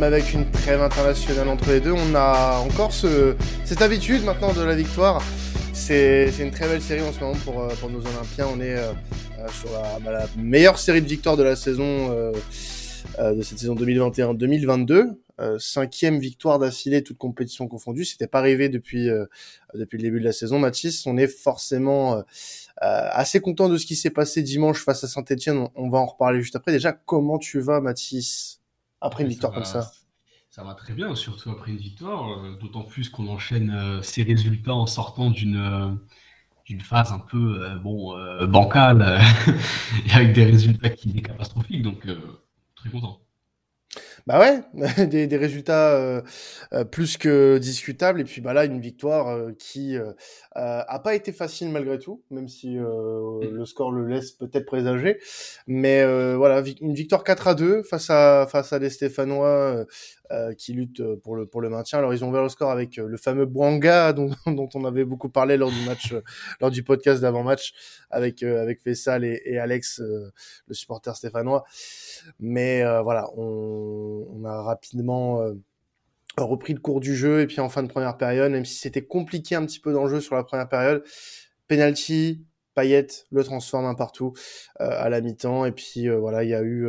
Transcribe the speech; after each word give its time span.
même 0.00 0.12
avec 0.12 0.32
une 0.32 0.50
trêve 0.50 0.80
internationale 0.80 1.48
entre 1.48 1.70
les 1.70 1.80
deux, 1.80 1.92
on 1.92 2.14
a 2.14 2.58
encore 2.60 2.92
ce, 2.92 3.36
cette 3.64 3.82
habitude 3.82 4.24
maintenant 4.24 4.52
de 4.54 4.62
la 4.62 4.74
victoire. 4.74 5.22
C'est 5.74 6.32
une 6.38 6.50
très 6.50 6.66
belle 6.68 6.80
série 6.80 7.02
en 7.02 7.12
ce 7.12 7.20
moment 7.20 7.36
pour, 7.44 7.68
pour 7.68 7.90
nos 7.90 8.00
Olympiens. 8.00 8.46
On 8.50 8.60
est 8.60 8.76
sur 9.60 9.70
la, 9.72 9.98
bah, 10.00 10.10
la, 10.10 10.26
meilleure 10.36 10.78
série 10.78 11.02
de 11.02 11.06
victoires 11.06 11.36
de 11.36 11.42
la 11.42 11.54
saison, 11.54 12.08
de 13.18 13.42
cette 13.42 13.58
saison 13.58 13.74
2021-2022. 13.74 15.16
cinquième 15.58 16.18
victoire 16.18 16.58
d'affilée, 16.58 17.02
toute 17.02 17.18
compétition 17.18 17.68
confondue. 17.68 18.04
C'était 18.04 18.26
pas 18.26 18.38
arrivé 18.38 18.68
depuis 18.68 19.10
depuis 19.74 19.98
le 19.98 20.02
début 20.02 20.20
de 20.20 20.24
la 20.24 20.32
saison. 20.32 20.58
Mathis, 20.58 21.06
on 21.06 21.16
est 21.16 21.28
forcément 21.28 22.22
euh, 22.82 23.08
assez 23.10 23.40
content 23.40 23.68
de 23.68 23.76
ce 23.76 23.84
qui 23.84 23.96
s'est 23.96 24.10
passé 24.10 24.42
dimanche 24.42 24.82
face 24.82 25.04
à 25.04 25.08
Saint-Etienne. 25.08 25.68
On, 25.74 25.88
va 25.90 25.98
en 25.98 26.06
reparler 26.06 26.40
juste 26.40 26.56
après. 26.56 26.72
Déjà, 26.72 26.92
comment 26.92 27.38
tu 27.38 27.60
vas, 27.60 27.80
Mathis, 27.80 28.60
après 29.00 29.24
une 29.24 29.28
victoire 29.28 29.52
comme 29.52 29.64
ça? 29.64 29.90
Ça 30.50 30.64
va 30.64 30.74
très 30.74 30.94
bien, 30.94 31.14
surtout 31.14 31.50
après 31.50 31.70
une 31.70 31.78
victoire. 31.78 32.38
Euh, 32.38 32.56
d'autant 32.60 32.82
plus 32.82 33.08
qu'on 33.08 33.28
enchaîne 33.28 33.70
euh, 33.70 34.02
ces 34.02 34.22
résultats 34.24 34.74
en 34.74 34.86
sortant 34.86 35.30
d'une 35.30 35.98
d'une 36.66 36.80
phase 36.80 37.10
un 37.12 37.18
peu 37.18 37.74
bon 37.82 38.16
bancale 38.46 39.20
et 40.06 40.12
avec 40.12 40.32
des 40.34 40.44
résultats 40.44 40.90
qui 40.90 41.10
sont 41.10 41.20
catastrophiques. 41.20 41.82
Donc, 41.82 42.06
très 42.76 42.90
content. 42.90 43.20
Bah 44.30 44.38
ouais, 44.38 45.06
des, 45.08 45.26
des 45.26 45.36
résultats 45.36 45.90
euh, 45.96 46.22
euh, 46.72 46.84
plus 46.84 47.16
que 47.16 47.58
discutables. 47.58 48.20
Et 48.20 48.24
puis 48.24 48.40
bah 48.40 48.52
là, 48.52 48.64
une 48.64 48.80
victoire 48.80 49.26
euh, 49.26 49.50
qui 49.58 49.96
euh, 49.96 50.12
a 50.54 51.00
pas 51.00 51.16
été 51.16 51.32
facile 51.32 51.70
malgré 51.70 51.98
tout, 51.98 52.22
même 52.30 52.46
si 52.46 52.76
mmh. 52.76 53.40
le 53.50 53.64
score 53.64 53.90
le 53.90 54.06
laisse 54.06 54.30
peut-être 54.30 54.66
présager. 54.66 55.18
Mais 55.66 56.04
voilà, 56.36 56.62
une 56.80 56.94
victoire 56.94 57.24
4 57.24 57.48
à 57.48 57.54
2 57.54 57.82
face 57.82 58.08
à 58.10 58.46
face 58.48 58.72
à 58.72 58.78
des 58.78 58.90
Stéphanois 58.90 59.84
qui 60.56 60.74
luttent 60.74 61.02
pour 61.22 61.34
le 61.34 61.46
pour 61.46 61.60
le 61.60 61.68
maintien. 61.68 61.98
Alors 61.98 62.14
ils 62.14 62.24
ont 62.24 62.28
ouvert 62.28 62.42
le 62.42 62.48
score 62.48 62.70
avec 62.70 62.96
le 62.96 63.16
fameux 63.16 63.46
Bouanga 63.46 64.12
dont, 64.12 64.30
dont 64.46 64.68
on 64.74 64.84
avait 64.84 65.04
beaucoup 65.04 65.28
parlé 65.28 65.56
lors 65.56 65.70
du 65.70 65.84
match, 65.84 66.14
lors 66.60 66.70
du 66.70 66.84
podcast 66.84 67.20
d'avant-match 67.20 67.72
avec 68.10 68.42
avec 68.42 68.80
Fessal 68.80 69.24
et, 69.24 69.40
et 69.44 69.58
Alex, 69.58 70.00
le 70.00 70.74
supporter 70.74 71.16
stéphanois. 71.16 71.64
Mais 72.38 72.84
voilà, 73.02 73.28
on 73.36 74.19
on, 74.30 74.44
a 74.44 74.62
rapidement 74.62 75.40
euh, 75.40 75.54
repris 76.36 76.74
le 76.74 76.80
cours 76.80 77.00
du 77.00 77.16
jeu 77.16 77.40
et 77.40 77.46
puis 77.46 77.60
en 77.60 77.68
fin 77.68 77.82
de 77.82 77.88
première 77.88 78.16
période, 78.16 78.52
même 78.52 78.64
si 78.64 78.76
c'était 78.76 79.04
compliqué 79.04 79.54
un 79.54 79.64
petit 79.66 79.80
peu 79.80 79.92
dans 79.92 80.04
le 80.04 80.10
jeu 80.10 80.20
sur 80.20 80.36
la 80.36 80.44
première 80.44 80.68
période, 80.68 81.04
penalty, 81.68 82.44
Payet 82.74 83.08
le 83.32 83.42
transforme 83.42 83.84
un 83.84 83.94
partout 83.94 84.32
euh, 84.80 84.88
à 84.88 85.08
la 85.08 85.20
mi-temps 85.20 85.64
et 85.64 85.72
puis 85.72 86.08
euh, 86.08 86.18
voilà, 86.18 86.44
il 86.44 86.50
y 86.50 86.54
a 86.54 86.62
eu 86.62 86.88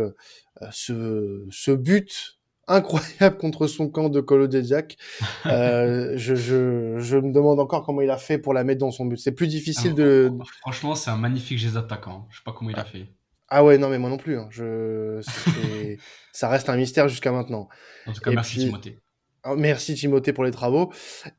ce, 0.69 1.47
ce 1.49 1.71
but 1.71 2.39
incroyable 2.71 3.37
contre 3.37 3.67
son 3.67 3.89
camp 3.89 4.09
de 4.09 4.21
Colo 4.21 4.47
euh, 4.47 6.13
je, 6.15 6.35
je, 6.35 6.99
je, 6.99 7.17
me 7.17 7.31
demande 7.33 7.59
encore 7.59 7.83
comment 7.83 8.01
il 8.01 8.09
a 8.09 8.17
fait 8.17 8.37
pour 8.37 8.53
la 8.53 8.63
mettre 8.63 8.79
dans 8.79 8.91
son 8.91 9.05
but. 9.05 9.17
C'est 9.17 9.33
plus 9.33 9.47
difficile 9.47 9.93
de. 9.93 10.31
Franchement, 10.61 10.95
c'est 10.95 11.11
un 11.11 11.17
magnifique 11.17 11.57
geste 11.57 11.75
d'attaquant. 11.75 12.27
Je 12.29 12.37
sais 12.37 12.43
pas 12.45 12.53
comment 12.53 12.69
il 12.69 12.79
a 12.79 12.85
fait. 12.85 13.07
Ah 13.53 13.65
ouais, 13.65 13.77
non, 13.77 13.89
mais 13.89 13.99
moi 13.99 14.09
non 14.09 14.17
plus. 14.17 14.37
Hein. 14.37 14.47
Je... 14.49 15.19
ça 16.31 16.47
reste 16.47 16.69
un 16.69 16.77
mystère 16.77 17.09
jusqu'à 17.09 17.33
maintenant. 17.33 17.67
En 18.07 18.13
tout 18.13 18.21
cas, 18.21 18.31
merci 18.31 18.59
Timothée. 18.59 18.97
Ah, 19.43 19.55
merci 19.57 19.93
Timothée 19.93 20.31
pour 20.31 20.45
les 20.45 20.51
travaux. 20.51 20.93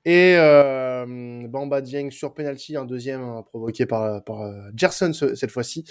Et 0.04 0.34
euh, 0.36 1.46
Bamba 1.48 1.80
Dieng 1.80 2.10
sur 2.10 2.34
penalty, 2.34 2.76
un 2.76 2.84
deuxième 2.84 3.22
hein, 3.22 3.42
provoqué 3.46 3.86
par, 3.86 4.22
par 4.24 4.42
euh, 4.42 4.60
Gerson 4.76 5.14
cette 5.14 5.50
fois-ci. 5.50 5.84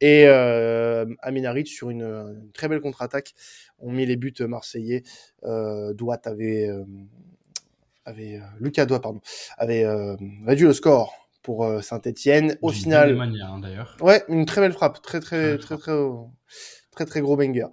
Et 0.00 0.24
euh, 0.26 1.06
Aminarit 1.20 1.66
sur 1.66 1.90
une, 1.90 2.50
très 2.52 2.66
belle 2.66 2.80
contre-attaque. 2.80 3.34
On 3.78 3.92
mis 3.92 4.06
les 4.06 4.16
buts 4.16 4.34
marseillais. 4.40 5.04
Euh, 5.44 5.94
Douat 5.94 6.22
avait, 6.24 6.68
euh, 6.68 6.84
avait 8.06 8.40
Lucas 8.58 8.86
Douat 8.86 9.00
pardon, 9.00 9.20
avait 9.56 9.86
réduit 10.44 10.66
le 10.66 10.72
score 10.72 11.19
pour 11.42 11.64
euh, 11.64 11.80
Saint-Etienne. 11.80 12.56
Au 12.62 12.70
final, 12.70 13.14
manière, 13.14 13.52
hein, 13.52 13.60
d'ailleurs. 13.60 13.96
Ouais, 14.00 14.22
une 14.28 14.46
très 14.46 14.60
belle 14.60 14.72
frappe, 14.72 15.02
très 15.02 15.20
très 15.20 15.58
très 15.58 15.76
très 15.78 15.96
très 16.90 17.04
très, 17.06 17.20
gros 17.20 17.36
banger. 17.36 17.66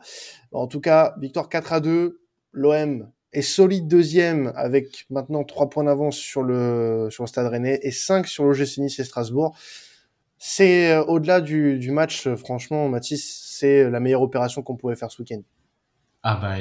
En 0.51 0.67
tout 0.67 0.79
cas, 0.79 1.16
victoire 1.19 1.50
4 1.50 1.73
à 1.73 1.79
2. 1.79 2.22
L'OM 2.53 3.11
est 3.33 3.41
solide 3.41 3.88
deuxième 3.88 4.53
avec 4.56 5.06
maintenant 5.09 5.44
3 5.44 5.69
points 5.69 5.83
d'avance 5.83 6.17
sur 6.17 6.44
le 6.44 7.09
sur 7.11 7.23
le 7.23 7.27
Stade 7.27 7.47
Rennais 7.47 7.79
et 7.83 7.91
5 7.91 8.27
sur 8.27 8.45
l'OGC 8.45 8.77
Nice 8.79 9.00
et 9.00 9.03
Strasbourg. 9.03 9.56
C'est 10.38 10.91
euh, 10.91 11.03
au-delà 11.03 11.41
du, 11.41 11.79
du 11.79 11.91
match, 11.91 12.27
euh, 12.27 12.35
franchement, 12.35 12.88
Mathis, 12.89 13.56
c'est 13.57 13.89
la 13.89 14.00
meilleure 14.00 14.22
opération 14.22 14.61
qu'on 14.61 14.75
pouvait 14.75 14.95
faire 14.95 15.11
ce 15.11 15.22
week-end. 15.22 15.41
Ah 16.23 16.35
bah, 16.35 16.57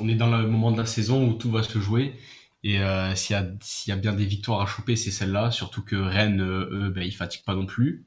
on 0.00 0.08
est 0.08 0.14
dans 0.14 0.30
le 0.30 0.46
moment 0.46 0.72
de 0.72 0.78
la 0.78 0.86
saison 0.86 1.28
où 1.28 1.34
tout 1.34 1.50
va 1.50 1.62
se 1.62 1.78
jouer 1.78 2.14
et 2.64 2.80
euh, 2.80 3.14
s'il 3.14 3.36
y, 3.36 3.88
y 3.88 3.92
a 3.92 3.96
bien 3.96 4.12
des 4.12 4.24
victoires 4.24 4.60
à 4.60 4.66
choper, 4.66 4.96
c'est 4.96 5.10
celle-là. 5.10 5.50
Surtout 5.50 5.82
que 5.82 5.96
Rennes, 5.96 6.40
euh, 6.40 6.68
eux, 6.72 6.90
ben, 6.90 7.02
ils 7.02 7.12
fatiguent 7.14 7.44
pas 7.44 7.54
non 7.54 7.66
plus. 7.66 8.04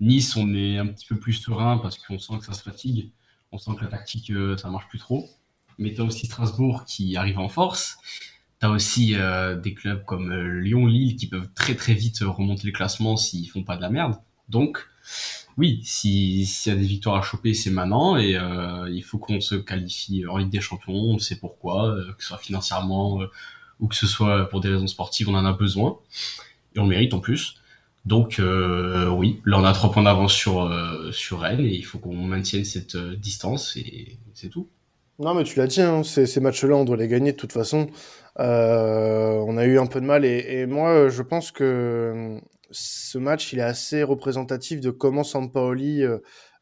Nice, 0.00 0.36
on 0.36 0.54
est 0.54 0.78
un 0.78 0.86
petit 0.86 1.06
peu 1.06 1.16
plus 1.16 1.32
serein 1.32 1.78
parce 1.78 1.98
qu'on 1.98 2.18
sent 2.18 2.38
que 2.38 2.44
ça 2.44 2.52
se 2.52 2.62
fatigue. 2.62 3.10
On 3.50 3.58
sent 3.58 3.72
que 3.76 3.84
la 3.84 3.90
tactique, 3.90 4.30
euh, 4.30 4.56
ça 4.56 4.70
marche 4.70 4.88
plus 4.88 4.98
trop. 4.98 5.28
Mais 5.78 5.94
tu 5.94 6.00
as 6.00 6.04
aussi 6.04 6.26
Strasbourg 6.26 6.84
qui 6.84 7.16
arrive 7.16 7.38
en 7.38 7.48
force. 7.48 7.98
Tu 8.60 8.66
as 8.66 8.70
aussi 8.70 9.14
euh, 9.16 9.56
des 9.56 9.74
clubs 9.74 10.04
comme 10.04 10.32
Lyon, 10.60 10.86
Lille 10.86 11.16
qui 11.16 11.26
peuvent 11.28 11.48
très 11.54 11.74
très 11.74 11.94
vite 11.94 12.18
remonter 12.20 12.66
le 12.66 12.72
classement 12.72 13.16
s'ils 13.16 13.48
font 13.50 13.64
pas 13.64 13.76
de 13.76 13.82
la 13.82 13.90
merde. 13.90 14.16
Donc, 14.48 14.88
oui, 15.56 15.80
s'il 15.84 16.42
y 16.42 16.70
a 16.70 16.76
des 16.76 16.86
victoires 16.86 17.16
à 17.16 17.22
choper, 17.22 17.54
c'est 17.54 17.70
maintenant. 17.70 18.16
Et 18.16 18.38
il 18.90 19.02
faut 19.02 19.18
qu'on 19.18 19.40
se 19.40 19.54
qualifie 19.56 20.26
en 20.26 20.38
Ligue 20.38 20.50
des 20.50 20.60
Champions. 20.60 20.94
On 20.94 21.18
sait 21.18 21.36
pourquoi, 21.36 21.96
que 22.16 22.22
ce 22.22 22.28
soit 22.28 22.38
financièrement 22.38 23.20
ou 23.80 23.88
que 23.88 23.94
ce 23.94 24.06
soit 24.06 24.48
pour 24.48 24.60
des 24.60 24.68
raisons 24.68 24.86
sportives, 24.86 25.28
on 25.28 25.34
en 25.34 25.44
a 25.44 25.52
besoin 25.52 25.98
et 26.74 26.78
on 26.78 26.84
le 26.84 26.90
mérite 26.90 27.14
en 27.14 27.20
plus. 27.20 27.56
Donc 28.04 28.38
euh, 28.38 29.08
oui, 29.08 29.40
là 29.44 29.58
on 29.58 29.64
a 29.64 29.72
trois 29.72 29.90
points 29.90 30.02
d'avance 30.02 30.32
sur 30.32 30.62
euh, 30.62 31.12
sur 31.12 31.44
elle 31.44 31.60
et 31.60 31.74
il 31.74 31.84
faut 31.84 31.98
qu'on 31.98 32.14
maintienne 32.14 32.64
cette 32.64 32.94
euh, 32.94 33.16
distance 33.16 33.76
et 33.76 34.16
c'est 34.34 34.48
tout. 34.48 34.68
Non 35.18 35.34
mais 35.34 35.44
tu 35.44 35.58
l'as 35.58 35.66
dit, 35.66 35.82
hein, 35.82 36.02
ces, 36.04 36.26
ces 36.26 36.40
matchs-là 36.40 36.76
on 36.76 36.84
doit 36.84 36.96
les 36.96 37.08
gagner 37.08 37.32
de 37.32 37.36
toute 37.36 37.52
façon. 37.52 37.88
Euh, 38.38 39.32
on 39.46 39.58
a 39.58 39.66
eu 39.66 39.78
un 39.78 39.86
peu 39.86 40.00
de 40.00 40.06
mal 40.06 40.24
et, 40.24 40.60
et, 40.60 40.66
moi 40.66 41.08
je 41.08 41.22
pense 41.22 41.50
que 41.50 42.40
ce 42.70 43.18
match 43.18 43.52
il 43.52 43.58
est 43.58 43.62
assez 43.62 44.04
représentatif 44.04 44.80
de 44.80 44.90
comment 44.90 45.24
Sampaoli 45.24 46.04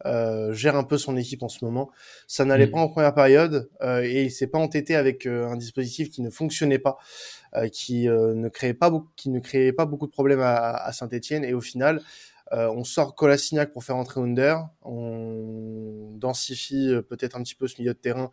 euh, 0.05 0.53
gère 0.53 0.77
un 0.77 0.85
peu 0.85 0.99
son 0.99 1.17
équipe 1.17 1.43
en 1.43 1.49
ce 1.49 1.65
moment. 1.65 1.91
Ça 2.27 2.45
n'allait 2.45 2.67
mm. 2.67 2.71
pas 2.73 2.79
en 2.79 2.89
première 2.89 3.15
période 3.15 3.71
euh, 3.83 4.03
et 4.03 4.25
il 4.25 4.31
s'est 4.31 4.47
pas 4.47 4.59
entêté 4.59 4.95
avec 4.95 5.27
euh, 5.27 5.49
un 5.49 5.57
dispositif 5.57 6.11
qui 6.11 6.23
ne 6.23 6.31
fonctionnait 6.31 6.79
pas, 6.79 6.99
qui 7.73 8.07
ne 8.09 8.49
créait 8.49 8.75
pas 8.75 8.91
beaucoup, 8.91 9.11
qui 9.17 9.31
ne 9.31 9.41
créait 9.41 9.73
pas 9.73 9.87
beaucoup 9.87 10.07
de 10.07 10.13
problèmes 10.13 10.41
à, 10.41 10.75
à 10.75 10.93
Saint-Étienne 10.93 11.45
et 11.45 11.55
au 11.55 11.61
final. 11.61 12.03
On 12.53 12.85
sort 12.85 13.15
Colassignac 13.15 13.73
pour 13.73 13.85
faire 13.85 13.97
entrer 13.97 14.21
Under. 14.21 14.69
On 14.83 16.13
densifie 16.17 16.93
peut-être 17.09 17.37
un 17.37 17.43
petit 17.43 17.55
peu 17.55 17.67
ce 17.69 17.81
milieu 17.81 17.93
de 17.93 17.99
terrain 17.99 18.31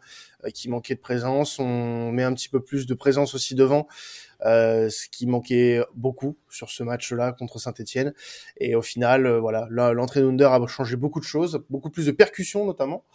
qui 0.53 0.69
manquait 0.69 0.96
de 0.96 1.00
présence. 1.00 1.59
On 1.59 2.12
met 2.12 2.24
un 2.24 2.34
petit 2.34 2.50
peu 2.50 2.62
plus 2.62 2.85
de 2.85 2.94
présence 2.94 3.35
aussi 3.35 3.56
devant. 3.56 3.88
Euh, 4.46 4.90
ce 4.90 5.07
qui 5.07 5.25
manquait 5.25 5.81
beaucoup 5.96 6.38
sur 6.50 6.69
ce 6.69 6.84
match-là 6.84 7.31
contre 7.31 7.59
Saint-Etienne. 7.59 8.13
Et 8.57 8.75
au 8.75 8.81
final, 8.81 9.25
euh, 9.25 9.40
voilà, 9.40 9.68
l'entrée 9.69 10.22
d'Under 10.22 10.50
a 10.51 10.68
changé 10.68 10.97
beaucoup 10.97 11.22
de 11.22 11.25
choses, 11.25 11.63
beaucoup 11.69 11.90
plus 11.90 12.07
de 12.07 12.12
percussions 12.12 12.66
notamment. 12.66 13.06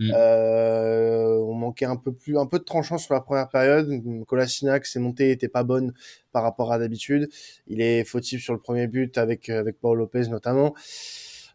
Mm. 0.00 0.12
Euh, 0.14 1.36
on 1.46 1.54
manquait 1.54 1.84
un 1.84 1.96
peu 1.96 2.12
plus, 2.12 2.38
un 2.38 2.46
peu 2.46 2.58
de 2.58 2.64
tranchant 2.64 2.98
sur 2.98 3.14
la 3.14 3.20
première 3.20 3.48
période. 3.48 3.90
Kolasinac, 4.26 4.86
ses 4.86 4.98
montées 4.98 5.30
étaient 5.30 5.48
pas 5.48 5.64
bonnes 5.64 5.92
par 6.32 6.42
rapport 6.42 6.72
à 6.72 6.78
d'habitude. 6.78 7.28
Il 7.66 7.80
est 7.80 8.04
fautif 8.04 8.42
sur 8.42 8.52
le 8.52 8.60
premier 8.60 8.86
but 8.86 9.18
avec 9.18 9.48
avec 9.48 9.78
Paul 9.80 9.98
Lopez 9.98 10.28
notamment. 10.28 10.74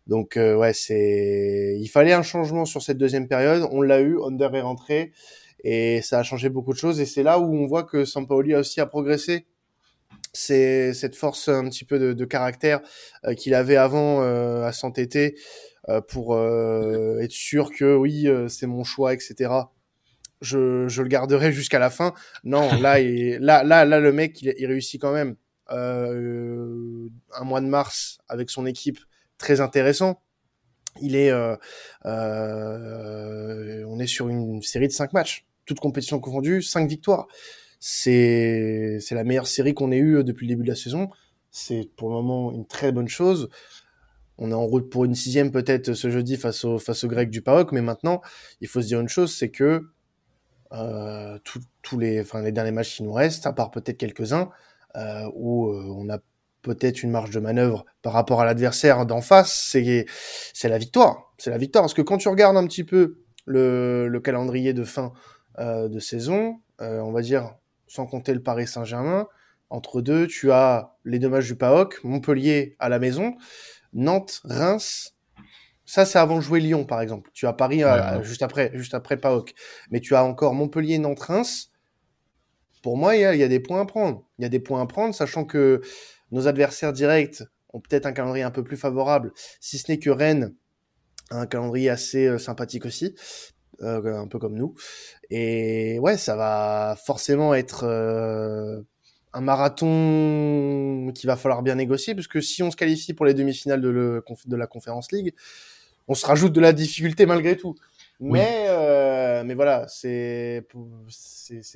Donc 0.08 0.38
ouais, 0.38 0.74
c'est, 0.74 1.78
il 1.80 1.88
fallait 1.88 2.14
un 2.14 2.24
changement 2.24 2.66
sur 2.66 2.82
cette 2.82 2.98
deuxième 2.98 3.28
période. 3.28 3.68
On 3.72 3.82
l'a 3.82 4.02
eu. 4.02 4.18
Under 4.24 4.56
est 4.56 4.62
rentré 4.62 5.12
et 5.64 6.02
ça 6.02 6.20
a 6.20 6.24
changé 6.24 6.50
beaucoup 6.50 6.74
de 6.74 6.78
choses 6.78 7.00
et 7.00 7.06
c'est 7.06 7.24
là 7.24 7.40
où 7.40 7.54
on 7.54 7.68
voit 7.68 7.84
que 7.84 8.06
Sampaoli 8.06 8.54
a 8.54 8.60
aussi 8.60 8.80
a 8.80 8.86
progressé 8.86 9.46
c'est 10.34 10.94
cette 10.94 11.16
force 11.16 11.50
un 11.50 11.68
petit 11.70 11.86
peu 11.86 12.00
de, 12.00 12.14
de 12.14 12.26
caractère 12.26 12.82
euh, 13.26 13.34
qu'il 13.34 13.54
avait 13.54 13.78
avant 13.78 14.22
euh, 14.22 14.64
à 14.64 14.72
s'entêter 14.72 15.36
euh, 15.36 15.40
pour 16.08 16.36
euh, 16.36 17.20
être 17.20 17.32
sûr 17.32 17.72
que 17.72 17.96
oui 17.96 18.28
c'est 18.48 18.68
mon 18.68 18.84
choix 18.84 19.14
etc 19.14 19.52
je, 20.42 20.88
je 20.88 21.02
le 21.02 21.08
garderai 21.08 21.52
jusqu'à 21.52 21.80
la 21.80 21.90
fin 21.90 22.14
non 22.44 22.70
là 22.82 23.00
et 23.00 23.38
là 23.40 23.64
là 23.64 23.86
là 23.86 24.00
le 24.00 24.12
mec 24.12 24.42
il, 24.42 24.54
il 24.58 24.66
réussit 24.68 25.02
quand 25.02 25.14
même 25.14 25.36
un 25.70 27.44
mois 27.44 27.62
de 27.62 27.68
mars 27.68 28.20
avec 28.28 28.50
son 28.50 28.66
équipe 28.66 29.00
très 29.38 29.62
intéressant 29.62 30.22
il 31.02 31.16
est 31.16 31.32
euh, 31.32 31.56
on 33.88 34.00
est 34.00 34.08
sur 34.08 34.30
une 34.30 34.62
série 34.62 34.88
de 34.88 34.94
cinq 34.94 35.14
matchs 35.14 35.46
toutes 35.70 35.80
compétitions 35.80 36.20
confondues, 36.20 36.64
5 36.64 36.90
victoires. 36.90 37.28
C'est 37.80 38.98
c'est 39.00 39.16
la 39.16 39.24
meilleure 39.24 39.48
série 39.48 39.74
qu'on 39.74 39.92
ait 39.92 39.98
eue 39.98 40.18
euh, 40.18 40.24
depuis 40.24 40.48
le 40.48 40.54
début 40.54 40.64
de 40.64 40.70
la 40.70 40.76
saison. 40.76 41.10
C'est 41.52 41.90
pour 41.96 42.10
le 42.10 42.16
moment 42.16 42.52
une 42.52 42.66
très 42.66 42.92
bonne 42.92 43.08
chose. 43.08 43.50
On 44.40 44.52
est 44.52 44.56
en 44.56 44.66
route 44.66 44.90
pour 44.90 45.06
une 45.06 45.16
sixième 45.16 45.52
peut-être 45.52 45.94
ce 45.94 46.10
jeudi 46.10 46.38
face 46.38 46.66
au 46.66 46.80
face 46.80 47.04
au 47.04 47.08
grec 47.08 47.30
du 47.30 47.42
PAOK, 47.42 47.72
mais 47.72 47.82
maintenant 47.82 48.22
il 48.62 48.68
faut 48.68 48.82
se 48.82 48.88
dire 48.88 49.00
une 49.00 49.10
chose, 49.10 49.36
c'est 49.36 49.50
que 49.50 49.84
tous 51.44 51.98
les, 51.98 52.22
enfin, 52.22 52.42
les 52.42 52.52
derniers 52.52 52.72
matchs 52.72 52.98
qui 52.98 53.04
nous 53.04 53.14
restent, 53.14 53.48
à 53.48 53.54
part 53.54 53.72
peut-être 53.72 53.98
quelques-uns, 53.98 54.50
où 55.34 55.70
on 55.72 56.10
a 56.10 56.20
peut-être 56.62 57.04
une 57.04 57.12
marge 57.12 57.32
de 57.32 57.40
manœuvre 57.40 57.86
par 58.02 58.14
rapport 58.14 58.42
à 58.42 58.46
l'adversaire 58.46 59.06
d'en 59.06 59.22
face, 59.22 59.68
c'est 59.72 60.06
c'est 60.54 60.70
la 60.70 60.78
victoire. 60.78 61.34
C'est 61.38 61.50
la 61.50 61.58
victoire. 61.58 61.84
Parce 61.84 61.94
que 61.94 62.02
quand 62.02 62.18
tu 62.18 62.30
regardes 62.30 62.58
un 62.58 62.68
petit 62.68 62.84
peu 62.84 63.18
le, 63.46 64.08
le 64.08 64.20
calendrier 64.20 64.74
de 64.74 64.84
fin 64.84 65.14
euh, 65.60 65.88
de 65.88 66.00
saison, 66.00 66.62
euh, 66.82 67.00
on 67.00 67.12
va 67.12 67.22
dire, 67.22 67.56
sans 67.88 68.06
compter 68.06 68.34
le 68.34 68.44
Paris 68.44 68.68
Saint-Germain, 68.68 69.28
entre 69.70 70.02
deux, 70.02 70.28
tu 70.28 70.52
as 70.52 70.96
les 71.06 71.20
deux 71.20 71.30
matchs 71.30 71.48
du 71.48 71.56
PAOC, 71.56 72.04
Montpellier 72.04 72.76
à 72.80 72.90
la 72.90 73.00
maison, 73.00 73.36
Nantes, 73.94 74.42
Reims. 74.44 75.16
Ça, 75.86 76.06
c'est 76.06 76.20
avant 76.20 76.36
de 76.36 76.42
jouer 76.42 76.60
Lyon, 76.60 76.86
par 76.86 77.02
exemple. 77.02 77.32
Tu 77.34 77.48
as 77.48 77.54
Paris 77.54 77.84
euh, 77.84 78.22
juste 78.24 78.44
après, 78.44 78.72
juste 78.76 78.94
après. 78.94 79.20
Mais 79.90 80.00
tu 80.00 80.16
as 80.16 80.24
encore 80.24 80.54
Montpellier, 80.54 81.00
Nantes, 81.00 81.20
Reims. 81.20 81.72
Pour 82.84 82.96
moi, 82.96 83.16
il 83.16 83.22
y 83.22 83.26
a, 83.26 83.34
il 83.34 83.40
y 83.40 83.44
a 83.44 83.48
des 83.48 83.60
points 83.60 83.82
à 83.82 83.86
prendre. 83.86 84.24
Il 84.38 84.44
y 84.44 84.46
a 84.46 84.50
des 84.50 84.60
points 84.60 84.82
à 84.82 84.86
prendre, 84.86 85.16
sachant 85.16 85.46
que 85.46 85.82
nos 86.32 86.48
adversaires 86.48 86.94
directs 86.94 87.44
ont 87.74 87.80
peut-être 87.80 88.06
un 88.06 88.14
calendrier 88.14 88.44
un 88.44 88.52
peu 88.52 88.64
plus 88.64 88.78
favorable, 88.78 89.32
si 89.60 89.78
ce 89.78 89.92
n'est 89.92 90.00
que 90.00 90.10
Rennes 90.10 90.56
a 91.30 91.42
un 91.42 91.46
calendrier 91.46 91.90
assez 91.90 92.26
euh, 92.26 92.38
sympathique 92.38 92.86
aussi, 92.86 93.16
euh, 93.82 94.16
un 94.16 94.28
peu 94.28 94.40
comme 94.40 94.56
nous. 94.56 94.76
Et 95.30 96.00
ouais, 96.00 96.18
ça 96.18 96.36
va 96.36 96.96
forcément 97.04 97.54
être 97.54 97.86
un 99.34 99.42
marathon 99.42 101.12
qu'il 101.14 101.28
va 101.28 101.36
falloir 101.36 101.62
bien 101.62 101.76
négocier, 101.76 102.16
puisque 102.16 102.42
si 102.42 102.64
on 102.64 102.72
se 102.72 102.76
qualifie 102.76 103.14
pour 103.14 103.26
les 103.26 103.34
demi-finales 103.34 103.82
de, 103.82 103.90
le, 103.90 104.24
de 104.46 104.56
la 104.56 104.68
Conference 104.68 105.12
League, 105.12 105.34
on 106.08 106.16
se 106.16 106.26
rajoute 106.26 106.54
de 106.54 106.62
la 106.62 106.74
difficulté 106.74 107.26
malgré 107.26 107.56
tout. 107.56 107.76
Mais, 108.20 108.66
euh, 108.68 109.44
mais 109.46 109.54
voilà, 109.54 109.86
c'est 109.88 110.66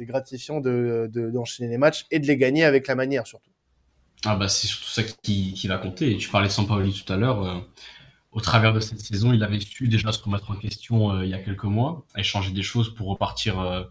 gratifiant 0.02 0.60
de 0.60 1.10
d'enchaîner 1.32 1.70
les 1.70 1.78
matchs 1.78 2.06
et 2.12 2.20
de 2.20 2.28
les 2.28 2.36
gagner 2.36 2.66
avec 2.66 2.88
la 2.88 2.96
manière 2.96 3.26
surtout. 3.26 3.52
Ah 4.26 4.36
bah 4.36 4.50
c'est 4.50 4.68
surtout 4.68 4.90
ça 4.90 5.04
qui, 5.04 5.54
qui 5.54 5.68
va 5.68 5.78
compter. 5.78 6.12
Et 6.12 6.18
tu 6.18 6.30
parlais 6.30 6.48
de 6.48 6.54
Sampaoli 6.54 6.94
tout 6.94 7.12
à 7.14 7.18
l'heure. 7.18 7.44
Euh, 7.44 7.60
au 8.32 8.42
travers 8.42 8.74
de 8.74 8.80
cette 8.80 9.00
saison, 9.00 9.32
il 9.32 9.44
avait 9.44 9.60
su 9.60 9.88
déjà 9.88 10.12
se 10.12 10.22
remettre 10.22 10.52
en 10.52 10.56
question 10.56 11.12
euh, 11.12 11.24
il 11.24 11.30
y 11.30 11.34
a 11.34 11.40
quelques 11.40 11.64
mois, 11.66 12.06
et 12.18 12.24
changer 12.24 12.52
des 12.52 12.64
choses 12.64 12.94
pour 12.94 13.08
repartir 13.08 13.88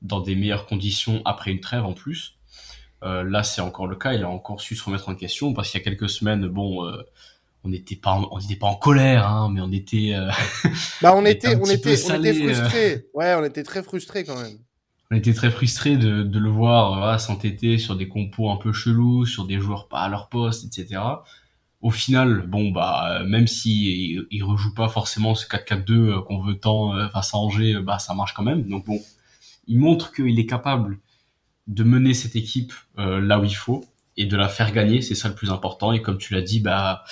dans 0.00 0.20
des 0.20 0.36
meilleures 0.36 0.66
conditions 0.66 1.20
après 1.24 1.50
une 1.50 1.60
trêve 1.60 1.84
en 1.84 1.92
plus. 1.92 2.38
Là, 3.02 3.42
c'est 3.42 3.60
encore 3.60 3.86
le 3.86 3.96
cas. 3.96 4.12
Il 4.12 4.22
a 4.22 4.28
encore 4.28 4.60
su 4.60 4.76
se 4.76 4.84
remettre 4.84 5.08
en 5.08 5.14
question 5.14 5.52
parce 5.52 5.70
qu'il 5.70 5.78
y 5.78 5.82
a 5.82 5.84
quelques 5.84 6.10
semaines, 6.10 6.46
bon, 6.46 6.90
on 7.64 7.68
n'était 7.68 7.96
pas, 7.96 8.12
en, 8.12 8.28
on 8.30 8.38
n'était 8.38 8.56
pas 8.56 8.66
en 8.66 8.76
colère, 8.76 9.26
hein, 9.26 9.50
mais 9.52 9.60
on 9.60 9.72
était. 9.72 10.14
bah, 11.02 11.14
on, 11.16 11.24
était, 11.24 11.56
on 11.60 11.64
était, 11.66 11.96
on 12.10 12.22
était 12.22 12.34
frustré. 12.34 13.06
Ouais, 13.14 13.34
on 13.34 13.44
était 13.44 13.62
très 13.62 13.82
frustré 13.82 14.24
quand 14.24 14.40
même 14.40 14.58
on 15.10 15.16
était 15.16 15.34
très 15.34 15.50
frustrés 15.50 15.96
de, 15.96 16.22
de 16.22 16.38
le 16.38 16.50
voir 16.50 17.20
s'entêter 17.20 17.78
sur 17.78 17.96
des 17.96 18.08
compos 18.08 18.50
un 18.50 18.56
peu 18.56 18.72
chelous, 18.72 19.26
sur 19.26 19.44
des 19.44 19.58
joueurs 19.58 19.88
pas 19.88 20.02
à 20.02 20.08
leur 20.08 20.28
poste, 20.28 20.64
etc. 20.64 21.00
Au 21.82 21.90
final, 21.90 22.46
bon 22.46 22.70
bah 22.70 23.22
même 23.26 23.46
si 23.46 24.26
il, 24.30 24.44
rejoue 24.44 24.74
pas 24.74 24.88
forcément 24.88 25.34
ce 25.34 25.46
4-4-2 25.46 25.92
euh, 25.92 26.20
qu'on 26.20 26.40
veut 26.40 26.58
tant 26.58 26.94
euh, 26.94 27.08
face 27.08 27.34
à 27.34 27.38
Angers, 27.38 27.78
bah 27.82 27.98
ça 27.98 28.14
marche 28.14 28.34
quand 28.34 28.42
même. 28.42 28.68
Donc 28.68 28.86
bon, 28.86 29.00
il 29.66 29.78
montre 29.78 30.12
qu'il 30.12 30.38
est 30.38 30.46
capable 30.46 30.98
de 31.70 31.84
mener 31.84 32.14
cette 32.14 32.36
équipe 32.36 32.72
euh, 32.98 33.20
là 33.20 33.38
où 33.38 33.44
il 33.44 33.54
faut 33.54 33.84
et 34.16 34.26
de 34.26 34.36
la 34.36 34.48
faire 34.48 34.72
gagner, 34.72 35.00
c'est 35.02 35.14
ça 35.14 35.28
le 35.28 35.34
plus 35.34 35.50
important. 35.50 35.92
Et 35.92 36.02
comme 36.02 36.18
tu 36.18 36.34
l'as 36.34 36.42
dit, 36.42 36.60
bah 36.60 37.04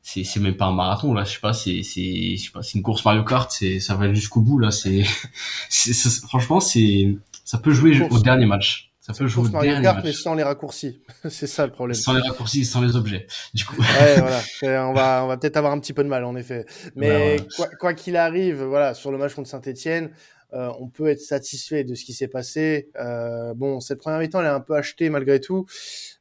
c'est 0.00 0.22
c'est 0.22 0.38
même 0.38 0.56
pas 0.56 0.66
un 0.66 0.72
marathon 0.72 1.12
là, 1.12 1.24
je 1.24 1.32
sais 1.32 1.40
pas, 1.40 1.52
c'est 1.52 1.82
c'est 1.82 2.36
je 2.36 2.44
sais 2.44 2.50
pas, 2.52 2.62
c'est 2.62 2.78
une 2.78 2.82
course 2.82 3.04
Mario 3.04 3.24
Kart, 3.24 3.50
c'est 3.50 3.80
ça 3.80 3.96
va 3.96 4.12
jusqu'au 4.14 4.40
bout 4.40 4.58
là. 4.58 4.70
C'est 4.70 5.02
franchement 6.28 6.60
c'est 6.60 7.16
ça 7.44 7.58
peut 7.58 7.72
jouer 7.72 8.00
au 8.08 8.20
dernier 8.20 8.46
match. 8.46 8.92
Ça 9.00 9.12
peut 9.12 9.28
jouer 9.28 9.44
au 9.44 9.48
dernier 9.48 9.82
Kart, 9.82 9.96
match. 9.96 10.04
mais 10.04 10.12
sans 10.12 10.34
les 10.34 10.42
raccourcis. 10.42 11.00
c'est 11.28 11.46
ça 11.46 11.66
le 11.66 11.72
problème. 11.72 11.94
Sans 11.94 12.12
les 12.12 12.22
raccourcis, 12.22 12.64
sans 12.64 12.80
les 12.80 12.96
objets. 12.96 13.26
Du 13.54 13.64
coup. 13.64 13.80
ouais, 13.80 14.20
voilà. 14.60 14.88
On 14.88 14.92
va, 14.92 15.24
on 15.24 15.28
va 15.28 15.36
peut-être 15.36 15.56
avoir 15.56 15.72
un 15.72 15.78
petit 15.78 15.92
peu 15.92 16.02
de 16.02 16.08
mal, 16.08 16.24
en 16.24 16.34
effet. 16.34 16.66
Mais 16.96 17.36
quoi 17.78 17.94
qu'il 17.94 18.16
arrive, 18.16 18.64
voilà, 18.64 18.94
sur 18.94 19.12
le 19.12 19.18
match 19.18 19.34
contre 19.34 19.48
Saint-Etienne, 19.48 20.10
euh, 20.52 20.70
on 20.78 20.88
peut 20.88 21.08
être 21.08 21.20
satisfait 21.20 21.84
de 21.84 21.94
ce 21.94 22.04
qui 22.04 22.12
s'est 22.12 22.28
passé. 22.28 22.90
Euh, 22.98 23.54
bon, 23.54 23.80
cette 23.80 23.98
première 23.98 24.20
mi-temps, 24.20 24.40
elle 24.40 24.46
est 24.46 24.50
un 24.50 24.60
peu 24.60 24.74
achetée 24.74 25.10
malgré 25.10 25.40
tout, 25.40 25.66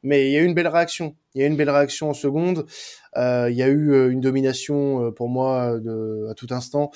mais 0.03 0.27
il 0.27 0.31
y 0.31 0.37
a 0.37 0.41
eu 0.41 0.45
une 0.45 0.53
belle 0.53 0.67
réaction. 0.67 1.15
Il 1.33 1.41
y 1.41 1.43
a 1.43 1.47
eu 1.47 1.49
une 1.49 1.57
belle 1.57 1.69
réaction 1.69 2.09
en 2.09 2.13
seconde. 2.13 2.65
Euh, 3.17 3.49
il 3.49 3.57
y 3.57 3.63
a 3.63 3.67
eu 3.67 3.91
euh, 3.91 4.11
une 4.11 4.21
domination 4.21 5.05
euh, 5.05 5.11
pour 5.11 5.29
moi 5.29 5.79
de, 5.79 6.27
à 6.29 6.33
tout 6.33 6.47
instant. 6.49 6.91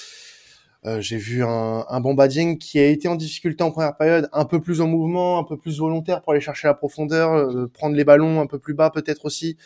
Euh, 0.86 1.02
j'ai 1.02 1.18
vu 1.18 1.44
un, 1.44 1.86
un 1.90 2.00
Bombarding 2.00 2.58
qui 2.58 2.80
a 2.80 2.86
été 2.86 3.10
en 3.10 3.16
difficulté 3.16 3.64
en 3.64 3.72
première 3.72 3.98
période, 3.98 4.30
un 4.32 4.46
peu 4.46 4.62
plus 4.62 4.80
en 4.80 4.88
mouvement, 4.88 5.38
un 5.38 5.44
peu 5.44 5.58
plus 5.58 5.80
volontaire 5.80 6.22
pour 6.22 6.32
aller 6.32 6.42
chercher 6.42 6.70
la 6.70 6.74
profondeur, 6.74 7.34
euh, 7.34 7.68
prendre 7.68 7.98
les 7.98 8.06
ballons 8.06 8.40
un 8.40 8.48
peu 8.48 8.60
plus 8.60 8.74
bas 8.74 8.90
peut-être 8.90 9.26
aussi. 9.26 9.58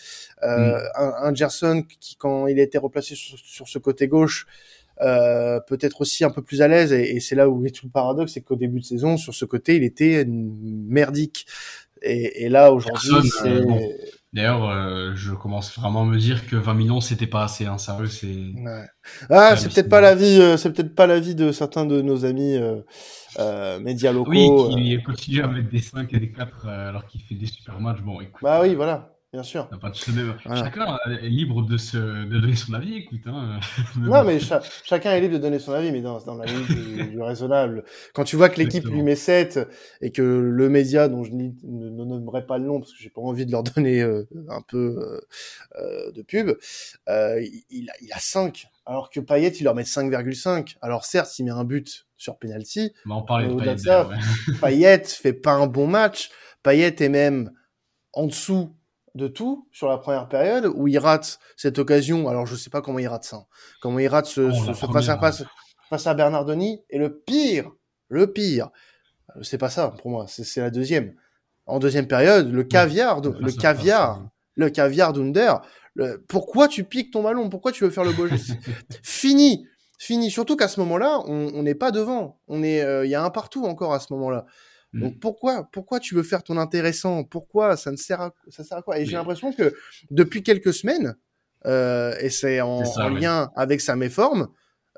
Euh, 0.42 0.80
mm. 0.80 0.92
un, 0.96 1.14
un, 1.26 1.36
Gerson 1.36 1.84
qui, 2.00 2.16
quand 2.16 2.48
il 2.48 2.60
a 2.60 2.64
été 2.64 2.80
replacé 2.80 3.14
sur, 3.14 3.38
sur 3.38 3.68
ce 3.68 3.78
côté 3.78 4.08
gauche, 4.08 4.48
euh, 5.02 5.60
peut-être 5.68 6.02
aussi 6.02 6.24
un 6.24 6.30
peu 6.30 6.42
plus 6.42 6.62
à 6.62 6.68
l'aise. 6.68 6.94
Et, 6.94 7.16
et 7.16 7.20
c'est 7.20 7.36
là 7.36 7.50
où 7.50 7.66
est 7.66 7.72
tout 7.72 7.86
le 7.86 7.92
paradoxe, 7.92 8.34
c'est 8.34 8.42
qu'au 8.42 8.56
début 8.56 8.80
de 8.80 8.86
saison, 8.86 9.18
sur 9.18 9.34
ce 9.34 9.46
côté, 9.46 9.76
il 9.76 9.84
était 9.84 10.26
merdique. 10.28 11.46
Et, 12.02 12.46
et 12.46 12.50
là 12.50 12.74
aujourd'hui, 12.74 13.30
c'est 13.42 13.64
D'ailleurs, 14.34 14.68
euh, 14.68 15.12
je 15.14 15.32
commence 15.32 15.78
vraiment 15.78 16.02
à 16.02 16.06
me 16.06 16.18
dire 16.18 16.48
que 16.48 16.56
20 16.56 16.74
millions 16.74 17.02
c'était 17.02 17.28
pas 17.28 17.44
assez. 17.44 17.68
Hein, 17.68 17.78
sérieux, 17.78 18.08
c'est. 18.08 18.26
Ouais. 18.26 18.86
Ah, 19.30 19.56
c'est 19.56 19.72
peut-être 19.72 19.90
pas 19.90 20.02
la 20.02 20.16
vie. 20.16 20.40
Euh, 20.42 20.58
c'est 20.58 20.74
peut-être 20.74 20.96
pas 20.96 21.06
la 21.06 21.20
vie 21.20 21.36
de 21.36 21.52
certains 21.52 21.86
de 21.86 22.02
nos 22.02 22.26
amis 22.26 22.56
euh, 22.56 22.82
euh 23.38 23.80
médias 23.80 24.12
locaux. 24.12 24.32
Oui, 24.32 24.98
qui 24.98 25.04
continue 25.04 25.44
à 25.44 25.48
mettre 25.48 25.70
des 25.70 25.82
5 25.82 26.12
et 26.14 26.20
des 26.20 26.32
4 26.32 26.68
alors 26.68 27.06
qu'il 27.06 27.22
fait 27.22 27.36
des 27.36 27.46
super 27.46 27.80
matchs. 27.80 28.02
Bon, 28.02 28.22
écoute. 28.22 28.42
Bah 28.42 28.62
oui, 28.64 28.74
voilà. 28.74 29.13
Bien 29.34 29.42
sûr. 29.42 29.68
Pas 29.68 29.90
de 29.90 29.96
Chacun 29.96 31.00
est 31.10 31.28
libre 31.28 31.64
de, 31.64 31.76
se, 31.76 31.98
de 31.98 32.40
donner 32.40 32.56
son 32.56 32.76
avis, 32.76 32.98
écoute. 32.98 33.22
Hein. 33.26 33.60
non, 33.98 34.24
mais 34.24 34.38
chacun 34.40 35.12
est 35.14 35.22
libre 35.22 35.34
de 35.34 35.40
donner 35.40 35.58
son 35.58 35.72
avis, 35.72 35.92
mais 35.92 36.02
dans, 36.02 36.22
dans 36.22 36.36
la 36.36 36.46
limite 36.46 37.10
du, 37.10 37.20
raisonnable. 37.20 37.84
Quand 38.14 38.26
tu 38.26 38.36
vois 38.36 38.50
que 38.50 38.60
l'équipe 38.60 38.86
lui 38.86 39.02
met 39.02 39.16
7 39.16 39.68
et 40.02 40.12
que 40.12 40.22
le 40.22 40.70
média, 40.70 41.08
dont 41.08 41.24
je 41.24 41.32
ne, 41.32 41.50
ne 41.64 41.90
nommerai 41.90 42.46
pas 42.46 42.60
le 42.60 42.66
nom 42.66 42.80
parce 42.80 42.94
que 42.94 43.00
j'ai 43.00 43.10
pas 43.10 43.22
envie 43.22 43.48
de 43.48 43.52
leur 43.52 43.64
donner 43.64 44.04
euh, 44.04 44.28
un 44.50 44.62
peu 44.62 45.00
euh, 45.00 45.20
euh 45.82 46.12
de 46.12 46.22
pub, 46.22 46.56
euh, 47.10 47.44
il, 47.72 47.90
a, 47.90 47.94
il 48.02 48.14
a 48.14 48.20
5. 48.20 48.68
Alors 48.86 49.10
que 49.10 49.20
Payet, 49.20 49.50
il 49.50 49.64
leur 49.64 49.74
met 49.74 49.82
5,5. 49.82 50.76
Alors 50.84 51.06
certes, 51.06 51.40
il 51.40 51.46
met 51.46 51.52
un 51.52 51.64
but 51.64 52.06
sur 52.18 52.38
penalty. 52.38 52.94
Mais 53.08 53.16
on 53.16 53.24
parlait 53.24 53.48
de 53.48 53.56
Payet. 53.56 53.78
Ça, 53.80 54.10
Payet 54.62 55.04
fait 55.06 55.34
pas 55.34 55.54
un 55.54 55.66
bon 55.66 55.88
match. 55.88 56.30
Payet 56.62 56.96
est 57.00 57.10
même 57.10 57.52
en 58.12 58.28
dessous 58.28 58.76
de 59.16 59.28
tout 59.28 59.68
sur 59.72 59.88
la 59.88 59.98
première 59.98 60.28
période 60.28 60.72
où 60.76 60.88
il 60.88 60.98
rate 60.98 61.40
cette 61.56 61.80
occasion. 61.80 62.28
Alors 62.28 62.46
je 62.46 62.56
sais 62.56 62.70
pas 62.70 62.82
comment 62.82 63.00
il 63.00 63.08
rate 63.08 63.24
ça, 63.24 63.46
comment 63.82 64.00
il 64.00 64.08
rate 64.08 64.26
ce, 64.26 64.42
oh, 64.42 64.74
face 64.74 65.10
à 65.10 65.18
face 65.18 65.44
face 65.90 66.08
à 66.08 66.14
Bernardoni. 66.14 66.82
Et 66.90 66.98
le 66.98 67.20
pire, 67.20 67.72
le 68.10 68.32
pire, 68.32 68.70
c'est 69.42 69.58
pas 69.58 69.70
ça 69.70 69.90
pour 69.90 70.10
moi, 70.10 70.26
c'est 70.28 70.62
la 70.62 70.70
deuxième. 70.70 71.16
En 71.66 71.80
deuxième 71.80 72.08
période, 72.08 72.52
le 72.52 72.64
caviar, 72.64 73.22
le 73.22 73.52
caviar, 73.52 74.28
le 74.56 74.70
caviar 74.70 75.14
d'Under. 75.14 75.54
Pourquoi 76.28 76.68
tu 76.68 76.84
piques 76.84 77.12
ton 77.12 77.24
ballon? 77.24 77.50
Pourquoi 77.50 77.72
tu 77.72 77.84
veux 77.84 77.90
faire 77.90 78.04
le 78.04 78.12
beau 78.12 78.28
geste? 78.28 78.58
Fini, 79.04 79.68
fini. 79.98 80.30
Surtout 80.30 80.58
qu'à 80.58 80.68
ce 80.68 80.80
moment-là, 80.82 81.22
on 81.26 81.64
n'est 81.64 81.76
pas 81.76 81.92
devant. 81.92 82.40
On 82.48 82.64
est, 82.64 82.82
euh, 82.82 83.06
il 83.06 83.12
y 83.12 83.16
a 83.16 83.24
un 83.24 83.30
partout 83.30 83.66
encore 83.66 83.94
à 83.94 84.00
ce 84.00 84.12
moment-là. 84.12 84.46
Donc 84.94 85.16
mm. 85.16 85.20
pourquoi, 85.20 85.70
pourquoi 85.72 86.00
tu 86.00 86.16
veux 86.16 86.24
faire 86.24 86.44
ton 86.44 86.58
intéressant? 86.58 87.24
Pourquoi? 87.24 87.78
Ça 87.78 87.92
ne 87.92 87.98
sert 87.98 88.22
à, 88.22 88.34
ça 88.50 88.64
sert 88.64 88.78
à 88.78 88.82
quoi? 88.82 89.00
Et 89.00 89.06
j'ai 89.06 89.14
l'impression 89.14 89.52
que 89.52 89.74
depuis 90.12 90.44
quelques 90.44 90.74
semaines, 90.74 91.16
euh, 91.66 92.16
et 92.20 92.30
c'est 92.30 92.62
en, 92.62 92.82
lien 93.10 93.52
avec 93.56 93.82
sa 93.82 93.96
méforme, 93.96 94.50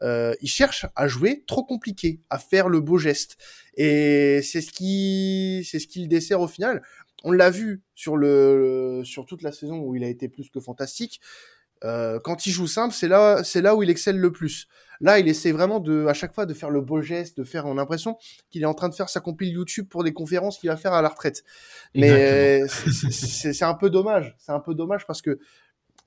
euh, 0.02 0.34
il 0.42 0.50
cherche 0.50 0.86
à 0.96 1.08
jouer 1.08 1.44
trop 1.48 1.64
compliqué, 1.64 2.20
à 2.30 2.38
faire 2.38 2.68
le 2.68 2.82
beau 2.82 2.98
geste. 2.98 3.38
Et 3.76 4.42
c'est 4.44 4.62
ce 4.62 4.72
qui, 4.72 5.66
c'est 5.70 5.80
ce 5.80 5.88
qui 5.88 6.02
le 6.02 6.08
dessert 6.08 6.42
au 6.42 6.48
final. 6.48 6.82
On 7.24 7.32
l'a 7.32 7.50
vu 7.50 7.82
sur 7.96 8.18
le, 8.18 9.02
sur 9.04 9.26
toute 9.26 9.42
la 9.42 9.52
saison 9.52 9.80
où 9.80 9.96
il 9.96 10.04
a 10.04 10.08
été 10.08 10.28
plus 10.28 10.50
que 10.50 10.60
fantastique. 10.60 11.22
Euh, 11.84 12.20
quand 12.20 12.46
il 12.46 12.52
joue 12.52 12.68
simple, 12.68 12.94
c'est 12.94 13.08
là, 13.08 13.44
c'est 13.44 13.62
là 13.62 13.76
où 13.76 13.84
il 13.84 13.90
excelle 13.90 14.18
le 14.18 14.32
plus. 14.32 14.68
Là, 15.02 15.20
il 15.20 15.28
essaie 15.28 15.52
vraiment 15.52 15.80
de, 15.80 16.06
à 16.08 16.14
chaque 16.14 16.34
fois, 16.34 16.46
de 16.46 16.54
faire 16.54 16.70
le 16.70 16.82
beau 16.82 17.02
geste, 17.02 17.38
de 17.38 17.44
faire, 17.44 17.66
on 17.66 17.74
a 17.74 17.76
l'impression 17.76 18.18
qu'il 18.50 18.62
est 18.62 18.66
en 18.66 18.74
train 18.74 18.90
de 18.90 18.96
faire 18.96 19.10
sa 19.10 19.20
compile 19.20 19.50
YouTube 19.50 19.88
pour 19.90 20.04
des 20.04 20.14
conférences 20.14 20.58
qu'il 20.58 20.70
va 20.70 20.78
faire 20.78 20.94
à 20.94 21.02
la 21.02 21.10
retraite. 21.10 21.44
Mais 21.94 22.66
c'est 22.68 23.64
un 23.64 23.74
peu 23.74 23.90
dommage. 23.90 24.36
C'est 24.40 24.54
un 24.54 24.60
peu 24.60 24.74
dommage 24.74 25.06
parce 25.06 25.22
que 25.22 25.40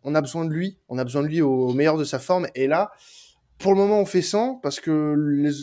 on 0.05 0.15
a 0.15 0.21
besoin 0.21 0.45
de 0.45 0.53
lui. 0.53 0.79
On 0.89 0.99
a 0.99 1.05
besoin 1.05 1.23
de 1.23 1.29
lui 1.29 1.43
au, 1.43 1.73
meilleur 1.75 1.99
de 1.99 2.05
sa 2.05 2.19
forme. 2.19 2.47
Et 2.55 2.67
là, 2.67 2.91
pour 3.59 3.73
le 3.73 3.79
moment, 3.79 4.01
on 4.01 4.07
fait 4.07 4.23
100 4.23 4.61
parce 4.63 4.81
que 4.81 5.15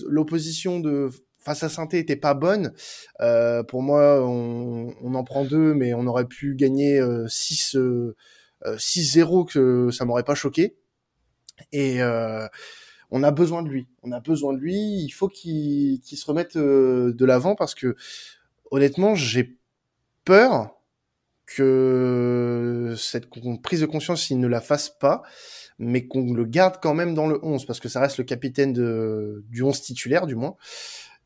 l'opposition 0.07 0.79
de 0.79 1.09
face 1.39 1.63
à 1.63 1.69
Sainté 1.69 1.99
était 1.99 2.15
pas 2.15 2.33
bonne. 2.33 2.73
Euh, 3.21 3.63
pour 3.63 3.81
moi, 3.81 4.21
on, 4.21 4.93
on, 5.01 5.13
en 5.13 5.23
prend 5.23 5.45
deux, 5.45 5.73
mais 5.73 5.93
on 5.93 6.05
aurait 6.07 6.25
pu 6.25 6.55
gagner 6.55 7.01
6 7.27 7.75
euh, 7.75 8.15
6-0 8.77 9.41
euh, 9.41 9.45
que 9.45 9.91
ça 9.91 10.05
m'aurait 10.05 10.23
pas 10.23 10.35
choqué. 10.35 10.75
Et 11.71 12.01
euh, 12.01 12.47
on 13.11 13.23
a 13.23 13.31
besoin 13.31 13.63
de 13.63 13.69
lui. 13.69 13.87
On 14.03 14.11
a 14.11 14.19
besoin 14.19 14.53
de 14.53 14.59
lui. 14.59 15.03
Il 15.03 15.11
faut 15.11 15.27
qu'il 15.27 16.01
se 16.03 16.25
remette 16.25 16.57
de 16.57 17.25
l'avant 17.25 17.55
parce 17.55 17.75
que 17.75 17.95
honnêtement, 18.71 19.15
j'ai 19.15 19.57
peur 20.25 20.75
que 21.45 22.95
cette 22.97 23.27
prise 23.61 23.81
de 23.81 23.85
conscience, 23.85 24.29
il 24.29 24.39
ne 24.39 24.47
la 24.47 24.61
fasse 24.61 24.89
pas, 24.89 25.21
mais 25.77 26.07
qu'on 26.07 26.33
le 26.33 26.45
garde 26.45 26.77
quand 26.81 26.93
même 26.93 27.13
dans 27.13 27.27
le 27.27 27.39
11, 27.43 27.65
parce 27.65 27.79
que 27.79 27.89
ça 27.89 27.99
reste 27.99 28.17
le 28.17 28.23
capitaine 28.23 28.73
de, 28.73 29.43
du 29.49 29.61
11 29.61 29.81
titulaire, 29.81 30.25
du 30.25 30.35
moins. 30.35 30.55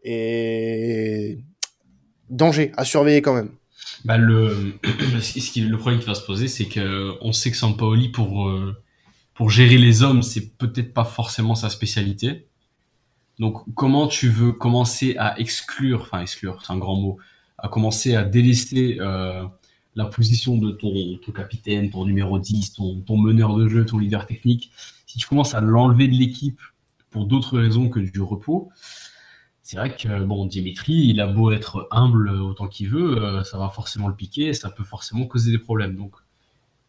Et 0.03 1.39
danger 2.29 2.71
à 2.75 2.85
surveiller 2.85 3.21
quand 3.21 3.33
même. 3.33 3.51
Bah 4.05 4.17
le, 4.17 4.73
ce 5.21 5.51
qui, 5.51 5.61
le 5.61 5.77
problème 5.77 5.99
qui 5.99 6.07
va 6.07 6.15
se 6.15 6.25
poser, 6.25 6.47
c'est 6.47 6.65
que 6.65 7.15
on 7.21 7.31
sait 7.31 7.51
que 7.51 7.57
Sampaoli, 7.57 8.09
pour, 8.09 8.47
euh, 8.47 8.75
pour 9.33 9.49
gérer 9.49 9.77
les 9.77 10.03
hommes, 10.03 10.23
c'est 10.23 10.57
peut-être 10.57 10.93
pas 10.93 11.03
forcément 11.03 11.55
sa 11.55 11.69
spécialité. 11.69 12.47
Donc, 13.39 13.63
comment 13.73 14.07
tu 14.07 14.27
veux 14.27 14.51
commencer 14.51 15.15
à 15.17 15.39
exclure, 15.39 16.01
enfin 16.01 16.21
exclure, 16.21 16.61
c'est 16.61 16.73
un 16.73 16.77
grand 16.77 16.95
mot, 16.95 17.17
à 17.57 17.69
commencer 17.69 18.15
à 18.15 18.23
délaisser 18.23 18.97
euh, 18.99 19.45
la 19.95 20.05
position 20.05 20.57
de 20.57 20.71
ton, 20.71 21.17
ton, 21.17 21.31
capitaine, 21.31 21.89
ton 21.89 22.05
numéro 22.05 22.37
10, 22.37 22.73
ton, 22.73 22.99
ton 23.01 23.17
meneur 23.17 23.55
de 23.55 23.67
jeu, 23.69 23.85
ton 23.85 23.97
leader 23.97 24.25
technique, 24.25 24.71
si 25.05 25.17
tu 25.17 25.27
commences 25.27 25.55
à 25.55 25.61
l'enlever 25.61 26.07
de 26.07 26.15
l'équipe 26.15 26.59
pour 27.09 27.25
d'autres 27.25 27.57
raisons 27.57 27.89
que 27.89 27.99
du 27.99 28.21
repos, 28.21 28.69
c'est 29.69 29.77
vrai 29.77 29.95
que 29.95 30.23
bon, 30.23 30.47
Dimitri, 30.47 30.93
il 30.93 31.21
a 31.21 31.27
beau 31.27 31.51
être 31.51 31.87
humble 31.91 32.29
autant 32.29 32.67
qu'il 32.67 32.89
veut, 32.89 33.23
euh, 33.23 33.43
ça 33.43 33.59
va 33.59 33.69
forcément 33.69 34.07
le 34.07 34.15
piquer, 34.15 34.55
ça 34.55 34.71
peut 34.71 34.83
forcément 34.83 35.27
causer 35.27 35.51
des 35.51 35.59
problèmes. 35.59 35.95
Donc, 35.95 36.15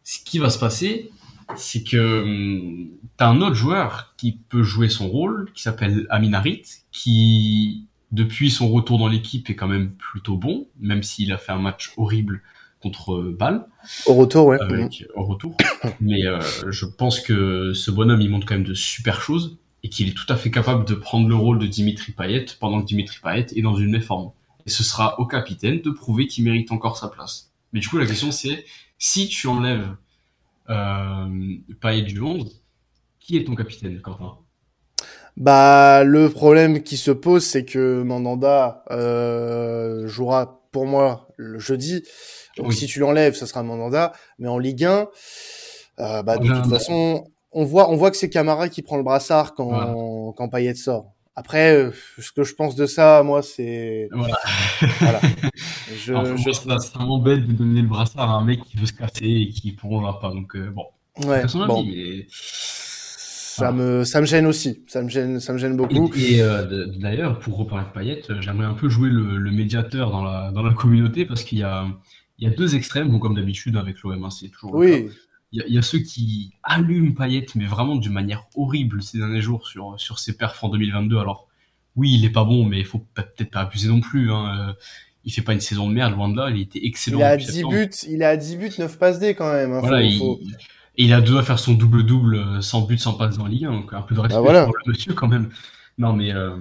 ce 0.03 0.17
qui 0.23 0.39
va 0.39 0.49
se 0.49 0.57
passer, 0.57 1.11
c'est 1.55 1.83
que 1.83 2.23
hum, 2.23 2.89
tu 3.19 3.23
as 3.23 3.27
un 3.27 3.39
autre 3.43 3.53
joueur 3.53 4.15
qui 4.17 4.31
peut 4.31 4.63
jouer 4.63 4.89
son 4.89 5.07
rôle, 5.09 5.51
qui 5.53 5.61
s'appelle 5.61 6.07
Aminarit, 6.09 6.63
qui 6.91 7.85
depuis 8.11 8.49
son 8.49 8.67
retour 8.71 8.97
dans 8.97 9.07
l'équipe 9.07 9.47
est 9.51 9.55
quand 9.55 9.67
même 9.67 9.91
plutôt 9.91 10.35
bon, 10.35 10.67
même 10.79 11.03
s'il 11.03 11.31
a 11.33 11.37
fait 11.37 11.51
un 11.51 11.59
match 11.59 11.93
horrible 11.97 12.41
contre 12.81 13.13
euh, 13.13 13.37
Bâle. 13.39 13.67
Au 14.07 14.15
retour, 14.15 14.47
ouais. 14.47 14.57
au 15.13 15.25
retour. 15.25 15.55
Mais 16.01 16.25
euh, 16.25 16.39
je 16.71 16.87
pense 16.87 17.19
que 17.19 17.73
ce 17.73 17.91
bonhomme, 17.91 18.21
il 18.21 18.31
montre 18.31 18.47
quand 18.47 18.55
même 18.55 18.63
de 18.63 18.73
super 18.73 19.21
choses 19.21 19.59
et 19.83 19.89
qu'il 19.89 20.09
est 20.09 20.13
tout 20.13 20.31
à 20.31 20.35
fait 20.35 20.51
capable 20.51 20.85
de 20.85 20.93
prendre 20.93 21.27
le 21.27 21.35
rôle 21.35 21.59
de 21.59 21.67
Dimitri 21.67 22.11
Payet 22.11 22.45
pendant 22.59 22.81
que 22.81 22.85
Dimitri 22.85 23.17
Payet 23.21 23.47
est 23.55 23.61
dans 23.61 23.75
une 23.75 23.91
méforme. 23.91 24.31
Et 24.65 24.69
ce 24.69 24.83
sera 24.83 25.19
au 25.19 25.25
capitaine 25.25 25.81
de 25.81 25.89
prouver 25.89 26.27
qu'il 26.27 26.43
mérite 26.43 26.71
encore 26.71 26.97
sa 26.97 27.07
place. 27.07 27.51
Mais 27.73 27.79
du 27.79 27.87
coup, 27.87 27.97
la 27.97 28.05
question 28.05 28.31
c'est, 28.31 28.65
si 28.99 29.27
tu 29.27 29.47
enlèves 29.47 29.89
euh, 30.69 31.55
Payet 31.81 32.03
du 32.03 32.15
Londres, 32.15 32.51
qui 33.19 33.37
est 33.37 33.43
ton 33.43 33.55
capitaine, 33.55 33.99
Quentin? 34.01 34.37
Bah, 35.37 36.03
le 36.03 36.29
problème 36.29 36.83
qui 36.83 36.97
se 36.97 37.11
pose, 37.11 37.45
c'est 37.45 37.65
que 37.65 38.03
Mandanda 38.03 38.83
euh, 38.91 40.07
jouera 40.07 40.61
pour 40.71 40.85
moi 40.85 41.27
le 41.37 41.59
jeudi. 41.59 42.03
Donc 42.57 42.73
si 42.73 42.85
tu 42.85 42.99
l'enlèves, 42.99 43.35
ça 43.35 43.47
sera 43.47 43.63
Mandanda. 43.63 44.13
Mais 44.39 44.47
en 44.47 44.57
Ligue 44.57 44.83
1, 44.83 45.07
euh, 45.99 46.23
bah, 46.23 46.37
de 46.37 46.47
toute 46.47 46.69
façon, 46.69 47.30
on 47.51 47.65
voit, 47.65 47.89
on 47.89 47.95
voit 47.95 48.11
que 48.11 48.17
c'est 48.17 48.29
Camara 48.29 48.69
qui 48.69 48.81
prend 48.81 48.97
le 48.97 49.03
brassard 49.03 49.53
quand, 49.53 50.33
quand 50.33 50.49
Payet 50.49 50.75
sort. 50.75 51.13
Après, 51.35 51.73
euh, 51.73 51.91
ce 52.19 52.31
que 52.31 52.43
je 52.43 52.53
pense 52.53 52.75
de 52.75 52.85
ça, 52.85 53.23
moi, 53.23 53.41
c'est. 53.41 54.09
Voilà. 54.11 54.37
voilà. 54.99 55.21
Je, 55.93 56.13
je... 56.13 56.51
Ça, 56.53 56.79
ça 56.79 56.99
m'embête 56.99 57.45
de 57.45 57.51
donner 57.51 57.81
le 57.81 57.87
brassard 57.87 58.29
à 58.29 58.35
un 58.35 58.45
mec 58.45 58.61
qui 58.63 58.77
veut 58.77 58.85
se 58.85 58.93
casser 58.93 59.25
et 59.25 59.49
qui 59.49 59.73
pourra 59.73 60.19
pas. 60.19 60.31
Donc, 60.31 60.55
euh, 60.55 60.71
bon. 60.71 60.85
Ouais. 61.27 61.43
bon. 61.67 61.83
mais... 61.83 62.25
Ça 62.29 63.71
me, 63.73 64.05
ça 64.05 64.21
me 64.21 64.25
gêne 64.25 64.47
aussi. 64.47 64.83
Ça 64.87 65.03
me 65.03 65.09
gêne, 65.09 65.39
ça 65.41 65.51
me 65.51 65.57
gêne 65.57 65.75
beaucoup. 65.75 66.09
Et, 66.15 66.41
euh, 66.41 66.87
d'ailleurs, 66.97 67.39
pour 67.39 67.57
reparler 67.57 67.85
de 67.85 67.91
Payet, 67.91 68.21
j'aimerais 68.39 68.65
un 68.65 68.73
peu 68.73 68.87
jouer 68.87 69.09
le, 69.09 69.37
le, 69.37 69.51
médiateur 69.51 70.11
dans 70.11 70.23
la, 70.23 70.51
dans 70.51 70.63
la 70.63 70.73
communauté 70.73 71.25
parce 71.25 71.43
qu'il 71.43 71.59
y 71.59 71.63
a, 71.63 71.85
il 72.39 72.47
y 72.47 72.51
a 72.51 72.55
deux 72.55 72.75
extrêmes, 72.75 73.09
bon, 73.09 73.19
comme 73.19 73.35
d'habitude 73.35 73.75
avec 73.75 74.01
l'OM, 74.01 74.23
hein, 74.23 74.29
c'est 74.29 74.47
toujours. 74.47 74.73
Oui. 74.73 75.09
Il 75.53 75.65
y, 75.67 75.77
a 75.77 75.81
ceux 75.81 75.99
qui 75.99 76.53
allument 76.63 77.13
Payet, 77.13 77.45
mais 77.55 77.65
vraiment 77.65 77.97
d'une 77.97 78.13
manière 78.13 78.45
horrible 78.55 79.03
ces 79.03 79.17
derniers 79.17 79.41
jours 79.41 79.67
sur, 79.67 79.99
sur 79.99 80.17
ses 80.17 80.37
perfs 80.37 80.63
en 80.63 80.69
2022. 80.69 81.17
Alors, 81.17 81.49
oui, 81.97 82.13
il 82.13 82.23
est 82.23 82.29
pas 82.29 82.45
bon, 82.45 82.63
mais 82.63 82.79
il 82.79 82.85
faut 82.85 83.05
peut-être 83.13 83.51
pas 83.51 83.61
abuser 83.61 83.89
non 83.89 83.99
plus. 83.99 84.31
Hein. 84.31 84.69
Euh, 84.69 84.73
il 85.25 85.33
fait 85.33 85.41
pas 85.41 85.51
une 85.51 85.59
saison 85.59 85.89
de 85.89 85.93
merde, 85.93 86.13
loin 86.13 86.29
de 86.29 86.37
là. 86.37 86.49
Il 86.49 86.61
était 86.61 86.79
excellent. 86.85 87.19
Il 87.19 87.23
a 87.23 87.35
10 87.35 87.63
buts, 87.65 87.89
il 88.07 88.23
a 88.23 88.37
10 88.37 88.55
buts, 88.55 88.71
9 88.79 88.97
passes 88.97 89.19
D 89.19 89.35
quand 89.35 89.51
même. 89.51 89.73
Hein. 89.73 89.81
Voilà, 89.81 90.01
il, 90.03 90.21
Et 90.21 91.03
il 91.03 91.13
a 91.13 91.19
deux 91.19 91.37
à 91.37 91.43
faire 91.43 91.59
son 91.59 91.73
double-double 91.73 92.35
euh, 92.35 92.61
sans 92.61 92.81
but, 92.81 92.99
sans 92.99 93.13
passes 93.13 93.37
dans 93.37 93.43
la 93.43 93.49
Ligue 93.49 93.65
1. 93.65 93.71
Donc 93.73 93.93
un 93.93 94.01
peu 94.01 94.15
de 94.15 94.21
respect 94.21 94.41
bah 94.41 94.65
pour 94.65 94.75
le 94.85 94.91
monsieur 94.91 95.13
quand 95.13 95.27
même. 95.27 95.49
Non, 95.97 96.13
mais 96.13 96.33
euh, 96.33 96.55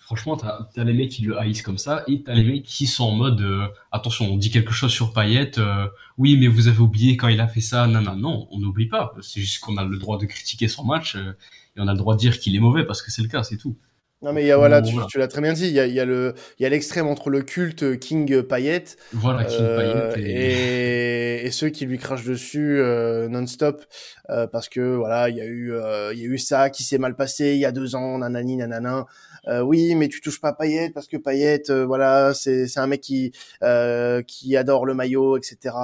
franchement, 0.00 0.36
t'as 0.36 0.68
as 0.76 0.84
les 0.84 0.92
mecs 0.92 1.10
qui 1.10 1.22
le 1.22 1.38
haïssent 1.38 1.62
comme 1.62 1.78
ça, 1.78 2.04
et 2.06 2.22
t'as 2.22 2.34
les 2.34 2.44
mecs 2.44 2.64
qui 2.64 2.86
sont 2.86 3.04
en 3.04 3.12
mode 3.12 3.40
euh, 3.40 3.66
attention, 3.92 4.26
on 4.26 4.36
dit 4.36 4.50
quelque 4.50 4.72
chose 4.72 4.92
sur 4.92 5.12
Payet, 5.12 5.58
euh, 5.58 5.88
oui, 6.18 6.36
mais 6.36 6.46
vous 6.46 6.68
avez 6.68 6.78
oublié 6.78 7.16
quand 7.16 7.28
il 7.28 7.40
a 7.40 7.48
fait 7.48 7.60
ça, 7.60 7.86
non, 7.86 8.00
non, 8.00 8.16
non, 8.16 8.48
on 8.50 8.58
n'oublie 8.58 8.86
pas. 8.86 9.14
C'est 9.20 9.40
juste 9.40 9.60
qu'on 9.60 9.76
a 9.76 9.84
le 9.84 9.98
droit 9.98 10.18
de 10.18 10.26
critiquer 10.26 10.68
son 10.68 10.84
match 10.84 11.16
euh, 11.16 11.32
et 11.76 11.80
on 11.80 11.88
a 11.88 11.92
le 11.92 11.98
droit 11.98 12.14
de 12.14 12.20
dire 12.20 12.38
qu'il 12.38 12.54
est 12.56 12.60
mauvais 12.60 12.84
parce 12.84 13.02
que 13.02 13.10
c'est 13.10 13.22
le 13.22 13.28
cas, 13.28 13.42
c'est 13.42 13.56
tout. 13.56 13.76
Non 14.24 14.32
mais 14.32 14.42
il 14.42 14.46
y 14.46 14.50
a 14.50 14.56
voilà, 14.56 14.82
tu, 14.82 14.96
tu 15.08 15.18
l'as 15.18 15.28
très 15.28 15.40
bien 15.40 15.52
dit, 15.52 15.68
il 15.68 15.72
y 15.74 15.80
a, 15.80 15.86
y 15.86 16.00
a 16.00 16.04
le 16.04 16.34
il 16.58 16.62
y 16.62 16.66
a 16.66 16.68
l'extrême 16.68 17.06
entre 17.06 17.30
le 17.30 17.42
culte 17.42 17.98
King 17.98 18.42
Payet 18.42 18.84
voilà, 19.12 19.44
King 19.44 19.66
Payet 19.76 20.20
et... 20.20 21.46
et... 21.46 21.50
ceux 21.50 21.68
qui 21.68 21.86
lui 21.86 21.98
crachent 21.98 22.24
dessus 22.24 22.80
non-stop 23.28 23.84
parce 24.26 24.68
que 24.68 24.96
voilà, 24.96 25.28
il 25.28 25.36
y 25.36 25.40
a 25.40 25.44
eu 25.44 25.72
il 26.12 26.18
y 26.18 26.24
a 26.24 26.28
eu 26.28 26.38
ça 26.38 26.70
qui 26.70 26.82
s'est 26.82 26.98
mal 26.98 27.14
passé 27.14 27.52
il 27.52 27.58
y 27.58 27.66
a 27.66 27.72
deux 27.72 27.94
ans, 27.94 28.18
nanani 28.18 28.56
nanana. 28.56 29.06
Euh, 29.48 29.60
oui, 29.60 29.94
mais 29.94 30.08
tu 30.08 30.20
touches 30.20 30.40
pas 30.40 30.52
Payet 30.52 30.90
parce 30.90 31.06
que 31.06 31.16
Payet, 31.16 31.70
euh, 31.70 31.84
voilà, 31.84 32.32
c'est 32.34 32.66
c'est 32.66 32.80
un 32.80 32.86
mec 32.86 33.00
qui 33.00 33.32
euh, 33.62 34.22
qui 34.22 34.56
adore 34.56 34.86
le 34.86 34.94
maillot, 34.94 35.36
etc. 35.36 35.74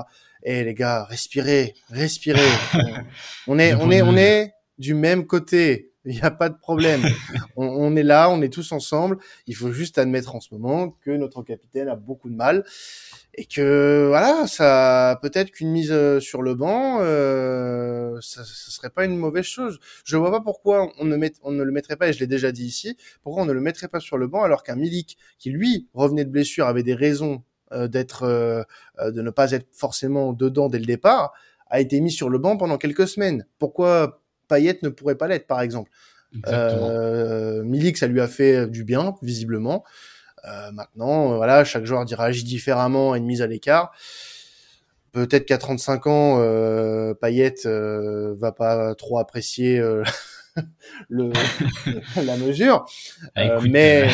Et 0.43 0.65
les 0.65 0.75
gars, 0.75 1.05
respirez, 1.05 1.75
respirez. 1.91 2.41
on 3.47 3.59
est 3.59 3.75
on 3.75 3.91
est 3.91 4.03
on 4.03 4.17
est 4.17 4.55
du 4.79 4.95
même 4.95 5.27
côté. 5.27 5.90
Il 6.07 6.15
n'y 6.15 6.23
a 6.23 6.31
pas 6.31 6.49
de 6.49 6.57
problème. 6.57 7.03
on, 7.57 7.67
on, 7.67 7.97
est 7.97 8.03
là, 8.03 8.31
on 8.31 8.41
est 8.41 8.53
tous 8.53 8.73
ensemble. 8.73 9.19
Il 9.47 9.55
faut 9.55 9.71
juste 9.73 9.99
admettre 9.99 10.35
en 10.35 10.41
ce 10.41 10.55
moment 10.55 10.97
que 11.03 11.11
notre 11.11 11.43
capitaine 11.43 11.89
a 11.89 11.97
beaucoup 11.97 12.31
de 12.31 12.35
mal 12.35 12.65
et 13.35 13.45
que 13.45 14.07
voilà, 14.09 14.47
ça 14.47 15.19
peut-être 15.23 15.51
qu'une 15.51 15.71
mise 15.71 15.93
euh, 15.93 16.21
sur 16.21 16.43
le 16.43 16.55
banc, 16.55 16.99
euh, 17.01 18.19
ça, 18.21 18.45
ça 18.45 18.71
serait 18.71 18.91
pas 18.91 19.05
une 19.05 19.17
mauvaise 19.17 19.45
chose. 19.45 19.79
Je 20.05 20.17
vois 20.17 20.31
pas 20.31 20.41
pourquoi 20.41 20.91
on 20.99 21.05
ne, 21.05 21.17
met, 21.17 21.33
on 21.43 21.53
ne 21.53 21.63
le 21.63 21.73
mettrait 21.73 21.97
pas, 21.97 22.09
et 22.09 22.13
je 22.13 22.19
l'ai 22.19 22.27
déjà 22.27 22.51
dit 22.51 22.65
ici, 22.65 22.97
pourquoi 23.23 23.43
on 23.43 23.47
ne 23.47 23.53
le 23.53 23.61
mettrait 23.61 23.89
pas 23.89 24.01
sur 24.01 24.19
le 24.19 24.27
banc 24.27 24.43
alors 24.43 24.63
qu'un 24.63 24.77
Milik 24.77 25.17
qui 25.39 25.51
lui 25.51 25.89
revenait 25.95 26.25
de 26.25 26.31
blessure 26.31 26.67
avait 26.67 26.83
des 26.83 26.95
raisons 26.95 27.43
euh, 27.73 27.87
d'être, 27.87 28.25
euh, 28.25 28.65
de 28.99 29.23
ne 29.23 29.31
pas 29.31 29.53
être 29.53 29.69
forcément 29.73 30.33
dedans 30.33 30.69
dès 30.69 30.81
le 30.81 30.87
départ, 30.87 31.33
a 31.69 31.81
été 31.81 32.01
mis 32.01 32.11
sur 32.11 32.29
le 32.29 32.39
banc 32.39 32.57
pendant 32.57 32.79
quelques 32.79 33.07
semaines. 33.07 33.47
Pourquoi 33.59 34.23
Payet 34.51 34.79
ne 34.83 34.91
pourrait 34.91 35.15
pas 35.15 35.29
l'être, 35.29 35.47
par 35.47 35.63
exemple 35.63 35.91
euh, 36.47 37.63
Milik, 37.65 37.97
ça 37.97 38.07
lui 38.07 38.21
a 38.21 38.29
fait 38.29 38.67
du 38.67 38.85
bien, 38.85 39.15
visiblement. 39.23 39.85
Euh, 40.45 40.71
maintenant, 40.73 41.33
euh, 41.33 41.37
voilà, 41.37 41.65
chaque 41.65 41.85
joueur 41.85 42.07
réagit 42.07 42.45
différemment 42.45 43.13
à 43.13 43.19
une 43.19 43.27
mise 43.27 43.43
à 43.43 43.47
l'écart. 43.47 43.93
Peut-être 45.13 45.45
qu'à 45.45 45.59
35 45.59 46.07
ans, 46.07 46.39
euh, 46.39 47.15
Payet 47.15 47.67
euh, 47.67 48.35
va 48.39 48.53
pas 48.53 48.95
trop 48.95 49.19
apprécier 49.19 49.79
le, 51.09 51.33
la 52.25 52.37
mesure. 52.37 52.87
Ah, 53.35 53.61
mais, 53.69 54.09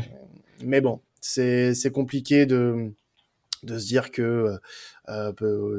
mais 0.64 0.80
bon, 0.80 1.00
c'est 1.20 1.92
compliqué 1.92 2.46
de, 2.46 2.90
de 3.62 3.78
se 3.78 3.86
dire 3.86 4.10
que 4.10 4.56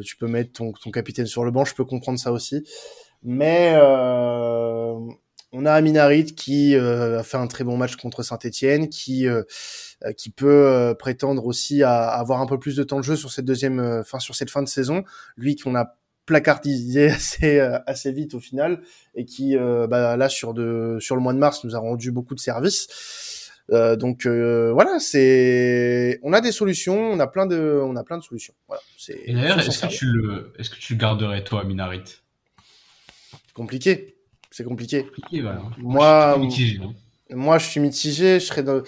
tu 0.03 0.15
peux 0.17 0.27
mettre 0.27 0.53
ton, 0.53 0.73
ton, 0.73 0.91
capitaine 0.91 1.25
sur 1.25 1.43
le 1.43 1.51
banc. 1.51 1.65
Je 1.65 1.73
peux 1.73 1.85
comprendre 1.85 2.19
ça 2.19 2.31
aussi. 2.31 2.63
Mais 3.23 3.73
euh, 3.75 4.99
on 5.51 5.65
a 5.65 5.73
Aminarit 5.73 6.25
qui 6.25 6.75
euh, 6.75 7.19
a 7.19 7.23
fait 7.23 7.37
un 7.37 7.47
très 7.47 7.63
bon 7.63 7.77
match 7.77 7.95
contre 7.95 8.23
Saint-Etienne, 8.23 8.89
qui 8.89 9.27
euh, 9.27 9.43
euh, 10.05 10.13
qui 10.13 10.29
peut 10.29 10.95
prétendre 10.97 11.45
aussi 11.45 11.83
à, 11.83 12.07
avoir 12.07 12.41
un 12.41 12.47
peu 12.47 12.59
plus 12.59 12.75
de 12.75 12.83
temps 12.83 12.97
de 12.97 13.03
jeu 13.03 13.15
sur 13.15 13.31
cette 13.31 13.45
deuxième, 13.45 13.79
enfin 13.79 14.19
sur 14.19 14.35
cette 14.35 14.49
fin 14.49 14.63
de 14.63 14.67
saison. 14.67 15.03
Lui 15.37 15.55
qu'on 15.55 15.75
a 15.75 15.97
placardisé 16.25 17.07
assez 17.11 17.59
assez 17.59 18.11
vite 18.11 18.33
au 18.33 18.39
final 18.39 18.81
et 19.15 19.25
qui 19.25 19.55
bah, 19.57 20.17
là 20.17 20.29
sur 20.29 20.53
de 20.53 20.97
sur 20.99 21.15
le 21.15 21.21
mois 21.21 21.33
de 21.33 21.39
mars 21.39 21.63
nous 21.63 21.75
a 21.75 21.79
rendu 21.79 22.11
beaucoup 22.11 22.35
de 22.35 22.39
services. 22.39 22.87
Euh, 23.71 23.95
donc 23.95 24.25
euh, 24.25 24.71
voilà, 24.73 24.99
c'est 24.99 26.19
on 26.23 26.33
a 26.33 26.41
des 26.41 26.51
solutions, 26.51 26.99
on 26.99 27.19
a 27.19 27.27
plein 27.27 27.45
de 27.45 27.81
on 27.83 27.95
a 27.95 28.03
plein 28.03 28.17
de 28.17 28.23
solutions. 28.23 28.53
Voilà, 28.67 28.81
c'est 28.97 29.21
Et 29.25 29.33
d'ailleurs, 29.33 29.59
est-ce 29.59 29.85
que 29.85 29.91
tu 29.91 30.05
le 30.05 30.53
est-ce 30.59 30.69
que 30.69 30.75
tu 30.75 30.93
le 30.93 30.99
garderais 30.99 31.43
toi 31.43 31.63
Aminarit 33.53 33.55
Compliqué 33.55 34.15
c'est 34.51 34.65
compliqué. 34.65 35.07
Moi, 35.31 35.71
moi, 35.77 36.37
je 36.49 36.81
hein. 36.81 36.93
moi, 37.29 37.57
je 37.57 37.67
suis 37.67 37.79
mitigé. 37.79 38.39
Je 38.39 38.45
serais 38.45 38.63
de, 38.63 38.83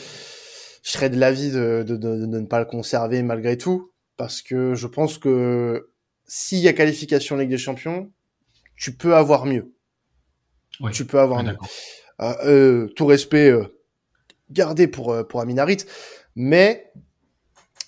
je 0.83 0.89
serais 0.91 1.09
de 1.09 1.17
l'avis 1.17 1.51
de, 1.51 1.83
de, 1.87 1.95
de, 1.95 2.17
de, 2.17 2.25
ne 2.25 2.45
pas 2.45 2.59
le 2.59 2.65
conserver 2.65 3.23
malgré 3.23 3.57
tout, 3.57 3.91
parce 4.17 4.41
que 4.41 4.75
je 4.75 4.87
pense 4.87 5.17
que 5.17 5.89
s'il 6.25 6.59
y 6.59 6.67
a 6.67 6.73
qualification 6.73 7.37
Ligue 7.37 7.49
des 7.49 7.57
Champions, 7.57 8.11
tu 8.75 8.95
peux 8.95 9.15
avoir 9.15 9.45
mieux. 9.45 9.73
Tu 10.91 11.05
peux 11.05 11.19
avoir 11.19 11.43
mieux. 11.43 12.89
tout 12.95 13.05
respect 13.05 13.53
gardé 14.49 14.87
pour, 14.87 15.25
pour 15.27 15.39
Aminarit, 15.39 15.77
mais 16.35 16.91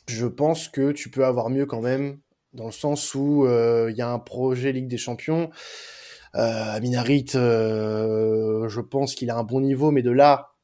je 0.07 0.27
pense 0.27 0.69
que 0.69 0.91
tu 0.91 1.09
peux 1.09 1.25
avoir 1.25 1.49
mieux 1.49 1.65
quand 1.65 1.81
même, 1.81 2.19
dans 2.53 2.67
le 2.67 2.71
sens 2.71 3.13
où 3.15 3.45
il 3.89 3.95
y 3.97 4.01
a 4.01 4.09
un 4.09 4.19
projet 4.19 4.71
Ligue 4.71 4.87
des 4.87 4.97
Champions. 4.97 5.49
Aminarit, 6.35 7.25
je 7.33 8.79
pense 8.81 9.15
qu'il 9.15 9.29
a 9.29 9.37
un 9.37 9.43
bon 9.43 9.61
niveau, 9.61 9.91
mais 9.91 10.01
de 10.01 10.11
là 10.11 10.55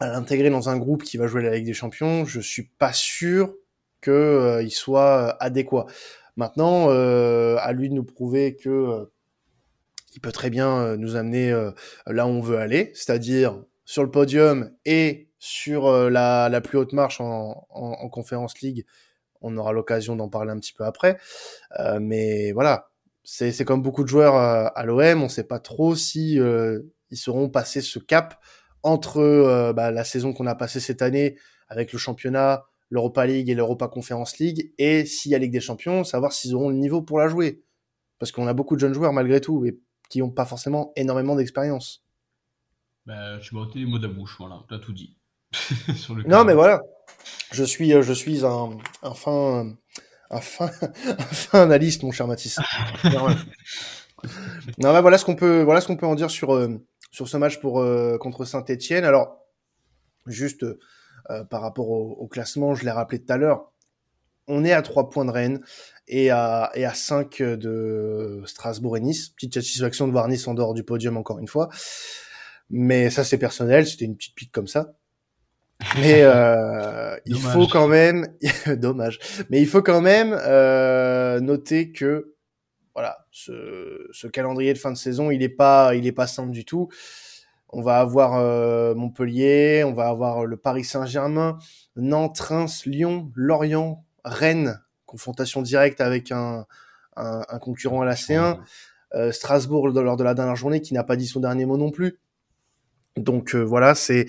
à 0.00 0.08
l'intégrer 0.08 0.50
dans 0.50 0.68
un 0.68 0.76
groupe 0.76 1.02
qui 1.02 1.16
va 1.16 1.26
jouer 1.26 1.42
la 1.42 1.54
Ligue 1.54 1.66
des 1.66 1.74
Champions, 1.74 2.24
je 2.24 2.40
suis 2.40 2.64
pas 2.78 2.92
sûr 2.92 3.54
qu'il 4.02 4.12
euh, 4.12 4.68
soit 4.68 5.28
euh, 5.28 5.32
adéquat. 5.40 5.86
Maintenant, 6.36 6.90
euh, 6.90 7.56
à 7.60 7.72
lui 7.72 7.88
de 7.88 7.94
nous 7.94 8.04
prouver 8.04 8.56
que 8.56 9.08
il 10.14 10.20
peut 10.20 10.32
très 10.32 10.50
bien 10.50 10.96
nous 10.96 11.16
amener 11.16 11.50
là 12.06 12.26
où 12.26 12.30
on 12.30 12.40
veut 12.40 12.58
aller, 12.58 12.92
c'est-à-dire 12.94 13.60
sur 13.84 14.04
le 14.04 14.12
podium 14.12 14.70
et 14.84 15.28
sur 15.40 15.90
la, 16.08 16.60
plus 16.60 16.78
haute 16.78 16.92
marche 16.92 17.20
en 17.20 18.08
Conférence 18.12 18.60
League. 18.60 18.86
On 19.40 19.56
aura 19.56 19.72
l'occasion 19.72 20.14
d'en 20.14 20.28
parler 20.28 20.52
un 20.52 20.60
petit 20.60 20.72
peu 20.72 20.84
après. 20.84 21.18
mais 22.00 22.52
voilà, 22.52 22.90
c'est 23.24 23.64
comme 23.64 23.82
beaucoup 23.82 24.04
de 24.04 24.08
joueurs 24.08 24.36
à 24.36 24.84
l'OM, 24.84 25.20
on 25.20 25.24
ne 25.24 25.28
sait 25.28 25.44
pas 25.44 25.58
trop 25.58 25.96
si 25.96 26.34
ils 26.34 27.16
seront 27.16 27.48
passés 27.48 27.80
ce 27.80 27.98
cap 27.98 28.38
entre 28.82 29.72
bah, 29.74 29.90
la 29.90 30.04
saison 30.04 30.32
qu'on 30.32 30.46
a 30.46 30.54
passée 30.54 30.80
cette 30.80 31.02
année 31.02 31.36
avec 31.68 31.92
le 31.92 31.98
championnat, 31.98 32.64
l'Europa 32.90 33.26
League 33.26 33.48
et 33.48 33.54
l'Europa 33.54 33.88
Conference 33.88 34.38
League, 34.38 34.72
et 34.78 35.04
s'il 35.04 35.32
y 35.32 35.34
a 35.34 35.38
Ligue 35.38 35.52
des 35.52 35.60
Champions, 35.60 36.04
savoir 36.04 36.32
s'ils 36.32 36.54
auront 36.54 36.68
le 36.68 36.76
niveau 36.76 37.02
pour 37.02 37.18
la 37.18 37.28
jouer. 37.28 37.62
Parce 38.18 38.32
qu'on 38.32 38.46
a 38.46 38.52
beaucoup 38.52 38.76
de 38.76 38.80
jeunes 38.80 38.94
joueurs 38.94 39.12
malgré 39.12 39.40
tout, 39.40 39.64
et 39.64 39.78
qui 40.08 40.20
n'ont 40.20 40.30
pas 40.30 40.44
forcément 40.44 40.92
énormément 40.96 41.34
d'expérience. 41.34 42.04
Bah, 43.06 43.38
tu 43.38 43.54
m'as 43.54 43.62
ôté 43.62 43.80
les 43.80 43.86
mots 43.86 43.98
de 43.98 44.06
la 44.06 44.12
bouche, 44.12 44.36
voilà, 44.38 44.62
tu 44.68 44.74
as 44.74 44.78
tout 44.78 44.92
dit. 44.92 45.16
non, 46.26 46.44
mais 46.44 46.54
voilà, 46.54 46.80
je 47.52 47.64
suis, 47.64 47.92
euh, 47.92 48.02
je 48.02 48.12
suis 48.12 48.44
un, 48.44 48.78
un 49.02 49.14
fin, 49.14 49.76
un 50.34 50.40
fin, 50.40 50.70
analyste, 51.62 52.02
mon 52.02 52.10
cher 52.10 52.26
Mathis. 52.26 52.58
non, 54.78 54.92
bah, 54.92 55.00
voilà 55.00 55.18
ce 55.18 55.24
qu'on 55.24 55.36
peut, 55.36 55.62
voilà 55.62 55.80
peut 55.80 56.06
en 56.06 56.14
dire 56.14 56.30
sur, 56.30 56.54
euh, 56.54 56.80
sur 57.10 57.28
ce 57.28 57.36
match 57.36 57.60
pour 57.60 57.80
euh, 57.80 58.18
contre 58.18 58.44
Saint-Etienne. 58.44 59.04
Alors, 59.04 59.46
juste 60.26 60.64
euh, 60.64 61.44
par 61.44 61.60
rapport 61.62 61.90
au, 61.90 62.26
classement, 62.26 62.74
je 62.74 62.84
l'ai 62.84 62.90
rappelé 62.90 63.22
tout 63.22 63.32
à 63.32 63.36
l'heure, 63.36 63.72
on 64.46 64.64
est 64.64 64.72
à 64.72 64.82
3 64.82 65.08
points 65.08 65.24
de 65.24 65.30
Rennes 65.30 65.60
et 66.06 66.30
à, 66.30 66.70
et 66.74 66.84
à 66.84 66.92
5 66.92 67.38
de 67.40 68.42
Strasbourg 68.44 68.96
et 68.96 69.00
Nice. 69.00 69.30
Petite 69.30 69.54
satisfaction 69.54 70.06
de 70.06 70.12
voir 70.12 70.28
Nice 70.28 70.46
en 70.48 70.54
dehors 70.54 70.74
du 70.74 70.84
podium 70.84 71.16
encore 71.16 71.38
une 71.38 71.48
fois. 71.48 71.70
Mais 72.70 73.10
ça, 73.10 73.24
c'est 73.24 73.38
personnel, 73.38 73.86
c'était 73.86 74.04
une 74.04 74.16
petite 74.16 74.34
pique 74.34 74.52
comme 74.52 74.66
ça. 74.66 74.94
Mais 75.96 76.22
euh, 76.22 77.16
il 77.26 77.38
faut 77.38 77.66
quand 77.66 77.88
même, 77.88 78.28
dommage. 78.76 79.18
Mais 79.50 79.60
il 79.60 79.66
faut 79.66 79.82
quand 79.82 80.00
même 80.00 80.36
euh, 80.38 81.40
noter 81.40 81.92
que 81.92 82.34
voilà, 82.94 83.26
ce, 83.32 84.06
ce, 84.12 84.28
calendrier 84.28 84.72
de 84.72 84.78
fin 84.78 84.92
de 84.92 84.96
saison, 84.96 85.30
il 85.30 85.42
est 85.42 85.48
pas, 85.48 85.94
il 85.96 86.06
est 86.06 86.12
pas 86.12 86.28
simple 86.28 86.52
du 86.52 86.64
tout. 86.64 86.88
On 87.70 87.82
va 87.82 87.98
avoir 87.98 88.36
euh, 88.36 88.94
Montpellier, 88.94 89.82
on 89.84 89.92
va 89.92 90.06
avoir 90.06 90.46
le 90.46 90.56
Paris 90.56 90.84
Saint-Germain, 90.84 91.58
Nantes, 91.96 92.38
Reims, 92.38 92.86
Lyon, 92.86 93.32
Lorient, 93.34 94.04
Rennes, 94.24 94.80
confrontation 95.06 95.60
directe 95.60 96.00
avec 96.00 96.30
un, 96.30 96.66
un, 97.16 97.58
concurrent 97.58 98.02
à 98.02 98.04
la 98.04 98.14
C1, 98.14 98.58
euh, 99.14 99.32
Strasbourg 99.32 99.88
lors 99.88 100.16
de 100.16 100.24
la 100.24 100.34
dernière 100.34 100.56
journée 100.56 100.80
qui 100.80 100.94
n'a 100.94 101.04
pas 101.04 101.16
dit 101.16 101.26
son 101.26 101.40
dernier 101.40 101.66
mot 101.66 101.76
non 101.76 101.90
plus. 101.90 102.20
Donc 103.16 103.54
euh, 103.54 103.62
voilà, 103.62 103.94
c'est 103.94 104.26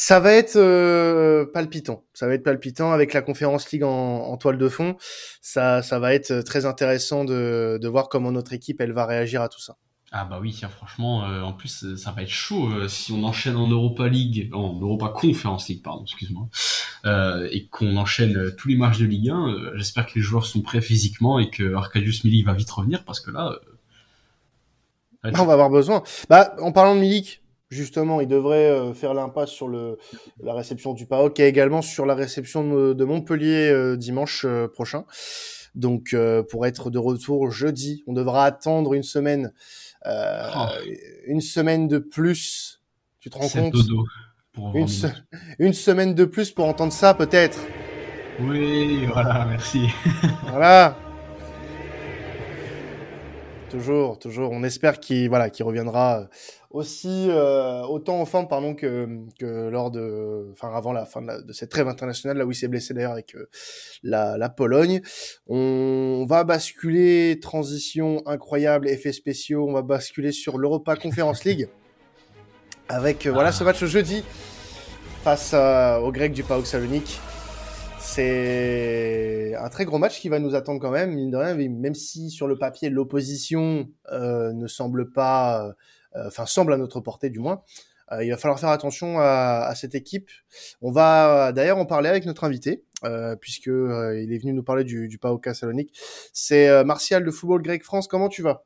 ça 0.00 0.20
va 0.20 0.32
être 0.32 1.44
palpitant. 1.52 2.04
Ça 2.14 2.28
va 2.28 2.34
être 2.34 2.44
palpitant 2.44 2.92
avec 2.92 3.12
la 3.12 3.20
conférence 3.20 3.70
Ligue 3.72 3.82
en, 3.82 4.36
toile 4.36 4.56
de 4.56 4.68
fond. 4.68 4.96
Ça, 5.42 5.82
ça 5.82 5.98
va 5.98 6.14
être 6.14 6.42
très 6.42 6.66
intéressant 6.66 7.24
de, 7.24 7.80
de 7.82 7.88
voir 7.88 8.08
comment 8.08 8.30
notre 8.30 8.52
équipe 8.52 8.80
elle 8.80 8.92
va 8.92 9.06
réagir 9.06 9.42
à 9.42 9.48
tout 9.48 9.60
ça. 9.60 9.76
Ah 10.10 10.24
bah 10.24 10.38
oui, 10.40 10.58
franchement, 10.70 11.24
euh, 11.24 11.42
en 11.42 11.52
plus 11.52 11.84
euh, 11.84 11.96
ça 11.96 12.12
va 12.12 12.22
être 12.22 12.30
chaud 12.30 12.70
euh, 12.70 12.88
si 12.88 13.12
on 13.12 13.24
enchaîne 13.24 13.56
en 13.56 13.68
Europa 13.68 14.08
League, 14.08 14.50
en 14.54 14.80
Europa 14.80 15.08
Conference 15.08 15.68
League, 15.68 15.82
pardon, 15.82 16.04
excuse-moi, 16.04 16.48
et 17.50 17.66
qu'on 17.66 17.96
enchaîne 17.96 18.54
tous 18.56 18.68
les 18.68 18.76
matchs 18.76 18.98
de 18.98 19.04
Ligue 19.04 19.30
1. 19.30 19.72
J'espère 19.74 20.06
que 20.06 20.12
les 20.14 20.22
joueurs 20.22 20.46
sont 20.46 20.62
prêts 20.62 20.80
physiquement 20.80 21.38
et 21.38 21.50
que 21.50 21.74
Arcadius 21.74 22.24
Milik 22.24 22.46
va 22.46 22.54
vite 22.54 22.70
revenir 22.70 23.04
parce 23.04 23.20
que 23.20 23.30
là, 23.30 23.58
on 25.24 25.44
va 25.44 25.52
avoir 25.52 25.70
besoin. 25.70 26.02
Bah, 26.28 26.54
en 26.60 26.72
parlant 26.72 26.94
de 26.94 27.00
Milik, 27.00 27.42
justement, 27.68 28.20
il 28.20 28.28
devrait 28.28 28.92
faire 28.94 29.14
l'impasse 29.14 29.50
sur 29.50 29.68
le 29.68 29.98
la 30.42 30.54
réception 30.54 30.92
du 30.92 31.06
PAOK 31.06 31.40
et 31.40 31.46
également 31.46 31.82
sur 31.82 32.06
la 32.06 32.14
réception 32.14 32.94
de, 32.94 33.04
Montpellier 33.04 33.96
dimanche 33.96 34.46
prochain. 34.72 35.04
Donc, 35.74 36.14
pour 36.50 36.66
être 36.66 36.90
de 36.90 36.98
retour 36.98 37.50
jeudi, 37.50 38.02
on 38.06 38.12
devra 38.12 38.44
attendre 38.44 38.94
une 38.94 39.02
semaine 39.02 39.52
euh, 40.06 40.50
oh. 40.56 40.66
Une 41.26 41.40
semaine 41.40 41.88
de 41.88 41.98
plus, 41.98 42.80
tu 43.20 43.30
te 43.30 43.38
rends 43.38 43.48
compte? 43.48 43.74
une, 44.74 44.88
une, 45.58 45.72
semaine 45.72 46.14
de 46.14 46.24
plus 46.24 46.50
pour 46.50 46.66
entendre 46.66 46.92
ça, 46.92 47.14
peut-être. 47.14 47.58
Oui, 48.40 49.06
voilà, 49.06 49.46
merci. 49.48 49.88
voilà. 50.48 50.96
Toujours, 53.70 54.18
toujours. 54.18 54.52
On 54.52 54.62
espère 54.62 54.98
qu'il 54.98 55.28
voilà, 55.28 55.50
qu'il 55.50 55.64
reviendra 55.64 56.28
aussi 56.70 57.26
euh, 57.28 57.82
autant 57.82 58.20
en 58.20 58.24
forme 58.24 58.48
pardon 58.48 58.74
que, 58.74 59.08
que 59.38 59.68
lors 59.68 59.90
de 59.90 60.50
enfin 60.52 60.70
avant 60.74 60.92
la 60.92 61.04
fin 61.04 61.22
de, 61.22 61.52
cette 61.52 61.70
trêve 61.70 61.88
internationale 61.88 62.36
là 62.36 62.44
où 62.46 62.50
il 62.50 62.54
s'est 62.54 62.68
blessé 62.68 62.94
d'ailleurs 62.94 63.12
avec 63.12 63.34
euh, 63.34 63.48
la, 64.02 64.38
la, 64.38 64.48
Pologne. 64.48 65.02
On, 65.46 66.24
va 66.28 66.44
basculer. 66.44 67.38
Transition 67.40 68.22
incroyable 68.26 68.88
effets 68.88 69.12
spéciaux. 69.12 69.66
On 69.68 69.72
va 69.72 69.82
basculer 69.82 70.32
sur 70.32 70.56
l'Europa 70.56 70.96
Conference 70.96 71.44
League 71.44 71.68
avec 72.88 73.26
euh, 73.26 73.32
voilà 73.32 73.52
ce 73.52 73.64
match 73.64 73.84
jeudi 73.84 74.24
face 75.24 75.52
aux 75.52 76.12
Grecs 76.12 76.32
du 76.32 76.42
PAOK 76.42 76.66
Salonique 76.66 77.20
c'est 78.18 79.54
un 79.54 79.68
très 79.68 79.84
gros 79.84 79.98
match 79.98 80.20
qui 80.20 80.28
va 80.28 80.38
nous 80.38 80.54
attendre 80.54 80.80
quand 80.80 80.90
même, 80.90 81.14
même 81.14 81.94
si 81.94 82.30
sur 82.30 82.46
le 82.46 82.58
papier 82.58 82.90
l'opposition 82.90 83.88
ne 84.12 84.66
semble 84.66 85.10
pas 85.10 85.74
euh, 86.16 86.26
enfin 86.28 86.46
semble 86.46 86.72
à 86.72 86.76
notre 86.76 87.00
portée 87.00 87.30
du 87.30 87.38
moins. 87.38 87.62
Euh, 88.12 88.24
il 88.24 88.30
va 88.30 88.38
falloir 88.38 88.58
faire 88.58 88.70
attention 88.70 89.18
à, 89.20 89.72
cette 89.74 89.94
équipe. 89.94 90.30
On 90.80 90.90
va 90.90 91.52
d'ailleurs 91.52 91.78
en 91.78 91.84
parler 91.84 92.08
avec 92.08 92.24
notre 92.24 92.44
invité, 92.44 92.84
euh, 93.04 93.36
puisque 93.36 93.66
il 93.66 94.32
est 94.32 94.38
venu 94.38 94.52
nous 94.52 94.62
parler 94.62 94.84
du, 94.84 95.08
du 95.08 95.18
PAOK 95.18 95.54
Salonique. 95.54 95.96
C'est 96.32 96.84
Martial 96.84 97.24
de 97.24 97.30
Football 97.30 97.62
Grec 97.62 97.84
France. 97.84 98.08
Comment 98.08 98.28
tu 98.28 98.42
vas? 98.42 98.64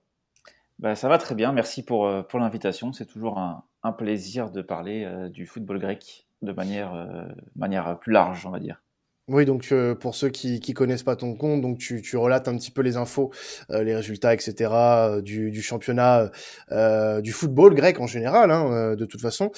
Bah, 0.78 0.94
ça 0.94 1.08
va 1.08 1.18
très 1.18 1.34
bien. 1.34 1.52
Merci 1.52 1.84
pour, 1.84 2.08
pour 2.28 2.38
l'invitation. 2.38 2.92
C'est 2.92 3.06
toujours 3.06 3.38
un, 3.38 3.64
un, 3.82 3.92
plaisir 3.92 4.50
de 4.50 4.62
parler 4.62 5.28
du 5.30 5.46
football 5.46 5.78
grec 5.80 6.26
de 6.42 6.52
manière, 6.52 7.26
manière 7.56 7.98
plus 7.98 8.12
large, 8.12 8.46
on 8.46 8.50
va 8.50 8.60
dire. 8.60 8.80
Oui, 9.28 9.44
donc 9.44 9.68
euh, 9.70 9.94
pour 9.94 10.16
ceux 10.16 10.30
qui 10.30 10.58
qui 10.58 10.74
connaissent 10.74 11.04
pas 11.04 11.14
ton 11.14 11.34
compte, 11.36 11.60
donc 11.60 11.78
tu, 11.78 12.02
tu 12.02 12.16
relates 12.16 12.48
un 12.48 12.56
petit 12.56 12.72
peu 12.72 12.82
les 12.82 12.96
infos, 12.96 13.30
euh, 13.70 13.84
les 13.84 13.94
résultats, 13.94 14.34
etc. 14.34 15.08
Euh, 15.08 15.22
du, 15.22 15.50
du 15.52 15.62
championnat 15.62 16.30
du 17.22 17.32
football 17.32 17.74
grec 17.74 18.00
en 18.00 18.06
général, 18.08 18.50
hein, 18.50 18.96
de 18.96 19.04
toute 19.04 19.20
façon. 19.20 19.50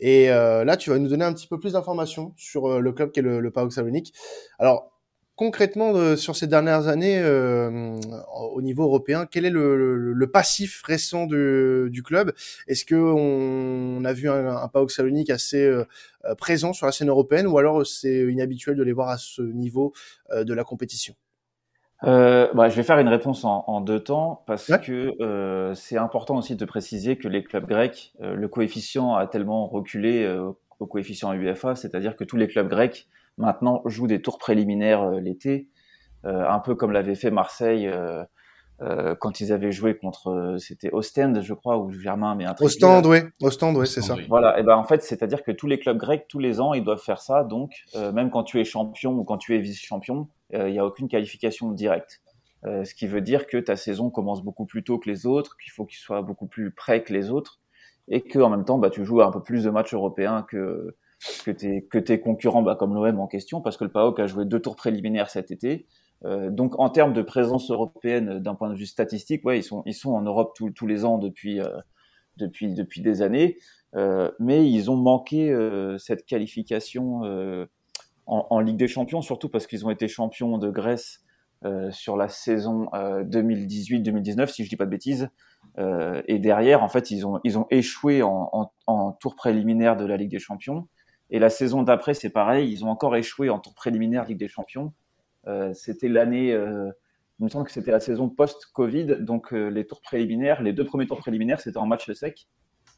Et 0.00 0.26
là, 0.28 0.76
tu 0.76 0.90
vas 0.90 0.98
nous 0.98 1.08
donner 1.08 1.24
un 1.24 1.32
petit 1.32 1.46
peu 1.46 1.58
plus 1.60 1.72
d'informations 1.74 2.34
sur 2.36 2.80
le 2.80 2.92
club 2.92 3.12
qui 3.12 3.20
est 3.20 3.22
le, 3.22 3.40
le 3.40 3.50
PAOK 3.50 3.72
Salonique. 3.72 4.12
Alors, 4.58 4.90
concrètement 5.36 5.94
euh, 5.94 6.16
sur 6.16 6.36
ces 6.36 6.46
dernières 6.46 6.88
années 6.88 7.18
euh, 7.18 7.98
au 8.52 8.62
niveau 8.62 8.84
européen 8.84 9.26
Quel 9.30 9.44
est 9.44 9.50
le, 9.50 10.30
passif 10.32 10.82
récent 10.84 11.26
du 11.26 12.02
club? 12.04 12.32
Est-ce 12.68 12.84
que 12.84 12.94
on, 12.94 14.04
a 14.04 14.12
vu 14.12 14.28
un, 14.28 14.56
un 14.56 14.68
PAOK 14.68 14.90
Salonique 14.90 15.30
assez 15.30 15.64
euh, 15.64 15.84
présent 16.38 16.72
sur 16.72 16.86
la 16.86 16.92
scène 16.92 17.08
européenne 17.08 17.46
ou 17.46 17.58
alors 17.58 17.86
c'est 17.86 18.32
inhabituel 18.32 18.76
de 18.76 18.82
les 18.82 18.92
voir 18.92 19.08
à 19.08 19.18
ce 19.18 19.42
niveau 19.42 19.92
de 20.34 20.54
la 20.54 20.64
compétition? 20.64 21.14
Bah, 22.02 22.68
je 22.68 22.74
vais 22.74 22.82
faire 22.82 22.98
une 22.98 23.08
réponse 23.08 23.44
en, 23.44 23.80
deux 23.80 24.00
temps 24.00 24.42
parce 24.46 24.72
que 24.84 25.72
c'est 25.74 25.98
important 25.98 26.36
aussi 26.36 26.56
de 26.56 26.64
préciser 26.64 27.16
que 27.16 27.28
les 27.28 27.44
clubs 27.44 27.66
grecs, 27.66 28.12
le 28.20 28.48
coefficient 28.48 29.14
a 29.14 29.26
tellement 29.26 29.66
reculé 29.66 30.26
au 30.80 30.86
coefficient 30.86 31.32
UFA, 31.32 31.76
c'est-à-dire 31.76 32.16
que 32.16 32.24
tous 32.24 32.36
les 32.36 32.48
clubs 32.48 32.68
grecs 32.68 33.06
maintenant 33.38 33.82
joue 33.86 34.06
des 34.06 34.22
tours 34.22 34.38
préliminaires 34.38 35.02
euh, 35.02 35.20
l'été, 35.20 35.68
euh, 36.24 36.48
un 36.48 36.58
peu 36.60 36.74
comme 36.74 36.92
l'avait 36.92 37.14
fait 37.14 37.30
Marseille 37.30 37.88
euh, 37.88 38.24
quand 39.20 39.40
ils 39.40 39.52
avaient 39.52 39.70
joué 39.70 39.96
contre 39.96 40.56
c'était 40.58 40.90
Ostend 40.92 41.40
je 41.40 41.54
crois 41.54 41.78
ou 41.78 41.92
Germain 41.92 42.34
mais 42.34 42.46
un 42.46 42.54
Ostend 42.60 43.04
oui 43.04 43.18
Ostend 43.40 43.72
oui 43.76 43.86
c'est 43.86 44.02
ça. 44.02 44.16
Voilà. 44.28 44.58
Et 44.58 44.64
ben 44.64 44.76
en 44.76 44.82
fait 44.82 45.04
c'est 45.04 45.22
à 45.22 45.28
dire 45.28 45.44
que 45.44 45.52
tous 45.52 45.68
les 45.68 45.78
clubs 45.78 45.96
grecs 45.96 46.26
tous 46.28 46.40
les 46.40 46.60
ans 46.60 46.74
ils 46.74 46.82
doivent 46.82 47.02
faire 47.02 47.20
ça. 47.20 47.44
Donc 47.44 47.84
même 47.94 48.30
quand 48.30 48.42
tu 48.42 48.60
es 48.60 48.64
champion 48.64 49.12
ou 49.12 49.22
quand 49.22 49.38
tu 49.38 49.54
es 49.54 49.60
vice 49.60 49.80
champion 49.80 50.26
il 50.52 50.72
n'y 50.72 50.80
a 50.80 50.84
aucune 50.84 51.06
qualification 51.06 51.70
directe. 51.70 52.22
Ce 52.64 52.92
qui 52.92 53.06
veut 53.06 53.20
dire 53.20 53.46
que 53.46 53.56
ta 53.56 53.76
saison 53.76 54.10
commence 54.10 54.42
beaucoup 54.42 54.66
plus 54.66 54.82
tôt 54.82 54.98
que 54.98 55.08
les 55.08 55.26
autres 55.26 55.56
qu'il 55.58 55.70
faut 55.70 55.84
qu'il 55.84 55.98
soit 55.98 56.22
beaucoup 56.22 56.48
plus 56.48 56.72
près 56.72 57.04
que 57.04 57.12
les 57.12 57.30
autres 57.30 57.60
et 58.08 58.20
que 58.20 58.38
en 58.38 58.50
même 58.50 58.64
temps, 58.64 58.78
bah, 58.78 58.90
tu 58.90 59.04
joues 59.04 59.22
un 59.22 59.30
peu 59.30 59.42
plus 59.42 59.64
de 59.64 59.70
matchs 59.70 59.94
européens 59.94 60.44
que 60.48 60.96
que 61.44 61.50
tes 61.50 61.84
que 61.84 61.98
tes 61.98 62.20
concurrents, 62.20 62.62
bah, 62.62 62.76
comme 62.76 62.94
l'OM 62.94 63.20
en 63.20 63.26
question, 63.26 63.60
parce 63.60 63.76
que 63.76 63.84
le 63.84 63.92
PAOK 63.92 64.18
a 64.20 64.26
joué 64.26 64.44
deux 64.44 64.60
tours 64.60 64.76
préliminaires 64.76 65.30
cet 65.30 65.50
été. 65.50 65.86
Euh, 66.24 66.50
donc 66.50 66.78
en 66.78 66.88
termes 66.88 67.12
de 67.12 67.22
présence 67.22 67.70
européenne, 67.70 68.38
d'un 68.38 68.54
point 68.54 68.70
de 68.70 68.76
vue 68.76 68.86
statistique, 68.86 69.44
ouais, 69.44 69.58
ils 69.58 69.64
sont 69.64 69.82
ils 69.86 69.94
sont 69.94 70.12
en 70.12 70.22
Europe 70.22 70.56
tous 70.74 70.86
les 70.86 71.04
ans 71.04 71.18
depuis 71.18 71.60
euh, 71.60 71.68
depuis 72.36 72.74
depuis 72.74 73.00
des 73.00 73.22
années, 73.22 73.58
euh, 73.94 74.30
mais 74.38 74.70
ils 74.70 74.90
ont 74.90 74.96
manqué 74.96 75.50
euh, 75.50 75.98
cette 75.98 76.24
qualification 76.24 77.24
euh, 77.24 77.66
en, 78.26 78.46
en, 78.50 78.60
Ligue 78.60 78.76
des 78.76 78.88
Champions, 78.88 79.20
surtout 79.20 79.48
parce 79.48 79.66
qu'ils 79.66 79.84
ont 79.84 79.90
été 79.90 80.08
champions 80.08 80.58
de 80.58 80.70
Grèce 80.70 81.20
sur 81.92 82.16
la 82.16 82.28
saison 82.28 82.86
2018-2019, 82.92 84.48
si 84.48 84.64
je 84.64 84.68
dis 84.68 84.74
pas 84.74 84.84
de 84.84 84.90
bêtises. 84.90 85.28
et 85.78 86.38
derrière, 86.40 86.82
en 86.82 86.88
fait, 86.88 87.12
ils 87.12 87.24
ont 87.24 87.38
ils 87.44 87.56
ont 87.56 87.68
échoué 87.70 88.20
en, 88.20 88.48
en, 88.52 88.72
en 88.88 89.12
tour 89.12 89.36
préliminaire 89.36 89.96
de 89.96 90.04
la 90.04 90.16
Ligue 90.16 90.32
des 90.32 90.40
Champions. 90.40 90.88
Et 91.32 91.38
la 91.38 91.48
saison 91.48 91.82
d'après, 91.82 92.12
c'est 92.12 92.30
pareil, 92.30 92.70
ils 92.70 92.84
ont 92.84 92.90
encore 92.90 93.16
échoué 93.16 93.48
en 93.48 93.58
tour 93.58 93.74
préliminaire 93.74 94.26
Ligue 94.26 94.38
des 94.38 94.48
Champions. 94.48 94.92
Euh, 95.46 95.72
c'était 95.72 96.08
l'année, 96.08 96.52
euh, 96.52 96.90
il 97.40 97.44
me 97.44 97.48
semble 97.48 97.64
que 97.64 97.72
c'était 97.72 97.90
la 97.90 98.00
saison 98.00 98.28
post-Covid, 98.28 99.16
donc 99.20 99.54
euh, 99.54 99.68
les 99.68 99.86
tours 99.86 100.02
préliminaires, 100.02 100.62
les 100.62 100.74
deux 100.74 100.84
premiers 100.84 101.06
tours 101.06 101.18
préliminaires, 101.18 101.58
c'était 101.58 101.78
en 101.78 101.86
match 101.86 102.10
sec, 102.12 102.48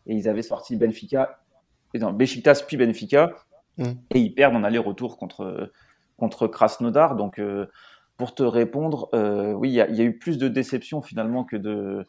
et 0.06 0.14
ils 0.14 0.28
avaient 0.28 0.42
sorti 0.42 0.76
Benfica, 0.76 1.44
et 1.94 2.00
non, 2.00 2.12
Besiktas 2.12 2.64
puis 2.66 2.76
Benfica, 2.76 3.30
mm. 3.78 3.84
et 4.10 4.18
ils 4.18 4.34
perdent 4.34 4.56
en 4.56 4.64
aller-retour 4.64 5.16
contre 5.16 5.70
contre 6.16 6.48
Krasnodar. 6.48 7.14
Donc 7.14 7.40
pour 8.16 8.34
te 8.34 8.42
répondre, 8.42 9.10
oui, 9.56 9.68
il 9.70 9.74
y, 9.74 9.80
a 9.80 10.04
eu 10.04 10.18
plus 10.18 10.38
de 10.38 10.48
déceptions 10.48 11.02
finalement 11.02 11.44
que 11.44 11.56
de 11.56 12.04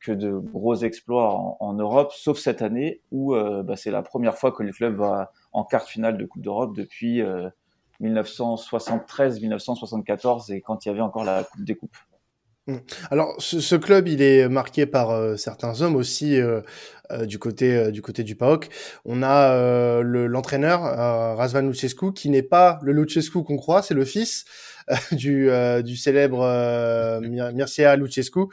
que 0.00 0.12
de 0.12 0.32
gros 0.32 0.76
exploits 0.76 1.56
en, 1.60 1.72
Europe, 1.74 2.12
sauf 2.12 2.38
cette 2.38 2.62
année 2.62 3.00
où 3.10 3.34
bah, 3.34 3.76
c'est 3.76 3.90
la 3.90 4.02
première 4.02 4.38
fois 4.38 4.52
que 4.52 4.62
le 4.62 4.72
club 4.72 4.96
va 4.96 5.32
en 5.54 5.64
quart 5.64 5.88
finale 5.88 6.18
de 6.18 6.26
Coupe 6.26 6.42
d'Europe 6.42 6.76
depuis 6.76 7.22
1973-1974 8.02 10.52
et 10.52 10.60
quand 10.60 10.84
il 10.84 10.88
y 10.88 10.90
avait 10.90 11.00
encore 11.00 11.24
la 11.24 11.44
Coupe 11.44 11.64
des 11.64 11.76
Coupes. 11.76 11.96
Hum. 12.66 12.80
Alors, 13.10 13.34
ce, 13.40 13.76
club, 13.76 14.08
il 14.08 14.22
est 14.22 14.48
marqué 14.48 14.86
par 14.86 15.10
euh, 15.10 15.36
certains 15.36 15.82
hommes 15.82 15.96
aussi 15.96 16.40
euh, 16.40 16.62
euh, 17.12 17.26
du 17.26 17.38
côté 17.38 17.92
du 17.92 18.00
côté 18.00 18.22
du 18.22 18.36
PAOK. 18.36 18.70
On 19.04 19.22
a 19.22 20.02
l'entraîneur 20.02 20.80
Razvan 21.36 21.60
Lucescu, 21.60 22.14
qui 22.14 22.30
n'est 22.30 22.42
pas 22.42 22.78
le 22.82 22.92
Lucescu 22.92 23.42
qu'on 23.44 23.58
croit, 23.58 23.82
c'est 23.82 23.92
le 23.92 24.06
fils 24.06 24.46
du, 25.12 25.50
célèbre 25.96 27.20
Mircea 27.52 27.96
Lucescu, 27.96 28.46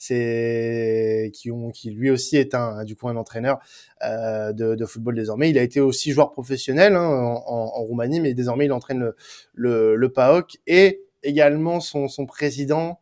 qui 0.00 1.90
lui 1.90 2.10
aussi 2.10 2.36
est 2.38 2.56
un 2.56 2.82
du 2.82 2.96
coup 2.96 3.08
un 3.08 3.16
entraîneur 3.16 3.60
de, 4.02 4.84
football 4.86 5.14
désormais. 5.14 5.50
Il 5.50 5.58
a 5.58 5.62
été 5.62 5.78
aussi 5.80 6.10
joueur 6.10 6.32
professionnel 6.32 6.96
hein, 6.96 7.06
en, 7.06 7.82
Roumanie, 7.84 8.18
mais 8.18 8.34
désormais 8.34 8.64
il 8.64 8.72
entraîne 8.72 9.12
le 9.54 9.94
le, 9.94 10.08
PAOK 10.12 10.56
et 10.66 11.02
également 11.22 11.78
son 11.78 12.26
président 12.26 12.98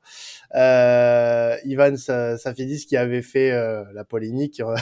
euh, 0.54 1.56
Ivan 1.64 1.96
Safidis 1.96 2.86
qui 2.86 2.96
avait 2.96 3.22
fait 3.22 3.52
euh, 3.52 3.84
la 3.94 4.04
polémique 4.04 4.60
euh, 4.60 4.74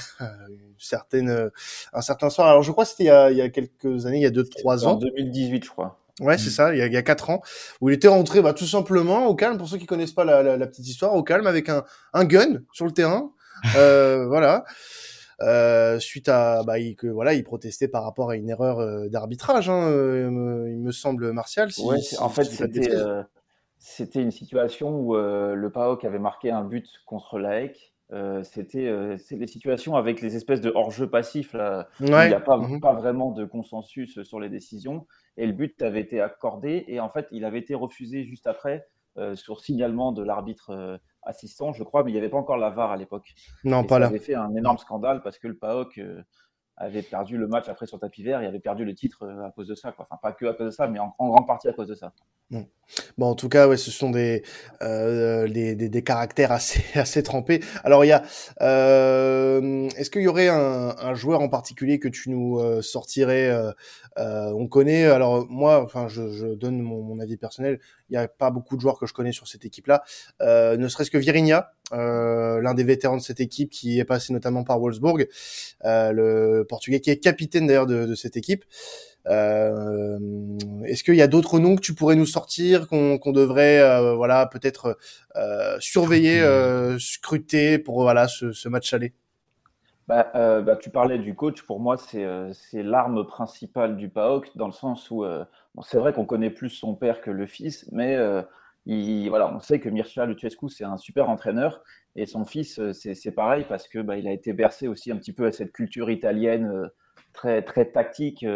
une 0.49 0.75
certaine 0.79 1.29
euh, 1.29 1.51
un 1.93 2.01
certain 2.01 2.31
soir. 2.31 2.49
Alors 2.49 2.63
je 2.63 2.73
crois 2.73 2.85
que 2.85 2.91
c'était 2.91 3.05
il, 3.05 3.09
y 3.09 3.11
a, 3.11 3.31
il 3.31 3.37
y 3.37 3.43
a 3.43 3.49
quelques 3.49 4.07
années, 4.07 4.19
il 4.19 4.23
y 4.23 4.27
a 4.27 4.31
deux 4.31 4.45
trois 4.45 4.87
ans. 4.87 4.93
En 4.93 4.97
2018, 4.97 5.65
je 5.65 5.71
crois. 5.71 5.99
Ouais, 6.21 6.37
c'est 6.37 6.51
ça, 6.51 6.75
il 6.75 6.79
y, 6.79 6.83
a, 6.83 6.87
il 6.87 6.93
y 6.93 6.97
a 6.97 7.03
quatre 7.03 7.31
ans, 7.31 7.43
où 7.81 7.91
il 7.91 7.95
était 7.95 8.09
rentré 8.09 8.43
bah, 8.43 8.53
tout 8.53 8.67
simplement 8.67 9.27
au 9.27 9.37
calme, 9.37 9.57
pour 9.57 9.69
ceux 9.69 9.77
qui 9.77 9.87
connaissent 9.87 10.13
pas 10.13 10.25
la, 10.25 10.43
la, 10.43 10.57
la 10.57 10.67
petite 10.67 10.89
histoire, 10.89 11.15
au 11.15 11.23
calme 11.23 11.47
avec 11.47 11.69
un, 11.69 11.85
un 12.13 12.25
gun 12.25 12.63
sur 12.73 12.87
le 12.87 12.91
terrain. 12.91 13.31
Euh, 13.77 14.27
voilà. 14.29 14.65
Euh, 15.41 16.01
suite 16.01 16.29
à 16.29 16.65
bah, 16.65 16.81
il, 16.81 16.97
que 16.97 17.07
voilà, 17.07 17.35
il 17.35 17.45
protestait 17.45 17.87
par 17.87 18.03
rapport 18.03 18.31
à 18.31 18.37
une 18.37 18.51
erreur 18.51 19.09
d'arbitrage, 19.09 19.71
hein, 19.71 19.89
il 19.93 20.81
me 20.81 20.91
semble 20.91 21.31
Martial. 21.31 21.71
Si, 21.71 21.83
ouais, 21.83 21.99
en 22.19 22.31
fait, 22.31 22.47
c'était 22.47 22.91
c'était 23.79 24.23
une 24.23 24.33
situation 24.33 24.91
où 24.99 25.17
euh, 25.17 25.55
le 25.55 25.71
PAOK 25.71 26.05
avait 26.05 26.19
marqué 26.19 26.51
un 26.51 26.64
but 26.64 27.01
contre 27.07 27.38
l'AEC. 27.38 27.95
Euh, 28.11 28.43
c'était 28.43 28.87
euh, 28.87 29.17
les 29.31 29.47
situations 29.47 29.95
avec 29.95 30.23
les 30.23 30.35
espèces 30.35 30.62
de 30.62 30.73
hors-jeu 30.75 31.11
passif 31.11 31.53
là, 31.53 31.88
il 32.01 32.07
n'y 32.07 32.14
a 32.14 32.41
pas, 32.41 32.57
mhm. 32.57 32.81
pas 32.81 32.95
vraiment 32.95 33.31
de 33.31 33.45
consensus 33.45 34.23
sur 34.23 34.41
les 34.41 34.49
décisions. 34.49 35.07
Et 35.37 35.47
le 35.47 35.53
but 35.53 35.81
avait 35.83 36.01
été 36.01 36.21
accordé. 36.21 36.85
Et 36.88 37.01
en 37.01 37.11
fait 37.11 37.29
il 37.31 37.45
avait 37.45 37.59
été 37.59 37.75
refusé 37.75 38.25
juste 38.25 38.47
après 38.47 38.88
sur 39.35 39.59
signalement 39.59 40.12
de 40.12 40.23
l'arbitre 40.23 41.01
assistant 41.23 41.73
je 41.73 41.83
crois. 41.83 42.03
Mais 42.03 42.11
il 42.11 42.14
n'y 42.14 42.21
avait 42.21 42.29
pas 42.29 42.38
encore 42.38 42.57
la 42.57 42.71
VAR 42.71 42.91
à 42.91 42.97
l'époque. 42.97 43.35
Non 43.64 43.85
pas 43.85 43.97
ça 43.97 43.99
là. 44.01 44.07
avait 44.07 44.19
fait 44.19 44.35
un 44.35 44.55
énorme 44.55 44.79
scandale 44.79 45.23
parce 45.23 45.38
que 45.38 45.47
le 45.47 45.57
PAOK 45.57 46.01
avait 46.77 47.03
perdu 47.03 47.37
le 47.37 47.47
match 47.47 47.69
après 47.69 47.87
sur 47.87 47.99
tapis 47.99 48.23
vert 48.23 48.41
il 48.41 48.47
avait 48.47 48.61
perdu 48.61 48.85
le 48.85 48.95
titre 48.95 49.29
à 49.45 49.51
cause 49.51 49.67
de 49.67 49.75
ça 49.75 49.91
quoi. 49.91 50.07
enfin 50.09 50.17
pas 50.23 50.33
que 50.33 50.47
à 50.47 50.55
cause 50.55 50.67
de 50.67 50.71
ça 50.71 50.87
mais 50.87 51.01
en 51.01 51.12
grande 51.19 51.45
partie 51.45 51.67
à 51.67 51.73
cause 51.73 51.88
de 51.88 51.97
ça 51.97 52.12
Bon, 53.19 53.27
en 53.27 53.35
tout 53.35 53.49
cas, 53.49 53.69
ouais, 53.69 53.77
ce 53.77 53.91
sont 53.91 54.11
des, 54.11 54.43
euh, 54.83 55.47
des, 55.49 55.75
des, 55.75 56.03
caractères 56.03 56.53
assez, 56.53 56.83
assez 56.99 57.23
trempés. 57.23 57.61
Alors, 57.85 58.05
il 58.05 58.09
y 58.09 58.13
a, 58.13 58.23
euh, 58.63 59.89
est-ce 59.97 60.11
qu'il 60.11 60.23
y 60.23 60.29
aurait 60.29 60.49
un, 60.49 60.95
un, 60.99 61.15
joueur 61.15 61.41
en 61.41 61.49
particulier 61.49 61.99
que 61.99 62.09
tu 62.09 62.31
nous 62.31 62.59
euh, 62.59 62.81
sortirais 62.81 63.51
euh, 63.51 63.73
euh, 64.19 64.53
On 64.57 64.69
connaît, 64.69 65.05
alors 65.05 65.47
moi, 65.51 65.83
enfin, 65.83 66.09
je, 66.09 66.31
je 66.31 66.47
donne 66.47 66.81
mon, 66.81 67.03
mon, 67.03 67.21
avis 67.21 67.37
personnel. 67.37 67.79
Il 68.09 68.13
n'y 68.13 68.19
a 68.19 68.27
pas 68.27 68.51
beaucoup 68.51 68.77
de 68.77 68.81
joueurs 68.81 68.99
que 68.99 69.07
je 69.07 69.13
connais 69.13 69.33
sur 69.33 69.49
cette 69.49 69.67
équipe-là, 69.67 70.03
ne 70.41 70.89
serait-ce 70.89 71.11
que 71.11 71.19
Virinha, 71.19 71.73
l'un 71.93 72.75
des 72.75 72.85
vétérans 72.85 73.19
de 73.19 73.23
cette 73.23 73.41
équipe 73.41 73.71
qui 73.71 73.99
est 73.99 74.05
passé 74.05 74.33
notamment 74.33 74.65
par 74.65 74.81
Wolfsburg, 74.81 75.27
le 75.85 76.63
Portugais 76.63 77.01
qui 77.01 77.11
est 77.11 77.19
capitaine 77.19 77.67
d'ailleurs 77.67 77.87
de, 77.87 78.07
de 78.07 78.15
cette 78.15 78.39
équipe. 78.39 78.65
Euh, 79.29 80.19
Est-ce 80.87 81.05
qu'il 81.05 81.17
y 81.17 81.23
a 81.23 81.27
d'autres 81.27 81.59
noms 81.59 81.77
que 81.77 81.83
tu 81.83 81.95
pourrais 81.95 82.17
nous 82.17 82.27
sortir, 82.27 82.88
qu'on 82.88 83.33
devrait, 83.33 83.79
euh, 83.81 84.14
voilà, 84.14 84.47
peut-être 84.47 84.97
euh, 85.37 85.77
surveiller, 85.81 86.41
euh, 86.41 86.99
scruter 86.99 87.79
pour 87.79 88.03
voilà 88.03 88.27
ce, 88.27 88.53
ce 88.53 88.69
match 88.69 88.95
aller? 88.95 89.12
Bah, 90.07 90.31
euh, 90.35 90.62
bah, 90.62 90.77
tu 90.77 90.88
parlais 90.88 91.19
du 91.19 91.35
coach. 91.35 91.62
Pour 91.62 91.81
moi, 91.81 91.99
c'est 91.99 92.25
l'arme 92.73 93.27
principale 93.27 93.99
du 93.99 94.09
PAOK, 94.09 94.57
dans 94.57 94.67
le 94.67 94.73
sens 94.73 95.11
où 95.11 95.27
bon, 95.75 95.83
c'est 95.83 95.99
vrai 95.99 96.14
qu'on 96.14 96.25
connaît 96.25 96.51
plus 96.51 96.71
son 96.71 96.95
père 96.95 97.21
que 97.21 97.31
le 97.31 97.47
fils, 97.47 97.87
mais 97.93 98.17
il, 98.87 99.29
voilà, 99.29 99.55
on 99.55 99.61
sait 99.61 99.81
que 99.81 99.91
Mircea 99.91 100.25
Lucescu, 100.25 100.71
c'est 100.71 100.85
un 100.85 100.97
super 100.97 101.29
entraîneur. 101.29 101.83
Et 102.17 102.25
son 102.25 102.47
fils, 102.47 102.81
c'est 102.93 103.33
pareil, 103.33 103.67
parce 103.69 103.87
que 103.87 103.99
bah, 103.99 104.17
il 104.17 104.27
a 104.27 104.33
été 104.33 104.55
bercé 104.55 104.88
aussi 104.88 105.12
un 105.12 105.17
petit 105.17 105.35
peu 105.35 105.45
à 105.47 105.53
cette 105.53 105.73
culture 105.73 106.11
italienne 106.11 106.88
très, 107.35 107.61
très 107.61 107.85
tactique 107.85 108.47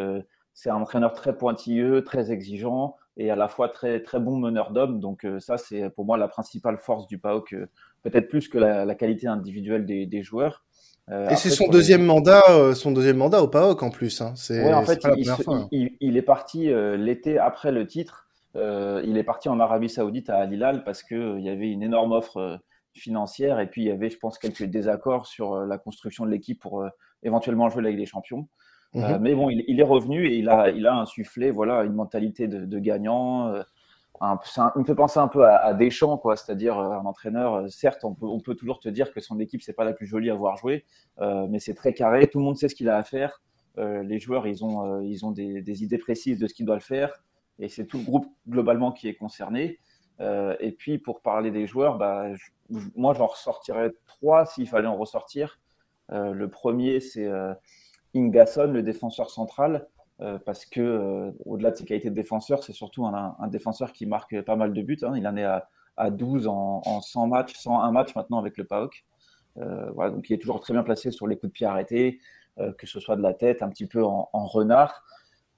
c'est 0.55 0.71
un 0.71 0.77
entraîneur 0.77 1.13
très 1.13 1.37
pointilleux, 1.37 2.05
très 2.05 2.31
exigeant 2.31 2.97
et 3.17 3.31
à 3.31 3.37
la 3.37 3.49
fois 3.49 3.69
très, 3.69 4.01
très 4.01 4.21
bon 4.21 4.37
meneur 4.37 4.71
d'hommes. 4.71 5.01
Donc 5.01 5.25
euh, 5.25 5.41
ça, 5.41 5.59
c'est 5.59 5.91
pour 5.91 6.05
moi 6.05 6.17
la 6.17 6.29
principale 6.29 6.79
force 6.79 7.07
du 7.07 7.19
PAOK, 7.19 7.53
euh, 7.53 7.67
peut-être 8.03 8.29
plus 8.29 8.49
que 8.49 8.59
la, 8.59 8.95
qualité 8.95 9.27
individuelle 9.27 9.87
des, 9.87 10.07
des 10.07 10.23
joueurs. 10.23 10.65
Euh, 11.11 11.29
et 11.29 11.37
c'est 11.37 11.51
son 11.51 11.69
deuxième 11.69 12.05
mandat, 12.05 12.75
son 12.75 12.93
deuxième 12.93 13.17
mandat 13.17 13.43
au 13.43 13.49
PAOK 13.49 13.83
en 13.83 13.91
plus. 13.91 14.21
Hein. 14.21 14.33
C'est 14.37 14.73
en 14.73 14.85
fait, 14.85 15.01
il, 15.17 15.29
hein. 15.29 15.69
il, 15.73 15.97
il, 16.01 16.17
est 16.17 16.23
parti 16.23 16.71
l'été 16.97 17.39
après 17.39 17.73
le 17.73 17.87
titre. 17.87 18.29
il 18.55 19.17
est 19.17 19.25
parti 19.25 19.49
en 19.49 19.59
Arabie 19.59 19.89
Saoudite 19.89 20.31
à 20.31 20.37
Al 20.37 20.53
Hilal 20.53 20.85
parce 20.85 21.03
que 21.03 21.39
il 21.39 21.45
y 21.45 21.49
avait 21.49 21.71
une 21.71 21.83
énorme 21.83 22.13
offre 22.13 22.61
financière 22.95 23.59
et 23.59 23.67
puis 23.69 23.83
il 23.83 23.89
y 23.89 23.91
avait, 23.91 24.11
je 24.11 24.19
pense, 24.19 24.39
quelques 24.39 24.65
désaccords 24.65 25.27
sur 25.27 25.57
la 25.57 25.77
construction 25.77 26.25
de 26.25 26.31
l'équipe 26.31 26.61
pour 26.61 26.85
éventuellement 27.25 27.69
jouer 27.69 27.83
la 27.83 27.91
Ligue 27.91 27.99
des 27.99 28.07
Champions. 28.07 28.47
Euh, 28.97 29.17
mhm. 29.17 29.23
mais 29.23 29.35
bon, 29.35 29.49
il, 29.49 29.81
est 29.81 29.85
revenu 29.85 30.27
et 30.27 30.37
il 30.37 30.49
a, 30.49 30.69
il 30.71 30.87
a 30.87 30.95
insufflé 30.95 31.51
voilà, 31.51 31.83
une 31.85 31.95
mentalité 31.95 32.47
de, 32.47 32.79
gagnant. 32.79 33.49
Euh, 33.49 33.63
un, 34.21 34.39
il 34.77 34.81
me 34.81 34.85
fait 34.85 34.95
penser 34.95 35.19
un 35.19 35.29
peu 35.29 35.47
à, 35.47 35.73
Deschamps, 35.73 36.19
quoi, 36.19 36.37
c'est-à-dire 36.37 36.79
euh, 36.79 36.91
un 36.91 37.05
entraîneur. 37.07 37.71
certes, 37.71 38.05
on 38.05 38.15
peut, 38.15 38.27
on 38.27 38.41
peut, 38.41 38.55
toujours 38.55 38.81
te 38.81 38.89
dire 38.89 39.13
que 39.13 39.21
son 39.21 39.41
équipe 39.41 39.63
c'est 39.63 39.73
pas 39.73 39.85
la 39.85 39.95
plus 39.95 40.07
jolie 40.07 40.31
à 40.31 40.35
voir 40.35 40.57
jouer, 40.57 40.85
mais 41.21 41.59
c'est 41.59 41.75
très 41.75 41.95
carré. 41.95 42.27
Tout 42.27 42.39
le 42.39 42.45
monde 42.45 42.57
sait 42.57 42.69
ce 42.69 42.75
qu'il 42.75 42.89
a 42.89 42.97
à 42.97 43.03
faire. 43.03 43.41
les 43.79 44.19
joueurs, 44.19 44.47
ils 44.47 44.65
ont, 44.65 45.01
ils 45.01 45.25
ont 45.25 45.33
des, 45.33 45.63
des, 45.63 45.83
idées 45.83 45.99
précises 45.99 46.39
de 46.39 46.47
ce 46.47 46.55
qu'ils 46.55 46.67
doivent 46.67 46.81
faire, 46.81 47.23
et 47.59 47.69
c'est 47.69 47.87
tout 47.87 47.99
le 47.99 48.05
groupe 48.05 48.27
globalement 48.49 48.93
qui 48.93 49.09
est 49.09 49.15
concerné. 49.15 49.79
et 50.21 50.73
puis 50.73 50.99
pour 50.99 51.23
parler 51.23 51.51
des 51.51 51.67
joueurs, 51.67 51.97
bah, 51.97 52.29
moi 52.95 53.15
j'en 53.15 53.27
ressortirais 53.27 53.91
trois 54.07 54.45
s'il 54.47 54.69
fallait 54.69 54.87
en 54.87 54.97
ressortir. 54.97 55.59
le 56.11 56.47
premier, 56.47 57.01
c'est 57.01 57.29
Ingasson, 58.15 58.71
le 58.73 58.83
défenseur 58.83 59.31
central, 59.31 59.89
euh, 60.21 60.39
parce 60.39 60.67
que 60.67 60.81
euh, 60.81 61.31
au-delà 61.47 61.71
de 61.71 61.77
ses 61.77 61.85
qualités 61.85 62.11
de 62.11 62.15
défenseur, 62.15 62.63
c'est 62.63 62.73
surtout 62.73 63.07
un, 63.07 63.49
défenseur 63.49 63.93
qui 63.93 64.07
marque 64.07 64.41
pas 64.43 64.57
mal 64.57 64.73
de 64.73 64.83
buts. 64.83 64.99
Hein. 65.03 65.15
Il 65.17 65.27
en 65.27 65.37
est 65.37 65.45
à, 65.45 66.11
12 66.11 66.47
en, 66.47 67.01
100 67.01 67.27
matchs, 67.27 67.55
101 67.55 67.91
matchs 67.93 68.15
maintenant 68.15 68.39
avec 68.39 68.57
le 68.57 68.65
PAOK. 68.65 69.05
Euh, 69.59 69.91
voilà, 69.93 70.11
donc 70.11 70.29
il 70.31 70.35
est 70.35 70.39
toujours 70.39 70.61
très 70.61 70.73
bien 70.73 70.83
placé 70.83 71.11
sur 71.11 71.27
les 71.27 71.37
coups 71.37 71.51
de 71.51 71.53
pied 71.53 71.67
arrêtés, 71.67 72.19
que 72.79 72.87
ce 72.87 73.01
soit 73.01 73.17
de 73.17 73.23
la 73.23 73.33
tête, 73.33 73.63
un 73.63 73.71
petit 73.71 73.87
peu 73.87 74.05
en, 74.05 74.29
renard. 74.33 75.05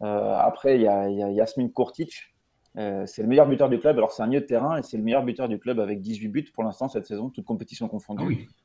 après, 0.00 0.76
il 0.76 0.82
y 0.82 0.88
a, 0.88 1.08
Yasmin 1.08 1.68
Kurtic. 1.68 2.34
c'est 2.74 3.18
le 3.18 3.26
meilleur 3.26 3.48
buteur 3.48 3.68
du 3.68 3.80
club. 3.80 3.98
Alors, 3.98 4.12
c'est 4.12 4.22
un 4.22 4.28
milieu 4.28 4.40
de 4.40 4.46
terrain 4.46 4.76
et 4.76 4.82
c'est 4.82 4.96
le 4.96 5.02
meilleur 5.02 5.24
buteur 5.24 5.48
du 5.48 5.58
club 5.58 5.80
avec 5.80 6.00
18 6.00 6.28
buts 6.28 6.50
pour 6.54 6.62
l'instant 6.62 6.88
cette 6.88 7.06
saison, 7.06 7.30
toute 7.30 7.44
compétition 7.44 7.88
confondue. 7.88 8.48
Ah 8.48 8.63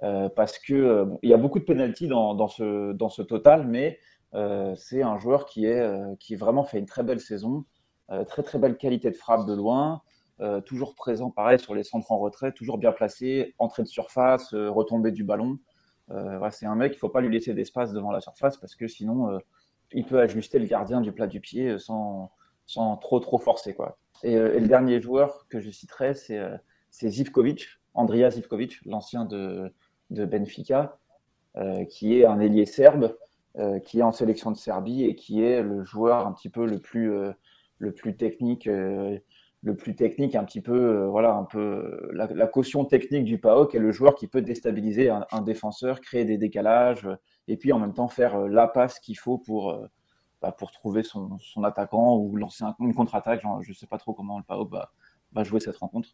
parce 0.00 0.58
que 0.58 1.06
il 1.22 1.30
y 1.30 1.34
a 1.34 1.38
beaucoup 1.38 1.58
de 1.58 1.64
pénalties 1.64 2.08
dans, 2.08 2.48
ce, 2.48 2.92
dans 2.92 3.08
ce 3.08 3.22
total, 3.22 3.66
mais 3.66 3.98
c'est 4.76 5.02
un 5.02 5.18
joueur 5.18 5.46
qui, 5.46 5.64
est, 5.66 6.18
qui 6.18 6.36
vraiment 6.36 6.64
fait 6.64 6.78
une 6.78 6.86
très 6.86 7.02
belle 7.02 7.20
saison, 7.20 7.64
très 8.28 8.42
très 8.42 8.58
belle 8.58 8.76
qualité 8.76 9.10
de 9.10 9.16
frappe 9.16 9.46
de 9.46 9.54
loin, 9.54 10.02
toujours 10.66 10.94
présent 10.94 11.30
pareil 11.30 11.58
sur 11.58 11.74
les 11.74 11.82
centres 11.82 12.12
en 12.12 12.18
retrait, 12.18 12.52
toujours 12.52 12.78
bien 12.78 12.92
placé, 12.92 13.54
entrée 13.58 13.82
de 13.82 13.88
surface, 13.88 14.52
retombée 14.54 15.12
du 15.12 15.24
ballon. 15.24 15.58
c'est 16.50 16.66
un 16.66 16.74
mec, 16.74 16.92
il 16.92 16.96
ne 16.96 17.00
faut 17.00 17.08
pas 17.08 17.20
lui 17.20 17.32
laisser 17.32 17.54
d'espace 17.54 17.92
devant 17.92 18.10
la 18.10 18.20
surface 18.20 18.58
parce 18.58 18.74
que 18.74 18.86
sinon 18.88 19.40
il 19.92 20.04
peut 20.04 20.20
ajuster 20.20 20.58
le 20.58 20.66
gardien 20.66 21.00
du 21.00 21.12
plat 21.12 21.26
du 21.26 21.40
pied 21.40 21.78
sans, 21.78 22.32
sans 22.66 22.96
trop 22.96 23.20
trop 23.20 23.38
forcer. 23.38 23.74
Quoi. 23.74 23.98
Et, 24.22 24.32
et 24.32 24.60
le 24.60 24.68
dernier 24.68 25.00
joueur 25.00 25.46
que 25.48 25.60
je 25.60 25.70
citerai, 25.70 26.14
c'est 26.14 27.08
Zivkovic, 27.08 27.66
Andrija 27.94 28.30
Zivkovic, 28.30 28.84
l'ancien 28.84 29.24
de, 29.24 29.72
de, 30.10 30.24
Benfica, 30.24 30.98
euh, 31.56 31.84
qui 31.84 32.18
est 32.18 32.26
un 32.26 32.40
ailier 32.40 32.66
serbe, 32.66 33.16
euh, 33.58 33.78
qui 33.78 34.00
est 34.00 34.02
en 34.02 34.12
sélection 34.12 34.50
de 34.50 34.56
Serbie 34.56 35.04
et 35.04 35.14
qui 35.14 35.42
est 35.42 35.62
le 35.62 35.84
joueur 35.84 36.26
un 36.26 36.32
petit 36.32 36.50
peu 36.50 36.66
le 36.66 36.78
plus, 36.78 37.12
euh, 37.12 37.32
le 37.78 37.92
plus 37.92 38.16
technique 38.16 38.68
le 39.62 39.74
plus 39.74 39.96
technique, 39.96 40.36
un 40.36 40.44
petit 40.44 40.60
peu, 40.60 41.06
voilà, 41.06 41.34
un 41.34 41.42
peu 41.42 42.08
la, 42.12 42.46
caution 42.46 42.84
technique 42.84 43.24
du 43.24 43.38
PAOK 43.38 43.74
est 43.74 43.80
le 43.80 43.90
joueur 43.90 44.14
qui 44.14 44.28
peut 44.28 44.42
déstabiliser 44.42 45.10
un, 45.10 45.42
défenseur, 45.42 46.00
créer 46.00 46.24
des 46.24 46.38
décalages, 46.38 47.08
et 47.48 47.56
puis 47.56 47.72
en 47.72 47.80
même 47.80 47.92
temps 47.92 48.06
faire 48.06 48.38
la 48.46 48.68
passe 48.68 49.00
qu'il 49.00 49.18
faut 49.18 49.38
pour, 49.38 49.76
bah, 50.40 50.52
pour 50.52 50.70
trouver 50.70 51.02
son, 51.02 51.38
son, 51.40 51.64
attaquant 51.64 52.16
ou 52.16 52.36
lancer 52.36 52.64
une 52.78 52.94
contre-attaque. 52.94 53.42
Je 53.62 53.70
ne 53.70 53.74
sais 53.74 53.86
pas 53.88 53.98
trop 53.98 54.12
comment 54.12 54.38
le 54.38 54.44
PAOK 54.44 54.70
va, 54.70 54.92
va 55.32 55.42
jouer 55.42 55.58
cette 55.58 55.78
rencontre. 55.78 56.10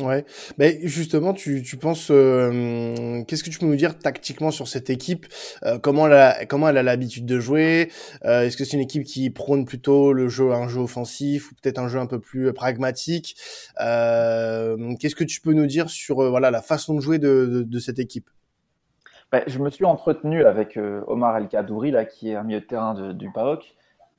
Ouais, 0.00 0.24
mais 0.58 0.80
justement, 0.82 1.32
tu, 1.32 1.62
tu 1.62 1.76
penses, 1.76 2.08
euh, 2.10 3.22
qu'est-ce 3.28 3.44
que 3.44 3.50
tu 3.50 3.60
peux 3.60 3.66
nous 3.66 3.76
dire 3.76 3.96
tactiquement 3.96 4.50
sur 4.50 4.66
cette 4.66 4.90
équipe? 4.90 5.26
Euh, 5.62 5.78
Comment 5.78 6.08
elle 6.08 6.14
a, 6.14 6.46
comment 6.46 6.68
elle 6.68 6.78
a 6.78 6.82
l'habitude 6.82 7.26
de 7.26 7.38
jouer? 7.38 7.92
Euh, 8.24 8.42
Est-ce 8.42 8.56
que 8.56 8.64
c'est 8.64 8.76
une 8.76 8.82
équipe 8.82 9.04
qui 9.04 9.30
prône 9.30 9.64
plutôt 9.64 10.12
le 10.12 10.28
jeu, 10.28 10.50
un 10.52 10.66
jeu 10.66 10.80
offensif 10.80 11.52
ou 11.52 11.54
peut-être 11.62 11.78
un 11.78 11.86
jeu 11.86 12.00
un 12.00 12.06
peu 12.06 12.18
plus 12.18 12.52
pragmatique? 12.52 13.36
Qu'est-ce 13.78 15.14
que 15.14 15.22
tu 15.22 15.40
peux 15.40 15.52
nous 15.52 15.66
dire 15.66 15.88
sur 15.88 16.28
voilà 16.28 16.50
la 16.50 16.60
façon 16.60 16.94
de 16.94 17.00
jouer 17.00 17.20
de, 17.20 17.62
de, 17.64 17.78
cette 17.78 18.00
équipe? 18.00 18.28
Ben, 19.30 19.44
Je 19.46 19.60
me 19.60 19.70
suis 19.70 19.84
entretenu 19.84 20.44
avec 20.44 20.76
Omar 21.06 21.36
El 21.36 21.46
Kadouri 21.46 21.92
là, 21.92 22.04
qui 22.04 22.30
est 22.30 22.34
un 22.34 22.42
milieu 22.42 22.58
de 22.60 22.66
terrain 22.66 23.12
du 23.12 23.30
PAOK, 23.30 23.62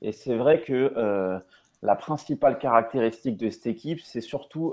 et 0.00 0.12
c'est 0.12 0.36
vrai 0.36 0.62
que 0.62 1.38
la 1.82 1.96
principale 1.96 2.58
caractéristique 2.58 3.36
de 3.36 3.50
cette 3.50 3.66
équipe, 3.66 4.00
c'est 4.00 4.22
surtout 4.22 4.72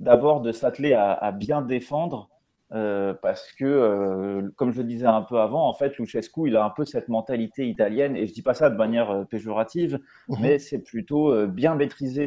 d'abord 0.00 0.40
de 0.40 0.50
s'atteler 0.50 0.94
à, 0.94 1.30
bien 1.32 1.62
défendre. 1.62 2.28
Euh, 2.72 3.14
parce 3.20 3.50
que, 3.50 3.64
euh, 3.64 4.48
comme 4.54 4.70
je 4.70 4.78
le 4.78 4.84
disais 4.84 5.06
un 5.06 5.22
peu 5.22 5.40
avant, 5.40 5.68
en 5.68 5.74
fait, 5.74 5.98
Luchescu, 5.98 6.46
il 6.46 6.56
a 6.56 6.64
un 6.64 6.70
peu 6.70 6.84
cette 6.84 7.08
mentalité 7.08 7.68
italienne, 7.68 8.14
et 8.14 8.28
je 8.28 8.32
dis 8.32 8.42
pas 8.42 8.54
ça 8.54 8.70
de 8.70 8.76
manière 8.76 9.10
euh, 9.10 9.24
péjorative, 9.24 9.98
mhm. 10.28 10.36
mais 10.40 10.58
c'est 10.60 10.78
plutôt 10.78 11.48
bien 11.48 11.74
maîtriser 11.74 12.26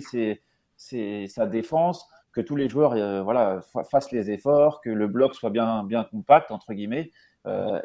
sa 1.28 1.46
défense, 1.46 2.10
que 2.34 2.42
tous 2.42 2.58
les 2.58 2.68
joueurs 2.68 3.24
voilà, 3.24 3.62
fassent 3.90 4.12
les 4.12 4.32
efforts, 4.32 4.82
que 4.82 4.90
le 4.90 5.08
bloc 5.08 5.34
soit 5.34 5.50
bien, 5.50 5.86
bien 5.86 6.04
compact, 6.04 6.52
entre 6.52 6.74
guillemets, 6.74 7.12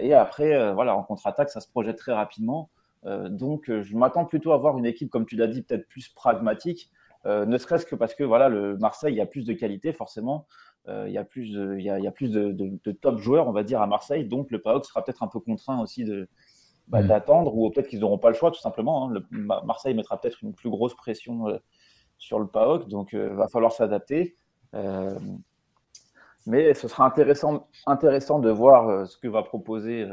et 0.01 0.14
après, 0.14 0.72
voilà, 0.72 0.96
en 0.96 1.05
contre-attaque, 1.05 1.51
ça 1.51 1.61
se 1.61 1.68
projette 1.68 1.98
très 1.98 2.12
rapidement. 2.12 2.70
donc, 3.05 3.70
je 3.70 3.96
m'attends 3.96 4.24
plutôt 4.24 4.53
à 4.53 4.57
voir 4.57 4.79
une 4.79 4.87
équipe, 4.87 5.11
comme 5.11 5.27
tu 5.27 5.37
l'as 5.37 5.46
dit, 5.48 5.62
peut-être 5.62 5.87
plus 5.87 6.09
pragmatique, 6.09 6.90
ne 7.28 7.58
serait-ce 7.58 7.86
que 7.86 7.94
parce 7.94 8.14
que 8.14 8.24
voilà, 8.24 8.48
le 8.48 8.76
Marseille, 8.78 9.12
il 9.12 9.16
y 9.16 9.20
a 9.20 9.26
plus 9.26 9.44
de 9.44 9.52
qualité 9.52 9.92
forcément. 9.92 10.46
Euh, 10.88 11.04
il 11.06 11.12
y 11.12 11.18
a 11.18 11.24
plus, 11.24 11.52
de, 11.52 11.76
il 11.78 11.84
y 11.84 11.90
a, 11.90 12.10
plus 12.10 12.30
de, 12.30 12.92
top 12.92 13.18
joueurs, 13.18 13.46
on 13.46 13.52
va 13.52 13.62
dire, 13.62 13.82
à 13.82 13.86
Marseille. 13.86 14.24
Donc 14.24 14.50
le 14.50 14.60
PAOK 14.60 14.84
sera 14.84 15.04
peut-être 15.04 15.22
un 15.22 15.28
peu 15.28 15.38
contraint 15.38 15.80
aussi 15.82 16.04
de, 16.04 16.28
bah, 16.88 17.02
mm. 17.02 17.08
d'attendre, 17.08 17.54
ou 17.56 17.70
peut-être 17.70 17.88
qu'ils 17.88 18.00
n'auront 18.00 18.18
pas 18.18 18.30
le 18.30 18.34
choix, 18.34 18.50
tout 18.50 18.60
simplement. 18.60 19.06
Hein. 19.06 19.20
Le, 19.30 19.44
Marseille 19.64 19.94
mettra 19.94 20.18
peut-être 20.20 20.42
une 20.42 20.54
plus 20.54 20.70
grosse 20.70 20.94
pression 20.94 21.48
euh, 21.48 21.58
sur 22.16 22.38
le 22.38 22.46
PAOK, 22.46 22.88
donc 22.88 23.10
il 23.12 23.20
va 23.20 23.48
falloir 23.48 23.72
s'adapter. 23.72 24.36
mais 26.46 26.74
ce 26.74 26.88
sera 26.88 27.04
intéressant, 27.04 27.68
intéressant 27.86 28.38
de 28.38 28.50
voir 28.50 29.06
ce 29.06 29.16
que 29.18 29.28
va 29.28 29.42
proposer 29.42 30.04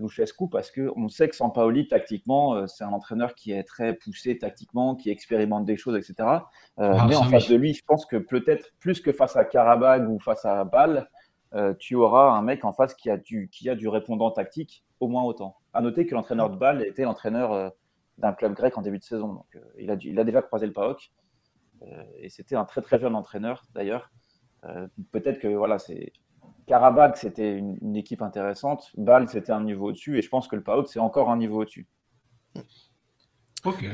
Luchescu 0.00 0.48
parce 0.50 0.70
qu'on 0.70 1.08
sait 1.08 1.28
que 1.28 1.36
Sampaoli, 1.36 1.86
tactiquement, 1.88 2.54
euh, 2.54 2.66
c'est 2.66 2.84
un 2.84 2.92
entraîneur 2.92 3.34
qui 3.34 3.52
est 3.52 3.64
très 3.64 3.94
poussé 3.94 4.38
tactiquement, 4.38 4.96
qui 4.96 5.10
expérimente 5.10 5.64
des 5.64 5.76
choses, 5.76 5.96
etc. 5.96 6.28
Euh, 6.78 6.94
ah, 6.98 7.06
mais 7.08 7.16
en 7.16 7.24
face 7.24 7.48
de 7.48 7.56
lui, 7.56 7.74
je 7.74 7.84
pense 7.84 8.06
que 8.06 8.16
peut-être 8.16 8.72
plus 8.80 9.00
que 9.00 9.12
face 9.12 9.36
à 9.36 9.44
Karabag 9.44 10.08
ou 10.08 10.18
face 10.18 10.44
à 10.44 10.64
Bâle, 10.64 11.08
euh, 11.54 11.74
tu 11.78 11.94
auras 11.94 12.30
un 12.30 12.42
mec 12.42 12.64
en 12.64 12.72
face 12.72 12.94
qui 12.94 13.10
a, 13.10 13.16
du, 13.16 13.48
qui 13.50 13.68
a 13.68 13.74
du 13.74 13.88
répondant 13.88 14.30
tactique 14.30 14.84
au 15.00 15.08
moins 15.08 15.22
autant. 15.22 15.56
À 15.72 15.80
noter 15.80 16.06
que 16.06 16.14
l'entraîneur 16.14 16.50
de 16.50 16.56
Bâle 16.56 16.82
était 16.82 17.02
l'entraîneur 17.02 17.72
d'un 18.18 18.32
club 18.32 18.54
grec 18.54 18.76
en 18.76 18.82
début 18.82 18.98
de 18.98 19.04
saison. 19.04 19.34
Donc, 19.34 19.58
il, 19.78 19.90
a 19.90 19.96
il 20.00 20.18
a 20.18 20.24
déjà 20.24 20.42
croisé 20.42 20.66
le 20.66 20.72
PAOK. 20.72 21.10
et 22.18 22.28
c'était 22.28 22.56
un 22.56 22.64
très 22.64 22.82
très 22.82 22.98
jeune 22.98 23.14
entraîneur 23.14 23.64
d'ailleurs. 23.74 24.10
peut-être 25.10 25.38
que 25.38 25.48
voilà, 25.48 25.78
c'est 25.78 26.12
Karabakh, 26.70 27.16
c'était 27.16 27.58
une, 27.58 27.96
équipe 27.96 28.22
intéressante. 28.22 28.92
Bâle, 28.96 29.28
c'était 29.28 29.50
un 29.50 29.60
niveau 29.60 29.88
au-dessus. 29.88 30.18
Et 30.18 30.22
je 30.22 30.28
pense 30.28 30.46
que 30.46 30.54
le 30.54 30.62
PAOK, 30.62 30.86
c'est 30.86 31.00
encore 31.00 31.28
un 31.28 31.36
niveau 31.36 31.62
au-dessus. 31.62 31.88
Ok. 33.64 33.84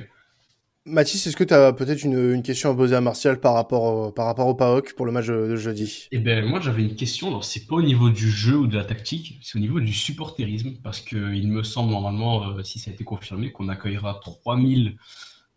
Mathis, 0.85 1.27
est-ce 1.27 1.37
que 1.39 1.43
tu 1.43 1.55
as 1.55 1.73
peut-être 1.73 2.05
une, 2.05 2.43
question 2.43 2.71
à 2.71 2.75
poser 2.75 2.95
à 2.95 3.01
Martial 3.01 3.41
par 3.41 3.55
rapport 3.55 3.83
au, 3.83 4.13
par 4.13 4.27
rapport 4.27 4.47
au 4.47 4.55
PAOK 4.55 4.93
pour 4.95 5.07
le 5.07 5.13
match 5.13 5.27
de, 5.27 5.57
jeudi? 5.57 6.07
Eh 6.13 6.19
ben 6.19 6.45
moi 6.45 6.61
j'avais 6.61 6.83
une 6.83 6.95
question, 6.95 7.29
alors 7.29 7.45
c'est 7.45 7.67
pas 7.67 7.77
au 7.77 7.83
niveau 7.83 8.11
du 8.11 8.31
jeu 8.31 8.57
ou 8.57 8.67
de 8.67 8.77
la 8.77 8.85
tactique, 8.85 9.39
c'est 9.43 9.57
au 9.57 9.61
niveau 9.61 9.81
du 9.81 9.95
supporterisme, 9.95 10.75
parce 10.85 11.01
qu'il 11.01 11.49
me 11.49 11.63
semble 11.63 11.91
normalement, 11.91 12.51
euh, 12.51 12.63
si 12.63 12.79
ça 12.79 12.91
a 12.91 12.95
été 12.95 13.05
confirmé, 13.05 13.53
qu'on 13.53 13.69
accueillera 13.69 14.21
3000 14.23 14.97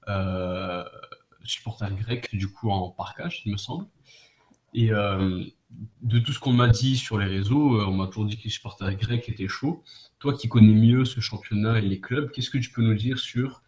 euh, 0.07 0.83
supporters 1.43 1.93
grecs 1.93 2.33
du 2.33 2.47
coup 2.51 2.71
en 2.71 2.89
parkage, 2.89 3.43
il 3.45 3.51
me 3.51 3.57
semble. 3.57 3.85
Et 4.73 4.91
euh, 4.91 5.43
de 6.01 6.19
tout 6.19 6.33
ce 6.33 6.39
qu'on 6.39 6.53
m'a 6.53 6.67
dit 6.67 6.97
sur 6.97 7.17
les 7.17 7.25
réseaux, 7.25 7.75
euh, 7.75 7.85
on 7.87 7.93
m'a 7.93 8.07
toujours 8.07 8.25
dit 8.25 8.37
que 8.37 8.43
les 8.43 8.49
supporters 8.49 8.93
grecs 8.95 9.29
étaient 9.29 9.47
chauds. 9.47 9.83
Toi 10.19 10.33
qui 10.33 10.49
connais 10.49 10.73
mieux 10.73 11.05
ce 11.05 11.19
championnat 11.19 11.79
et 11.79 11.81
les 11.81 11.99
clubs, 11.99 12.31
qu'est-ce 12.31 12.49
que 12.49 12.57
tu 12.57 12.71
peux 12.71 12.81
nous 12.81 12.95
dire 12.95 13.19
sur 13.19 13.61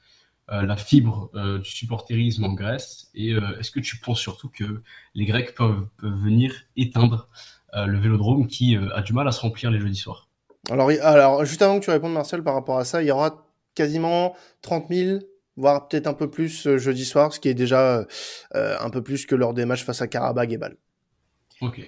euh, 0.51 0.63
la 0.63 0.75
fibre 0.75 1.31
du 1.59 1.69
supporterisme 1.69 2.43
en 2.43 2.53
Grèce 2.53 3.09
Et 3.13 3.31
est-ce 3.31 3.71
que 3.71 3.79
tu 3.79 3.97
penses 3.97 4.19
surtout 4.19 4.49
que 4.49 4.81
les 5.13 5.25
Grecs 5.25 5.53
peuvent, 5.55 5.87
venir 6.01 6.53
éteindre 6.75 7.29
le 7.73 7.97
vélodrome 7.97 8.47
qui 8.47 8.75
a 8.75 9.01
du 9.01 9.13
mal 9.13 9.27
à 9.27 9.31
se 9.31 9.39
remplir 9.39 9.71
les 9.71 9.79
jeudis 9.79 9.95
soirs? 9.95 10.27
Alors, 10.69 10.89
alors, 11.01 11.45
juste 11.45 11.61
avant 11.61 11.79
que 11.79 11.85
tu 11.85 11.91
répondes, 11.91 12.13
Marcel, 12.13 12.43
par 12.43 12.53
rapport 12.53 12.77
à 12.77 12.85
ça, 12.85 13.01
il 13.01 13.07
y 13.07 13.11
aura 13.11 13.47
quasiment 13.75 14.35
30 14.61 14.87
000 14.89 15.19
voire 15.57 15.87
peut-être 15.87 16.07
un 16.07 16.13
peu 16.13 16.29
plus 16.29 16.77
jeudi 16.77 17.05
soir, 17.05 17.33
ce 17.33 17.39
qui 17.39 17.47
est 17.47 17.53
déjà 17.53 18.05
un 18.53 18.89
peu 18.89 19.01
plus 19.01 19.25
que 19.25 19.35
lors 19.35 19.53
des 19.53 19.65
matchs 19.65 19.85
face 19.85 20.01
à 20.01 20.07
Karabag 20.07 20.51
et 20.51 20.57
Bâle. 20.57 20.75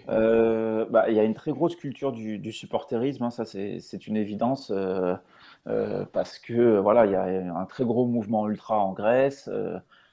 Euh, 0.09 0.86
bah, 0.89 1.09
il 1.09 1.15
y 1.15 1.19
a 1.19 1.23
une 1.23 1.33
très 1.33 1.51
grosse 1.51 1.75
culture 1.75 2.12
du, 2.12 2.38
du 2.38 2.51
supporterisme, 2.51 3.23
hein, 3.23 3.29
ça 3.31 3.45
c'est 3.45 4.07
une 4.07 4.17
évidence, 4.17 4.71
euh, 4.71 5.15
euh, 5.67 6.05
parce 6.12 6.39
que 6.39 6.77
voilà, 6.77 7.05
il 7.05 7.12
y 7.12 7.15
a 7.15 7.55
un 7.55 7.65
très 7.65 7.83
gros 7.83 8.05
mouvement 8.05 8.47
ultra 8.47 8.77
en 8.79 8.93
Grèce, 8.93 9.49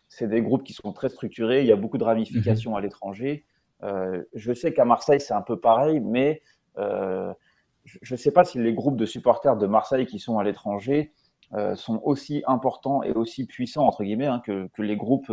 c'est 0.08 0.28
des 0.28 0.42
groupes 0.42 0.64
qui 0.64 0.72
sont 0.72 0.92
très 0.92 1.08
structurés, 1.08 1.60
il 1.60 1.66
y 1.66 1.72
a 1.72 1.76
beaucoup 1.76 1.98
de 1.98 2.04
ramifications 2.04 2.72
mhm. 2.72 2.76
à 2.76 2.80
l'étranger. 2.80 3.44
je 3.82 4.52
sais 4.52 4.72
qu'à 4.72 4.84
Marseille 4.84 5.20
c'est 5.20 5.34
un 5.34 5.42
peu 5.42 5.58
pareil, 5.58 6.00
mais 6.00 6.42
je 6.76 7.34
ne 8.14 8.16
sais 8.16 8.32
pas 8.32 8.44
si 8.44 8.58
les 8.58 8.72
groupes 8.72 8.96
de 8.96 9.06
supporters 9.06 9.56
de 9.56 9.66
Marseille 9.66 10.06
qui 10.06 10.18
sont 10.18 10.38
à 10.38 10.44
l'étranger 10.44 11.12
sont 11.74 12.00
aussi 12.04 12.42
importants 12.46 13.02
et 13.02 13.12
aussi 13.12 13.44
puissants, 13.44 13.86
entre 13.86 14.04
guillemets, 14.04 14.26
hein, 14.26 14.40
que, 14.44 14.68
que, 14.68 14.82
les 14.82 14.96
groupes 14.96 15.32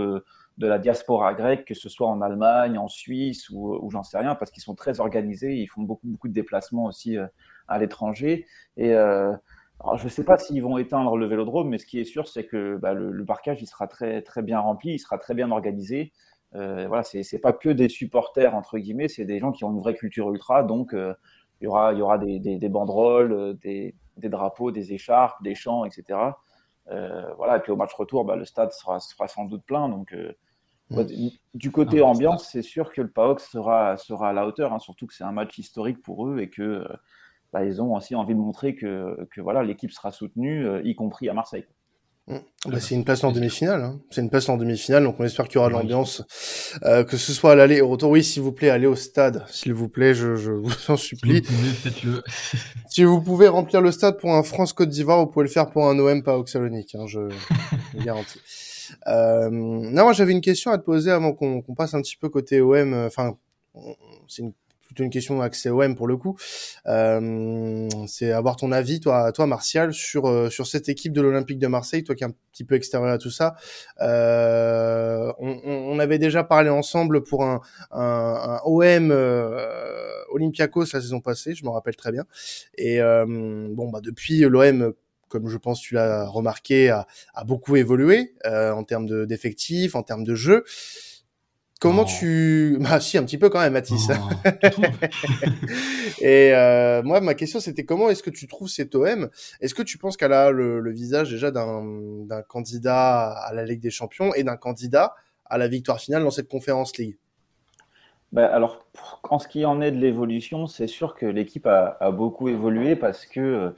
de 0.58 0.68
la 0.68 0.80
diaspora 0.80 1.34
grecque, 1.34 1.66
que 1.66 1.76
ce 1.76 1.88
soit 1.88 2.08
en 2.08 2.22
Allemagne, 2.22 2.78
en 2.78 2.88
Suisse 2.88 3.50
ou, 3.50 3.90
j'en 3.92 4.04
sais 4.04 4.18
rien, 4.18 4.36
parce 4.36 4.52
qu'ils 4.52 4.64
sont 4.64 4.76
très 4.76 5.00
organisés, 5.00 5.56
ils 5.56 5.68
font 5.68 5.84
beaucoup, 5.84 6.08
beaucoup 6.08 6.28
de 6.28 6.34
déplacements 6.34 6.86
aussi 6.86 7.18
euh, 7.18 7.28
à 7.68 7.78
l'étranger. 7.78 8.46
Et 8.76 8.94
euh, 8.94 9.34
je 9.96 10.04
ne 10.04 10.10
sais 10.10 10.24
pas 10.24 10.38
s'ils 10.38 10.64
vont 10.64 10.78
éteindre 10.78 11.18
le 11.18 11.26
vélodrome, 11.28 11.70
mais 11.70 11.78
ce 11.78 11.86
qui 11.86 12.00
est 12.00 12.06
sûr, 12.06 12.28
c'est 12.28 12.46
que 12.46 12.78
bah, 12.78 12.94
le, 12.94 13.26
parcage 13.26 13.62
il 13.62 13.68
sera 13.68 13.88
très, 13.88 14.22
très 14.22 14.42
bien 14.42 14.60
rempli, 14.60 14.94
il 14.94 15.00
sera 15.00 15.18
très 15.18 15.34
bien 15.34 15.52
organisé. 15.52 16.12
Euh, 16.56 16.88
voilà, 16.88 17.04
c'est 17.04 17.40
pas 17.40 17.54
que 17.54 17.70
des 17.70 17.90
supporters, 17.90 18.56
entre 18.56 18.80
guillemets, 18.80 19.10
c'est 19.10 19.26
des 19.26 19.40
gens 19.40 19.52
qui 19.52 19.64
ont 19.64 19.72
une 19.72 19.80
vraie 19.80 19.96
culture 19.96 20.32
ultra, 20.34 20.64
donc 20.64 20.94
euh, 20.94 21.14
il 21.62 21.66
y 21.66 21.68
aura, 21.68 21.94
y 21.94 22.02
aura 22.02 22.18
des, 22.18 22.40
des, 22.40 22.70
banderoles, 22.70 23.58
des, 23.60 23.96
des, 24.18 24.30
drapeaux, 24.30 24.72
des 24.72 24.94
écharpes, 24.94 25.42
des 25.44 25.56
chants, 25.56 25.86
etc. 25.86 26.20
voilà, 26.86 27.58
et 27.58 27.60
puis 27.60 27.72
au 27.72 27.76
match 27.76 27.94
retour, 27.94 28.26
bah, 28.26 28.36
le 28.36 28.46
stade 28.46 28.72
sera, 28.72 29.00
sera, 29.00 29.28
sans 29.28 29.46
doute 29.46 29.64
plein, 29.66 29.90
donc 29.90 30.16
du 31.54 31.72
côté 31.72 32.02
ambiance, 32.02 32.50
c'est 32.52 32.62
sûr 32.62 32.92
que 32.92 33.02
le 33.02 33.10
PAOK 33.10 33.40
sera, 33.40 33.98
sera 33.98 34.30
à 34.30 34.34
la 34.34 34.48
hauteur, 34.48 34.74
hein, 34.74 34.80
surtout 34.80 35.08
que 35.08 35.14
c'est 35.14 35.24
un 35.24 35.32
match 35.32 35.58
historique 35.58 36.02
pour 36.02 36.28
eux 36.28 36.40
et 36.40 36.50
que 36.50 36.62
euh, 36.62 36.88
bah, 37.52 37.66
ils 37.66 37.82
ont 37.82 37.96
aussi 37.96 38.16
envie 38.16 38.36
de 38.36 38.40
montrer 38.40 38.76
que, 38.76 39.28
que 39.32 39.42
voilà 39.42 39.64
l'équipe 39.64 39.92
sera 39.92 40.12
soutenue, 40.12 40.66
euh, 40.66 40.82
y 40.84 40.96
compris 40.96 41.30
à 41.30 41.34
Marseille. 41.34 41.66
Mmh. 42.28 42.38
Bah, 42.68 42.80
c'est 42.82 42.96
une 42.96 43.06
place 43.06 43.24
en 43.24 43.32
demi-finale. 43.32 43.82
Hein. 43.82 44.00
C'est 44.10 44.22
une 44.22 44.30
place 44.30 44.50
en 44.50 44.58
demi-finale, 44.58 45.04
donc 45.04 45.16
on 45.20 45.24
espère 45.24 45.48
qu'il 45.48 45.56
y 45.56 45.58
aura 45.60 45.70
de 45.70 45.74
l'ambiance, 45.74 46.24
euh, 46.84 47.06
que 47.06 47.16
ce 47.16 47.32
soit 47.32 47.54
à 47.54 47.56
l'aller 47.56 47.80
au 47.80 47.88
retour. 47.88 48.10
Oui, 48.12 48.24
s'il 48.24 48.44
vous 48.44 48.52
plaît, 48.52 48.70
allez 48.70 48.88
au 48.88 48.96
stade, 48.96 49.46
s'il 49.48 49.74
vous 49.74 49.88
plaît, 49.88 50.14
je, 50.14 50.36
je 50.36 50.52
vous 50.52 50.72
en 50.90 50.98
supplie. 50.98 51.42
Si 51.44 51.52
vous 51.52 51.56
pouvez, 51.56 51.70
faites-le. 51.70 52.24
si 52.90 53.04
vous 53.06 53.22
pouvez 53.22 53.48
remplir 53.48 53.82
le 53.82 53.92
stade 53.92 54.18
pour 54.20 54.34
un 54.34 54.44
France-Côte 54.44 54.90
d'Ivoire, 54.90 55.20
vous 55.20 55.28
pouvez 55.28 55.46
le 55.46 55.52
faire 55.52 55.70
pour 55.70 55.88
un 55.90 55.98
OM 56.00 56.22
pas 56.22 56.38
Oxalonique, 56.38 56.96
hein, 56.96 57.08
je, 57.08 57.30
je 57.94 58.04
garantis. 58.04 58.42
Euh, 59.08 59.50
non, 59.50 60.04
moi 60.04 60.14
j'avais 60.14 60.32
une 60.32 60.42
question 60.42 60.72
à 60.72 60.78
te 60.78 60.84
poser 60.84 61.12
avant 61.12 61.34
qu'on 61.34 61.62
passe 61.76 61.94
un 61.94 62.02
petit 62.02 62.18
peu 62.18 62.30
côté 62.30 62.62
OM. 62.62 62.94
Euh, 62.94 63.08
enfin, 63.08 63.38
c'est 64.28 64.42
une 64.44 64.54
plutôt 64.88 65.04
une 65.04 65.10
question 65.10 65.42
accès 65.42 65.70
OM 65.70 65.96
pour 65.96 66.08
le 66.08 66.18
coup. 66.18 66.38
Euh, 66.88 67.88
c'est 68.08 68.32
avoir 68.32 68.56
ton 68.56 68.72
avis, 68.72 69.00
toi, 69.00 69.32
toi 69.32 69.46
Martial, 69.46 69.94
sur 69.94 70.28
euh, 70.28 70.50
sur 70.50 70.66
cette 70.66 70.90
équipe 70.90 71.14
de 71.14 71.22
l'Olympique 71.22 71.60
de 71.60 71.68
Marseille, 71.68 72.04
toi 72.04 72.16
qui 72.16 72.24
es 72.24 72.28
un 72.28 72.34
petit 72.52 72.64
peu 72.64 72.76
extérieur 72.76 73.12
à 73.12 73.18
tout 73.18 73.30
ça. 73.30 73.56
Euh, 74.02 75.32
on, 75.40 75.60
on, 75.66 76.00
avait 76.00 76.20
déjà 76.20 76.44
parlé 76.44 76.70
ensemble 76.70 77.24
pour 77.24 77.44
un, 77.44 77.62
un, 77.92 78.02
un 78.02 78.62
OM 78.66 79.12
euh, 79.12 80.12
Olympiakos 80.32 80.86
la 80.94 81.02
saison 81.02 81.20
passée, 81.20 81.54
je 81.54 81.66
me 81.66 81.70
rappelle 81.70 81.96
très 81.96 82.12
bien. 82.12 82.26
Et 82.78 83.00
bon, 83.00 83.90
bah 83.90 84.00
depuis 84.02 84.40
l'OM 84.40 84.94
comme 85.30 85.50
je 85.50 85.58
pense 85.58 85.80
tu 85.80 85.96
l'as 85.96 86.28
remarqué, 86.28 86.90
a, 86.90 87.08
a, 87.34 87.44
beaucoup 87.44 87.76
évolué 87.76 88.34
euh, 88.46 88.72
en 88.72 88.84
termes 88.84 89.26
d'effectifs, 89.26 89.96
en 89.96 90.04
termes 90.04 90.24
de 90.24 90.36
jeu. 90.36 90.64
Comment 91.80 92.06
tu... 92.06 92.78
Bah 92.80 93.00
si, 93.00 93.18
un 93.18 93.24
petit 93.24 93.38
peu 93.38 93.50
quand 93.50 93.60
même, 93.60 93.74
Mathis. 93.74 94.10
Oh, 94.10 94.50
et 96.22 96.52
euh, 96.54 97.04
moi, 97.04 97.22
ma 97.22 97.36
question, 97.36 97.60
c'était 97.60 97.86
comment 97.86 98.10
est-ce 98.10 98.24
que 98.24 98.32
tu 98.32 98.48
trouves 98.48 98.68
cet 98.68 98.96
OM 98.96 99.30
Est-ce 99.62 99.76
que 99.76 99.84
tu 99.84 100.00
penses 100.00 100.18
qu'elle 100.18 100.34
a 100.34 100.50
le, 100.50 100.80
le 100.80 100.92
visage 100.92 101.30
déjà 101.30 101.52
d'un 101.52 102.42
candidat 102.48 103.30
à 103.30 103.54
la 103.54 103.64
Ligue 103.64 103.80
des 103.80 103.92
Champions 103.92 104.34
et 104.34 104.44
d'un 104.44 104.58
candidat 104.58 105.14
à 105.46 105.58
la 105.60 105.68
victoire 105.68 106.00
finale 106.00 106.24
dans 106.24 106.32
cette 106.32 106.48
conférence 106.50 106.98
League? 106.98 107.18
Bah, 108.32 108.48
alors, 108.48 108.84
pour, 108.94 109.20
en 109.30 109.40
ce 109.40 109.48
qui 109.48 109.64
en 109.64 109.80
est 109.80 109.92
de 109.92 109.98
l'évolution, 109.98 110.66
c'est 110.68 110.88
sûr 110.88 111.16
que 111.16 111.26
l'équipe 111.26 111.68
a, 111.68 111.98
a, 112.00 112.12
beaucoup 112.12 112.50
évolué 112.50 112.96
parce 112.96 113.26
que 113.26 113.40
euh, 113.40 113.70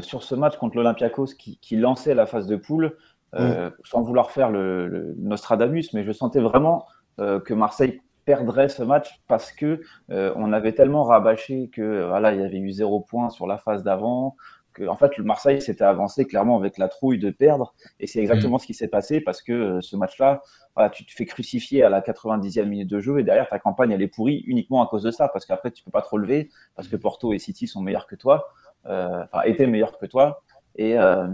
sur 0.00 0.22
ce 0.22 0.34
match 0.34 0.56
contre 0.56 0.76
l'Olympiakos 0.76 1.34
qui, 1.38 1.58
qui, 1.58 1.76
lançait 1.76 2.14
la 2.14 2.26
phase 2.26 2.46
de 2.46 2.56
poule, 2.56 2.96
euh, 3.34 3.70
mm. 3.70 3.72
sans 3.84 4.02
vouloir 4.02 4.30
faire 4.30 4.50
le, 4.50 4.86
le 4.86 5.14
Nostradamus, 5.18 5.92
mais 5.92 6.04
je 6.04 6.12
sentais 6.12 6.40
vraiment 6.40 6.86
euh, 7.18 7.40
que 7.40 7.54
Marseille 7.54 8.00
perdrait 8.24 8.68
ce 8.68 8.82
match 8.82 9.20
parce 9.26 9.52
que 9.52 9.82
euh, 10.10 10.32
on 10.36 10.52
avait 10.52 10.72
tellement 10.72 11.04
rabâché 11.04 11.68
que 11.68 12.06
voilà 12.06 12.32
il 12.32 12.40
y 12.40 12.44
avait 12.44 12.58
eu 12.58 12.70
zéro 12.70 13.00
point 13.00 13.30
sur 13.30 13.46
la 13.46 13.58
phase 13.58 13.82
d'avant 13.82 14.36
que 14.72 14.86
en 14.86 14.96
fait 14.96 15.16
le 15.18 15.24
Marseille 15.24 15.60
s'était 15.60 15.84
avancé 15.84 16.24
clairement 16.24 16.56
avec 16.56 16.78
la 16.78 16.88
trouille 16.88 17.18
de 17.18 17.30
perdre 17.30 17.74
et 18.00 18.06
c'est 18.06 18.20
exactement 18.20 18.56
mm. 18.56 18.60
ce 18.60 18.66
qui 18.66 18.74
s'est 18.74 18.88
passé 18.88 19.20
parce 19.20 19.42
que 19.42 19.52
euh, 19.52 19.80
ce 19.80 19.96
match-là 19.96 20.40
voilà, 20.74 20.88
tu 20.88 21.04
te 21.04 21.12
fais 21.12 21.26
crucifier 21.26 21.82
à 21.82 21.90
la 21.90 22.00
90e 22.00 22.64
minute 22.64 22.88
de 22.88 23.00
jeu 23.00 23.18
et 23.18 23.24
derrière 23.24 23.48
ta 23.48 23.58
campagne 23.58 23.90
elle 23.90 24.02
est 24.02 24.08
pourrie 24.08 24.42
uniquement 24.46 24.82
à 24.82 24.86
cause 24.86 25.02
de 25.02 25.10
ça 25.10 25.28
parce 25.28 25.44
qu'après 25.44 25.70
tu 25.70 25.82
peux 25.82 25.90
pas 25.90 26.02
te 26.02 26.08
relever 26.08 26.48
parce 26.76 26.88
que 26.88 26.96
Porto 26.96 27.32
et 27.34 27.38
City 27.38 27.66
sont 27.66 27.82
meilleurs 27.82 28.06
que 28.06 28.14
toi 28.16 28.46
euh, 28.46 28.61
enfin 28.84 29.42
étaient 29.44 29.66
meilleurs 29.66 29.98
que 29.98 30.06
toi 30.06 30.42
et 30.76 30.98
euh, 30.98 31.26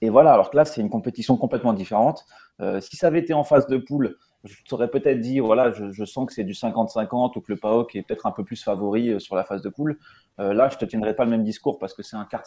et 0.00 0.10
voilà 0.10 0.32
alors 0.32 0.50
que 0.50 0.56
là 0.56 0.64
c'est 0.64 0.80
une 0.80 0.90
compétition 0.90 1.36
complètement 1.36 1.72
différente 1.72 2.24
euh, 2.60 2.80
si 2.80 2.96
ça 2.96 3.06
avait 3.06 3.20
été 3.20 3.34
en 3.34 3.44
phase 3.44 3.66
de 3.66 3.78
poule 3.78 4.16
je 4.44 4.56
t'aurais 4.68 4.88
peut-être 4.88 5.20
dit, 5.20 5.38
voilà, 5.38 5.72
je, 5.72 6.04
sens 6.04 6.26
que 6.26 6.32
c'est 6.32 6.44
du 6.44 6.52
50-50 6.52 7.36
ou 7.36 7.40
que 7.40 7.52
le 7.52 7.56
PAOK 7.56 7.94
est 7.94 8.02
peut-être 8.02 8.26
un 8.26 8.32
peu 8.32 8.44
plus 8.44 8.62
favori 8.62 9.10
euh, 9.10 9.18
sur 9.18 9.36
la 9.36 9.44
phase 9.44 9.62
de 9.62 9.68
poule. 9.68 9.98
Euh, 10.40 10.52
là, 10.52 10.68
je 10.68 10.78
te 10.78 10.84
tiendrai 10.84 11.14
pas 11.14 11.24
le 11.24 11.30
même 11.30 11.44
discours 11.44 11.78
parce 11.78 11.94
que 11.94 12.02
c'est 12.02 12.16
un 12.16 12.24
quart 12.24 12.42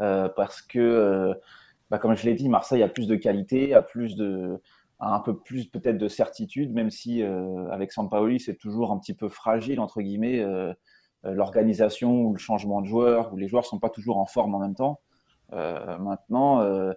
euh, 0.00 0.28
parce 0.28 0.60
que, 0.62 0.78
euh, 0.78 1.34
bah, 1.90 1.98
comme 1.98 2.14
je 2.14 2.24
l'ai 2.26 2.34
dit, 2.34 2.48
Marseille 2.48 2.82
a 2.82 2.88
plus 2.88 3.06
de 3.06 3.16
qualité, 3.16 3.74
a 3.74 3.82
plus 3.82 4.16
de, 4.16 4.60
un 5.00 5.20
peu 5.20 5.36
plus 5.38 5.66
peut-être 5.66 5.98
de 5.98 6.08
certitude, 6.08 6.72
même 6.74 6.90
si 6.90 7.22
euh, 7.22 7.70
avec 7.70 7.92
Sampaoli 7.92 8.38
c'est 8.38 8.56
toujours 8.56 8.92
un 8.92 8.98
petit 8.98 9.14
peu 9.14 9.28
fragile 9.28 9.80
entre 9.80 10.02
guillemets 10.02 10.44
l'organisation 11.24 12.22
ou 12.22 12.32
le 12.32 12.38
changement 12.38 12.80
de 12.80 12.86
joueurs, 12.86 13.32
où 13.32 13.36
les 13.36 13.48
joueurs 13.48 13.66
sont 13.66 13.78
pas 13.78 13.90
toujours 13.90 14.18
en 14.18 14.26
forme 14.26 14.54
en 14.54 14.58
même 14.58 14.74
temps. 14.74 15.00
maintenant 15.50 16.92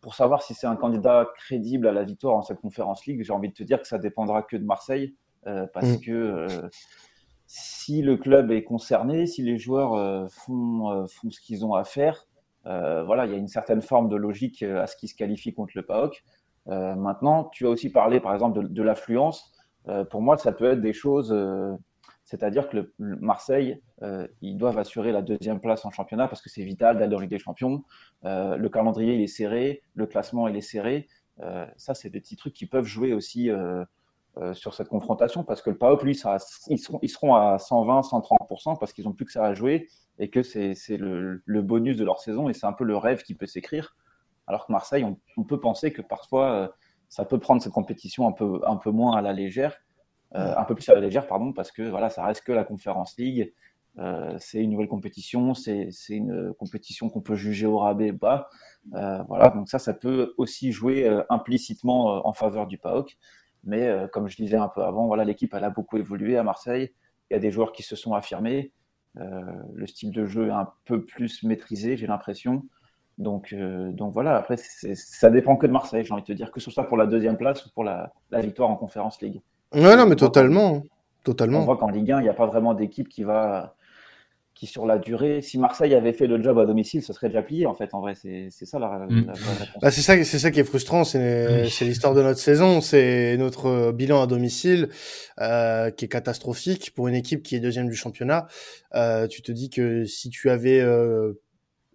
pour 0.00 0.14
savoir 0.14 0.42
si 0.42 0.54
c'est 0.54 0.66
un 0.66 0.76
candidat 0.76 1.26
crédible 1.36 1.86
à 1.86 1.92
la 1.92 2.04
victoire 2.04 2.36
en 2.36 2.42
cette 2.42 2.60
conférence 2.60 3.06
League, 3.06 3.22
j'ai 3.22 3.32
envie 3.32 3.48
de 3.48 3.54
te 3.54 3.62
dire 3.62 3.80
que 3.80 3.88
ça 3.88 3.98
dépendra 3.98 4.42
que 4.42 4.56
de 4.56 4.64
Marseille, 4.64 5.14
euh, 5.46 5.66
parce 5.72 5.88
mm. 5.88 6.00
que 6.00 6.12
euh, 6.12 6.68
si 7.46 8.02
le 8.02 8.16
club 8.16 8.50
est 8.50 8.64
concerné, 8.64 9.26
si 9.26 9.42
les 9.42 9.58
joueurs 9.58 9.94
euh, 9.94 10.26
font, 10.28 10.90
euh, 10.90 11.06
font 11.06 11.30
ce 11.30 11.40
qu'ils 11.40 11.64
ont 11.64 11.74
à 11.74 11.84
faire, 11.84 12.26
euh, 12.66 13.02
voilà, 13.04 13.26
il 13.26 13.32
y 13.32 13.34
a 13.34 13.38
une 13.38 13.48
certaine 13.48 13.80
forme 13.80 14.08
de 14.08 14.16
logique 14.16 14.62
à 14.62 14.86
ce 14.86 14.96
qui 14.96 15.08
se 15.08 15.14
qualifie 15.14 15.54
contre 15.54 15.72
le 15.74 15.82
PAOC. 15.82 16.22
maintenant, 16.66 17.44
tu 17.44 17.66
as 17.66 17.70
aussi 17.70 17.90
parlé, 17.90 18.20
par 18.20 18.34
exemple, 18.34 18.60
de, 18.62 18.68
de 18.68 18.82
l'affluence. 18.82 19.52
pour 20.10 20.20
moi, 20.20 20.36
ça 20.36 20.52
peut 20.52 20.72
être 20.72 20.82
des 20.82 20.92
choses 20.92 21.34
c'est-à-dire 22.28 22.68
que 22.68 22.76
le, 22.76 22.92
le 22.98 23.16
Marseille, 23.16 23.80
euh, 24.02 24.28
ils 24.42 24.58
doivent 24.58 24.76
assurer 24.76 25.12
la 25.12 25.22
deuxième 25.22 25.60
place 25.60 25.86
en 25.86 25.90
championnat 25.90 26.28
parce 26.28 26.42
que 26.42 26.50
c'est 26.50 26.62
vital 26.62 26.98
d'aller 26.98 27.16
en 27.16 27.20
Ligue 27.20 27.30
des 27.30 27.38
Champions. 27.38 27.84
Euh, 28.26 28.58
le 28.58 28.68
calendrier, 28.68 29.22
est 29.22 29.26
serré, 29.26 29.80
le 29.94 30.06
classement, 30.06 30.46
est 30.46 30.60
serré. 30.60 31.08
Euh, 31.40 31.66
ça, 31.78 31.94
c'est 31.94 32.10
des 32.10 32.20
petits 32.20 32.36
trucs 32.36 32.52
qui 32.52 32.66
peuvent 32.66 32.84
jouer 32.84 33.14
aussi 33.14 33.50
sur 34.52 34.74
cette 34.74 34.88
confrontation 34.88 35.42
parce 35.42 35.62
que 35.62 35.70
le 35.70 35.78
PAOP, 35.78 36.02
lui, 36.04 36.20
ils, 36.68 37.08
seront, 37.08 37.34
à 37.34 37.58
120, 37.58 38.02
130% 38.02 38.78
parce 38.78 38.92
qu'ils 38.92 39.06
n'ont 39.06 39.14
plus 39.14 39.24
que 39.24 39.32
ça 39.32 39.44
à 39.44 39.54
jouer 39.54 39.88
et 40.18 40.28
que 40.28 40.42
c'est 40.42 40.74
le, 40.98 41.42
bonus 41.62 41.96
de 41.96 42.04
leur 42.04 42.20
saison 42.20 42.50
et 42.50 42.52
c'est 42.52 42.66
un 42.66 42.74
peu 42.74 42.84
le 42.84 42.98
rêve 42.98 43.22
qui 43.22 43.34
peut 43.34 43.46
s'écrire. 43.46 43.96
Alors 44.46 44.66
que 44.66 44.72
Marseille, 44.72 45.02
on, 45.02 45.18
on, 45.38 45.44
peut 45.44 45.60
penser 45.60 45.94
que 45.94 46.02
parfois, 46.02 46.74
ça 47.08 47.24
peut 47.24 47.38
prendre 47.38 47.62
cette 47.62 47.72
compétition 47.72 48.28
un 48.28 48.32
peu, 48.32 48.60
un 48.66 48.76
peu 48.76 48.90
moins 48.90 49.16
à 49.16 49.22
la 49.22 49.32
légère 49.32 49.78
un 50.32 50.64
peu 50.64 50.74
plus 50.74 50.88
à 50.88 50.94
la 50.94 51.00
légère, 51.00 51.26
pardon, 51.26 51.52
parce 51.52 51.72
que 51.72 51.82
voilà, 51.82 52.10
ça 52.10 52.24
reste 52.24 52.42
que 52.42 52.52
la 52.52 52.64
Conférence 52.64 53.16
League. 53.18 53.52
Euh, 53.98 54.36
c'est 54.38 54.62
une 54.62 54.70
nouvelle 54.70 54.88
compétition, 54.88 55.54
c'est 55.54 55.90
une 56.10 56.54
compétition 56.54 57.08
qu'on 57.08 57.20
peut 57.20 57.34
juger 57.34 57.66
au 57.66 57.78
rabais 57.78 58.12
bas. 58.12 58.48
Euh, 58.94 59.22
voilà, 59.24 59.48
donc 59.48 59.68
ça, 59.68 59.78
ça 59.78 59.92
peut 59.92 60.34
aussi 60.38 60.72
jouer 60.72 61.06
euh, 61.06 61.22
implicitement 61.30 62.16
euh, 62.16 62.20
en 62.24 62.32
faveur 62.32 62.66
du 62.66 62.78
PAOK. 62.78 63.16
Mais 63.64 63.86
euh, 63.88 64.06
comme 64.06 64.28
je 64.28 64.36
disais 64.36 64.56
un 64.56 64.68
peu 64.68 64.82
avant, 64.82 65.06
voilà, 65.06 65.24
l'équipe 65.24 65.52
a 65.52 65.70
beaucoup 65.70 65.96
évolué 65.96 66.36
à 66.36 66.44
Marseille. 66.44 66.92
Il 67.30 67.34
y 67.34 67.36
a 67.36 67.40
des 67.40 67.50
joueurs 67.50 67.72
qui 67.72 67.82
se 67.82 67.96
sont 67.96 68.14
affirmés. 68.14 68.72
le 69.14 69.86
style 69.86 70.12
de 70.12 70.26
jeu 70.26 70.48
est 70.48 70.52
un 70.52 70.70
peu 70.84 71.04
plus 71.04 71.42
maîtrisé, 71.42 71.96
j'ai 71.96 72.06
l'impression. 72.06 72.62
Donc, 73.18 73.54
donc 73.54 74.12
voilà, 74.14 74.36
après, 74.36 74.56
ça 74.56 75.28
dépend 75.28 75.56
que 75.56 75.66
de 75.66 75.72
Marseille, 75.72 76.04
j'ai 76.04 76.12
envie 76.14 76.22
de 76.22 76.28
te 76.28 76.32
dire, 76.32 76.52
que 76.52 76.60
ce 76.60 76.70
soit 76.70 76.84
pour 76.84 76.96
la 76.96 77.06
deuxième 77.06 77.36
place 77.36 77.66
ou 77.66 77.70
pour 77.74 77.84
la, 77.84 78.12
la 78.30 78.40
victoire 78.40 78.70
en 78.70 78.76
Conférence 78.76 79.20
League. 79.20 79.42
Ouais, 79.74 79.96
non, 79.96 80.06
mais 80.06 80.16
totalement. 80.16 80.82
Totalement. 81.24 81.60
On 81.60 81.64
voit 81.64 81.76
qu'en 81.76 81.90
Ligue 81.90 82.12
1, 82.12 82.20
il 82.20 82.22
n'y 82.22 82.28
a 82.28 82.34
pas 82.34 82.46
vraiment 82.46 82.74
d'équipe 82.74 83.08
qui 83.08 83.22
va 83.22 83.74
qui 84.58 84.66
sur 84.66 84.86
la 84.86 84.98
durée, 84.98 85.40
si 85.40 85.56
Marseille 85.56 85.94
avait 85.94 86.12
fait 86.12 86.26
le 86.26 86.42
job 86.42 86.58
à 86.58 86.66
domicile, 86.66 87.00
ce 87.00 87.12
serait 87.12 87.28
déjà 87.28 87.42
plié 87.42 87.64
en 87.64 87.74
fait. 87.74 87.94
En 87.94 88.00
vrai, 88.00 88.14
c'est 88.16 88.50
ça 88.50 88.80
la, 88.80 89.06
mm. 89.08 89.26
la, 89.26 89.32
bah, 89.80 89.90
c'est 89.92 90.00
ça, 90.00 90.24
c'est 90.24 90.40
ça 90.40 90.50
qui 90.50 90.58
est 90.58 90.64
frustrant. 90.64 91.04
C'est 91.04 91.62
oui. 91.62 91.86
l'histoire 91.86 92.12
de 92.12 92.24
notre 92.24 92.40
saison, 92.40 92.80
c'est 92.80 93.36
notre 93.36 93.92
bilan 93.92 94.20
à 94.20 94.26
domicile 94.26 94.88
euh, 95.40 95.92
qui 95.92 96.06
est 96.06 96.08
catastrophique 96.08 96.92
pour 96.96 97.06
une 97.06 97.14
équipe 97.14 97.44
qui 97.44 97.54
est 97.54 97.60
deuxième 97.60 97.86
du 97.86 97.94
championnat. 97.94 98.48
Euh, 98.96 99.28
tu 99.28 99.42
te 99.42 99.52
dis 99.52 99.70
que 99.70 100.04
si 100.06 100.28
tu 100.28 100.50
avais 100.50 100.80
euh, 100.80 101.34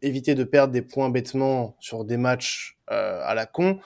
évité 0.01 0.33
de 0.33 0.45
perdre 0.45 0.71
des 0.71 0.81
points 0.81 1.09
bêtement 1.09 1.75
sur 1.81 2.05
des 2.05 2.17
matchs 2.17 2.77
euh, 2.91 3.19
à 3.25 3.33
la 3.33 3.45
con, 3.45 3.71
euh, 3.71 3.79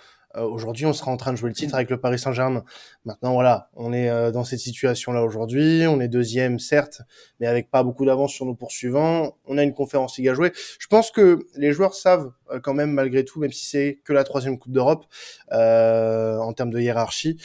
aujourd'hui, 0.46 0.86
on 0.86 0.94
sera 0.94 1.12
en 1.12 1.18
train 1.18 1.32
de 1.32 1.38
jouer 1.38 1.50
le 1.50 1.56
titre 1.56 1.76
avec 1.76 1.90
le 1.90 2.00
Paris 2.00 2.20
Saint-Germain. 2.20 2.64
Maintenant, 3.06 3.34
voilà, 3.34 3.70
on 3.76 3.94
est 3.94 4.10
euh, 4.10 4.32
dans 4.32 4.44
cette 4.44 4.60
situation-là 4.60 5.24
aujourd'hui. 5.24 5.86
On 5.88 6.00
est 6.00 6.08
deuxième, 6.08 6.60
certes, 6.60 7.02
mais 7.40 7.48
avec 7.48 7.70
pas 7.70 7.84
beaucoup 7.84 8.06
d'avance 8.06 8.34
sur 8.34 8.46
nos 8.46 8.56
poursuivants. 8.56 9.38
On 9.46 9.58
a 9.58 9.64
une 9.64 9.74
conférence 9.74 10.18
Ligue 10.18 10.30
à 10.30 10.34
jouer. 10.34 10.52
Je 10.80 10.88
pense 10.88 11.12
que 11.12 11.46
les 11.56 11.74
joueurs 11.74 11.94
savent 11.94 12.32
euh, 12.52 12.60
quand 12.60 12.74
même, 12.74 12.92
malgré 12.92 13.26
tout, 13.26 13.40
même 13.40 13.52
si 13.52 13.66
c'est 13.66 14.00
que 14.04 14.14
la 14.14 14.24
troisième 14.24 14.58
Coupe 14.58 14.72
d'Europe, 14.72 15.06
euh, 15.52 16.38
en 16.38 16.54
termes 16.54 16.72
de 16.72 16.80
hiérarchie, 16.80 17.38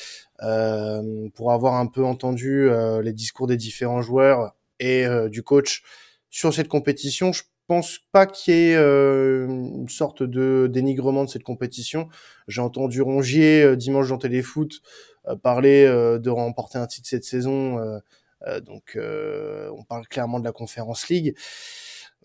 euh, 0.43 1.29
pour 1.35 1.53
avoir 1.53 1.75
un 1.75 1.87
peu 1.87 2.05
entendu 2.05 2.69
euh, 2.69 3.01
les 3.03 3.13
discours 3.13 3.47
des 3.47 3.57
différents 3.57 4.03
joueurs 4.03 4.55
et 4.81 5.07
du 5.31 5.45
coach 5.45 5.85
sur 6.29 6.53
cette 6.53 6.67
compétition, 6.67 7.31
pense 7.67 7.99
pas 8.13 8.27
qu'il 8.27 8.55
y 8.55 8.57
ait 8.71 8.77
euh, 8.77 9.47
une 9.47 9.89
sorte 9.89 10.23
de 10.23 10.69
dénigrement 10.71 11.25
de 11.25 11.29
cette 11.31 11.43
compétition. 11.43 12.09
J'ai 12.49 12.61
entendu 12.61 13.03
Rongier 13.03 13.63
euh, 13.63 13.77
dimanche 13.77 14.09
dans 14.09 14.19
Téléfoot 14.19 14.71
euh, 15.29 15.37
parler 15.37 15.85
euh, 15.85 16.19
de 16.19 16.31
remporter 16.31 16.79
un 16.79 16.87
titre 16.87 17.09
cette 17.09 17.25
saison. 17.25 17.79
Euh, 17.79 18.61
donc 18.61 18.99
on 18.99 19.85
parle 19.85 20.07
clairement 20.09 20.41
de 20.41 20.45
la 20.45 20.51
Conférence 20.53 21.09
League. 21.09 21.37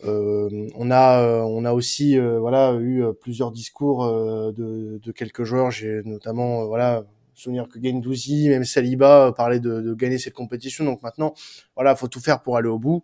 on 0.03 0.91
a 0.91 1.43
on 1.43 1.63
a 1.63 1.73
aussi 1.73 2.17
voilà 2.17 2.73
eu 2.79 3.03
plusieurs 3.21 3.51
discours 3.51 4.03
de, 4.51 4.97
de, 4.97 5.11
quelques 5.11 5.43
joueurs. 5.43 5.69
J'ai 5.69 6.01
notamment 6.05 6.65
voilà 6.65 7.03
souvenir 7.35 7.67
que 7.69 7.79
Gendouzi, 7.79 8.49
même 8.49 8.63
Saliba 8.63 9.31
parlaient 9.37 9.59
de, 9.59 9.81
de 9.81 9.93
gagner 9.93 10.17
cette 10.17 10.33
compétition. 10.33 10.85
Donc 10.85 11.03
maintenant 11.03 11.35
voilà, 11.75 11.95
faut 11.95 12.07
tout 12.07 12.19
faire 12.19 12.41
pour 12.41 12.57
aller 12.57 12.69
au 12.69 12.79
bout 12.79 13.03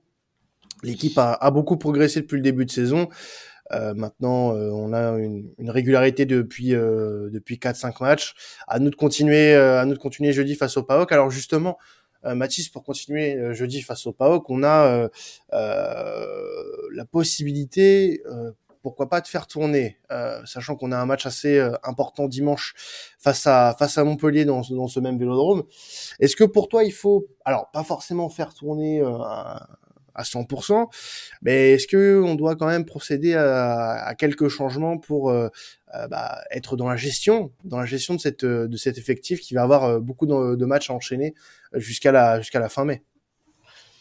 L'équipe 0.83 1.17
a, 1.17 1.33
a, 1.33 1.51
beaucoup 1.51 1.77
progressé 1.77 2.21
depuis 2.21 2.35
le 2.35 2.41
début 2.41 2.65
de 2.65 2.71
saison. 2.71 3.09
maintenant, 3.71 4.51
on 4.51 4.93
a 4.93 5.17
une, 5.17 5.49
une 5.57 5.69
régularité 5.69 6.25
depuis 6.25 6.69
depuis 6.69 7.55
4-5 7.57 8.03
matchs. 8.03 8.35
À 8.67 8.79
nous 8.79 8.89
de 8.89 8.95
continuer, 8.95 9.55
à 9.55 9.85
nous 9.85 9.93
de 9.93 9.99
continuer 9.99 10.31
jeudi 10.33 10.55
face 10.55 10.77
au 10.77 10.83
PAOK. 10.83 11.11
Alors 11.11 11.31
justement, 11.31 11.77
Mathis, 12.23 12.69
pour 12.69 12.83
continuer 12.83 13.53
jeudi 13.55 13.81
face 13.81 14.05
au 14.05 14.13
PAOK, 14.13 14.49
on 14.49 14.63
a 14.63 15.09
la 15.51 17.05
possibilité 17.09 18.21
pourquoi 18.83 19.09
pas 19.09 19.21
te 19.21 19.29
faire 19.29 19.47
tourner, 19.47 19.97
euh, 20.11 20.45
sachant 20.45 20.75
qu'on 20.75 20.91
a 20.91 20.97
un 20.97 21.05
match 21.05 21.25
assez 21.25 21.57
euh, 21.57 21.71
important 21.83 22.27
dimanche 22.27 22.75
face 23.17 23.47
à 23.47 23.75
face 23.79 23.97
à 23.97 24.03
Montpellier 24.03 24.45
dans, 24.45 24.61
dans 24.69 24.87
ce 24.87 24.99
même 24.99 25.17
Vélodrome. 25.17 25.63
Est-ce 26.19 26.35
que 26.35 26.43
pour 26.43 26.67
toi 26.67 26.83
il 26.83 26.91
faut, 26.91 27.25
alors 27.45 27.71
pas 27.71 27.83
forcément 27.83 28.29
faire 28.29 28.53
tourner 28.53 29.01
euh, 29.01 29.17
à 30.15 30.23
100%, 30.23 30.87
mais 31.41 31.71
est-ce 31.71 31.87
que 31.87 32.21
on 32.23 32.35
doit 32.35 32.55
quand 32.55 32.67
même 32.67 32.85
procéder 32.85 33.33
à, 33.35 34.13
quelques 34.17 34.47
changements 34.47 34.97
pour 34.97 35.29
euh, 35.29 35.49
bah, 36.09 36.41
être 36.51 36.77
dans 36.77 36.89
la 36.89 36.97
gestion, 36.97 37.51
dans 37.63 37.79
la 37.79 37.85
gestion 37.85 38.15
de 38.15 38.19
cette 38.19 38.45
de 38.45 38.77
cet 38.77 38.97
effectif 38.97 39.39
qui 39.39 39.53
va 39.53 39.63
avoir 39.63 39.99
beaucoup 39.99 40.25
de, 40.25 40.65
matchs 40.65 40.89
à 40.89 40.93
enchaîner 40.93 41.33
jusqu'à 41.73 42.11
la 42.11 42.39
jusqu'à 42.39 42.59
la 42.59 42.69
fin 42.69 42.85
mai? 42.85 43.03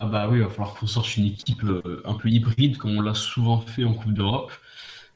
Ah 0.01 0.07
bah 0.07 0.29
oui, 0.29 0.39
il 0.39 0.45
va 0.45 0.51
falloir 0.51 0.75
qu'on 0.75 0.87
sorte 0.87 1.17
une 1.17 1.27
équipe 1.27 1.63
un 2.05 2.15
peu 2.15 2.29
hybride 2.29 2.77
comme 2.77 2.97
on 2.97 3.01
l'a 3.01 3.15
souvent 3.15 3.61
fait 3.61 3.85
en 3.85 3.95
Coupe 3.95 4.13
d'Europe. 4.13 4.53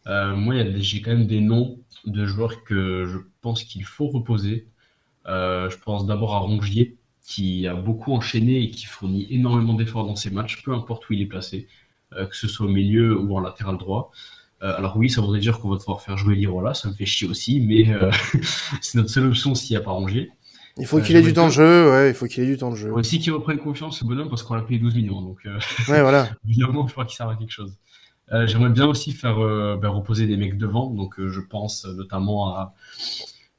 Euh, 0.06 0.36
moi, 0.36 0.54
j'ai 0.76 1.02
quand 1.02 1.10
même 1.10 1.26
des 1.26 1.40
noms 1.40 1.78
de 2.04 2.26
joueurs 2.26 2.62
que 2.64 3.06
je 3.06 3.18
pense 3.40 3.64
qu'il 3.64 3.84
faut 3.84 4.06
reposer. 4.08 4.68
Euh, 5.26 5.68
je 5.70 5.76
pense 5.78 6.06
d'abord 6.06 6.34
à 6.34 6.38
Rongier, 6.38 6.96
qui 7.26 7.66
a 7.66 7.74
beaucoup 7.74 8.12
enchaîné 8.12 8.62
et 8.62 8.70
qui 8.70 8.86
fournit 8.86 9.26
énormément 9.30 9.74
d'efforts 9.74 10.06
dans 10.06 10.16
ses 10.16 10.30
matchs, 10.30 10.62
peu 10.62 10.72
importe 10.72 11.08
où 11.08 11.12
il 11.12 11.22
est 11.22 11.26
placé, 11.26 11.66
euh, 12.12 12.26
que 12.26 12.36
ce 12.36 12.48
soit 12.48 12.66
au 12.66 12.70
milieu 12.70 13.18
ou 13.18 13.36
en 13.36 13.40
latéral 13.40 13.78
droit. 13.78 14.12
alors 14.60 14.96
oui, 14.96 15.10
ça 15.10 15.20
voudrait 15.20 15.40
dire 15.40 15.58
qu'on 15.58 15.68
va 15.68 15.76
devoir 15.76 16.00
faire 16.00 16.16
jouer 16.16 16.34
Lirola, 16.34 16.72
ça 16.74 16.88
me 16.88 16.94
fait 16.94 17.04
chier 17.04 17.28
aussi, 17.28 17.60
mais 17.60 17.86
c'est 18.80 18.96
notre 18.96 19.10
seule 19.10 19.26
option 19.26 19.54
s'il 19.54 19.76
n'y 19.76 19.82
a 19.82 19.84
pas 19.84 19.90
Rongier. 19.90 20.30
Il 20.78 20.86
faut 20.86 21.00
qu'il 21.00 21.16
ait 21.16 21.22
du 21.22 21.32
temps 21.32 21.46
de 21.46 21.52
jeu, 21.52 21.90
ouais, 21.90 22.10
il 22.10 22.14
faut 22.14 22.26
qu'il 22.26 22.42
ait 22.42 22.46
du 22.46 22.58
temps 22.58 22.70
de 22.70 22.76
jeu. 22.76 22.92
Aussi 22.92 23.18
qu'il 23.18 23.32
reprenne 23.32 23.58
confiance, 23.58 23.98
ce 24.00 24.04
bonhomme, 24.04 24.28
parce 24.28 24.42
qu'on 24.42 24.54
l'a 24.54 24.62
payé 24.62 24.78
12 24.78 24.94
millions, 24.94 25.20
donc 25.22 25.40
ouais, 25.88 26.00
voilà. 26.02 26.30
évidemment, 26.48 26.86
il 26.86 26.90
faudra 26.90 27.06
qu'il 27.06 27.16
serve 27.16 27.30
à 27.30 27.36
quelque 27.36 27.52
chose. 27.52 27.76
Euh, 28.32 28.46
j'aimerais 28.46 28.70
bien 28.70 28.86
aussi 28.86 29.12
faire 29.12 29.38
euh, 29.38 29.76
ben, 29.80 29.88
reposer 29.88 30.26
des 30.26 30.36
mecs 30.36 30.58
devant, 30.58 30.90
donc 30.90 31.20
euh, 31.20 31.28
je 31.28 31.40
pense 31.40 31.84
notamment 31.84 32.56
à 32.56 32.74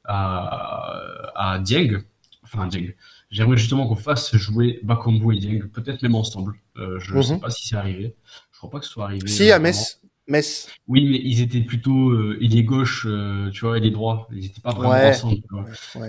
à, 0.04 1.32
à 1.34 1.58
Dieng, 1.58 2.02
enfin 2.42 2.66
Dieng. 2.66 2.92
J'aimerais 3.30 3.56
justement 3.56 3.86
qu'on 3.86 3.96
fasse 3.96 4.34
jouer 4.36 4.80
Bakambu 4.82 5.36
et 5.36 5.38
Dieng, 5.38 5.68
peut-être 5.72 6.02
même 6.02 6.14
ensemble. 6.14 6.54
je 6.76 7.14
ne 7.14 7.22
sais 7.22 7.34
mhm. 7.34 7.40
pas 7.40 7.50
si 7.50 7.68
c'est 7.68 7.76
arrivé. 7.76 8.14
Je 8.52 8.58
crois 8.58 8.70
pas 8.70 8.78
que 8.80 8.86
ce 8.86 8.92
soit 8.92 9.04
arrivé. 9.04 9.26
Si 9.28 9.50
à 9.50 9.58
Metz. 9.58 10.00
Metz. 10.26 10.68
Oui, 10.88 11.06
mais 11.08 11.20
ils 11.22 11.40
étaient 11.40 11.60
plutôt 11.60 12.10
euh, 12.10 12.38
ailier 12.40 12.64
gauche, 12.64 13.06
tu 13.52 13.60
vois, 13.60 13.78
ailier 13.78 13.90
droit. 13.90 14.28
Ils 14.32 14.42
n'étaient 14.42 14.60
pas 14.60 14.72
vraiment 14.72 15.08
ensemble. 15.08 15.42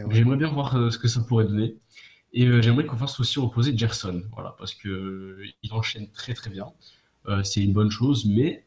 j'aimerais 0.09 0.38
bien 0.38 0.49
voir 0.49 0.91
ce 0.91 0.97
que 0.97 1.07
ça 1.07 1.22
pourrait 1.22 1.45
donner. 1.45 1.76
Et 2.32 2.61
j'aimerais 2.61 2.86
qu'on 2.86 2.95
fasse 2.95 3.20
aussi 3.20 3.39
reposer 3.39 3.76
Gerson, 3.76 4.22
voilà, 4.34 4.55
parce 4.57 4.76
que 4.76 5.39
il 5.63 5.74
enchaîne 5.74 6.09
très 6.11 6.34
très 6.34 6.49
bien. 6.49 6.67
Euh, 7.28 7.43
c'est 7.43 7.61
une 7.61 7.74
bonne 7.74 7.91
chose, 7.91 8.26
mais 8.26 8.63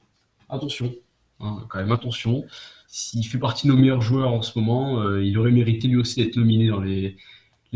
attention, 0.48 0.94
hein, 1.40 1.64
quand 1.68 1.78
même 1.78 1.92
attention. 1.92 2.44
S'il 2.86 3.26
fait 3.26 3.38
partie 3.38 3.66
de 3.66 3.72
nos 3.72 3.78
meilleurs 3.78 4.02
joueurs 4.02 4.32
en 4.32 4.42
ce 4.42 4.58
moment, 4.58 5.00
euh, 5.00 5.24
il 5.24 5.38
aurait 5.38 5.50
mérité 5.50 5.88
lui 5.88 5.96
aussi 5.96 6.22
d'être 6.22 6.36
nominé 6.36 6.68
dans 6.68 6.80
les, 6.80 7.16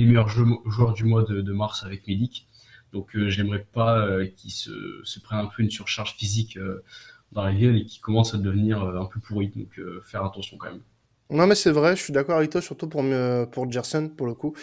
meilleurs 0.05 0.29
joueurs 0.29 0.93
du 0.93 1.05
mois 1.05 1.25
de, 1.25 1.53
mars 1.53 1.85
avec 1.85 2.07
Milik. 2.07 2.47
Donc 2.93 3.17
euh, 3.17 3.29
j'aimerais 3.29 3.67
pas 3.73 4.07
qu'il 4.37 4.51
se, 4.51 5.01
se, 5.05 5.21
prenne 5.21 5.39
un 5.41 5.47
peu 5.47 5.63
une 5.63 5.71
surcharge 5.71 6.15
physique 6.17 6.59
dans 7.33 7.45
la 7.45 7.53
ville 7.53 7.77
et 7.77 7.85
qu'il 7.85 8.01
commence 8.01 8.35
à 8.35 8.39
devenir 8.39 8.83
un 8.83 9.07
peu 9.07 9.21
pourri. 9.21 9.49
Donc 9.49 9.81
faire 10.05 10.25
attention 10.25 10.57
quand 10.59 10.71
même. 10.71 10.83
Non 11.29 11.49
mais 11.49 11.57
c'est 11.57 11.73
vrai, 11.73 11.97
je 11.97 12.03
suis 12.03 12.13
d'accord 12.13 12.37
avec 12.37 12.51
toi, 12.51 12.63
surtout 12.63 12.89
pour 12.89 13.03
pour 13.51 13.71
Gerson 13.71 14.09
pour 14.17 14.29
le 14.29 14.35
coup. 14.35 14.55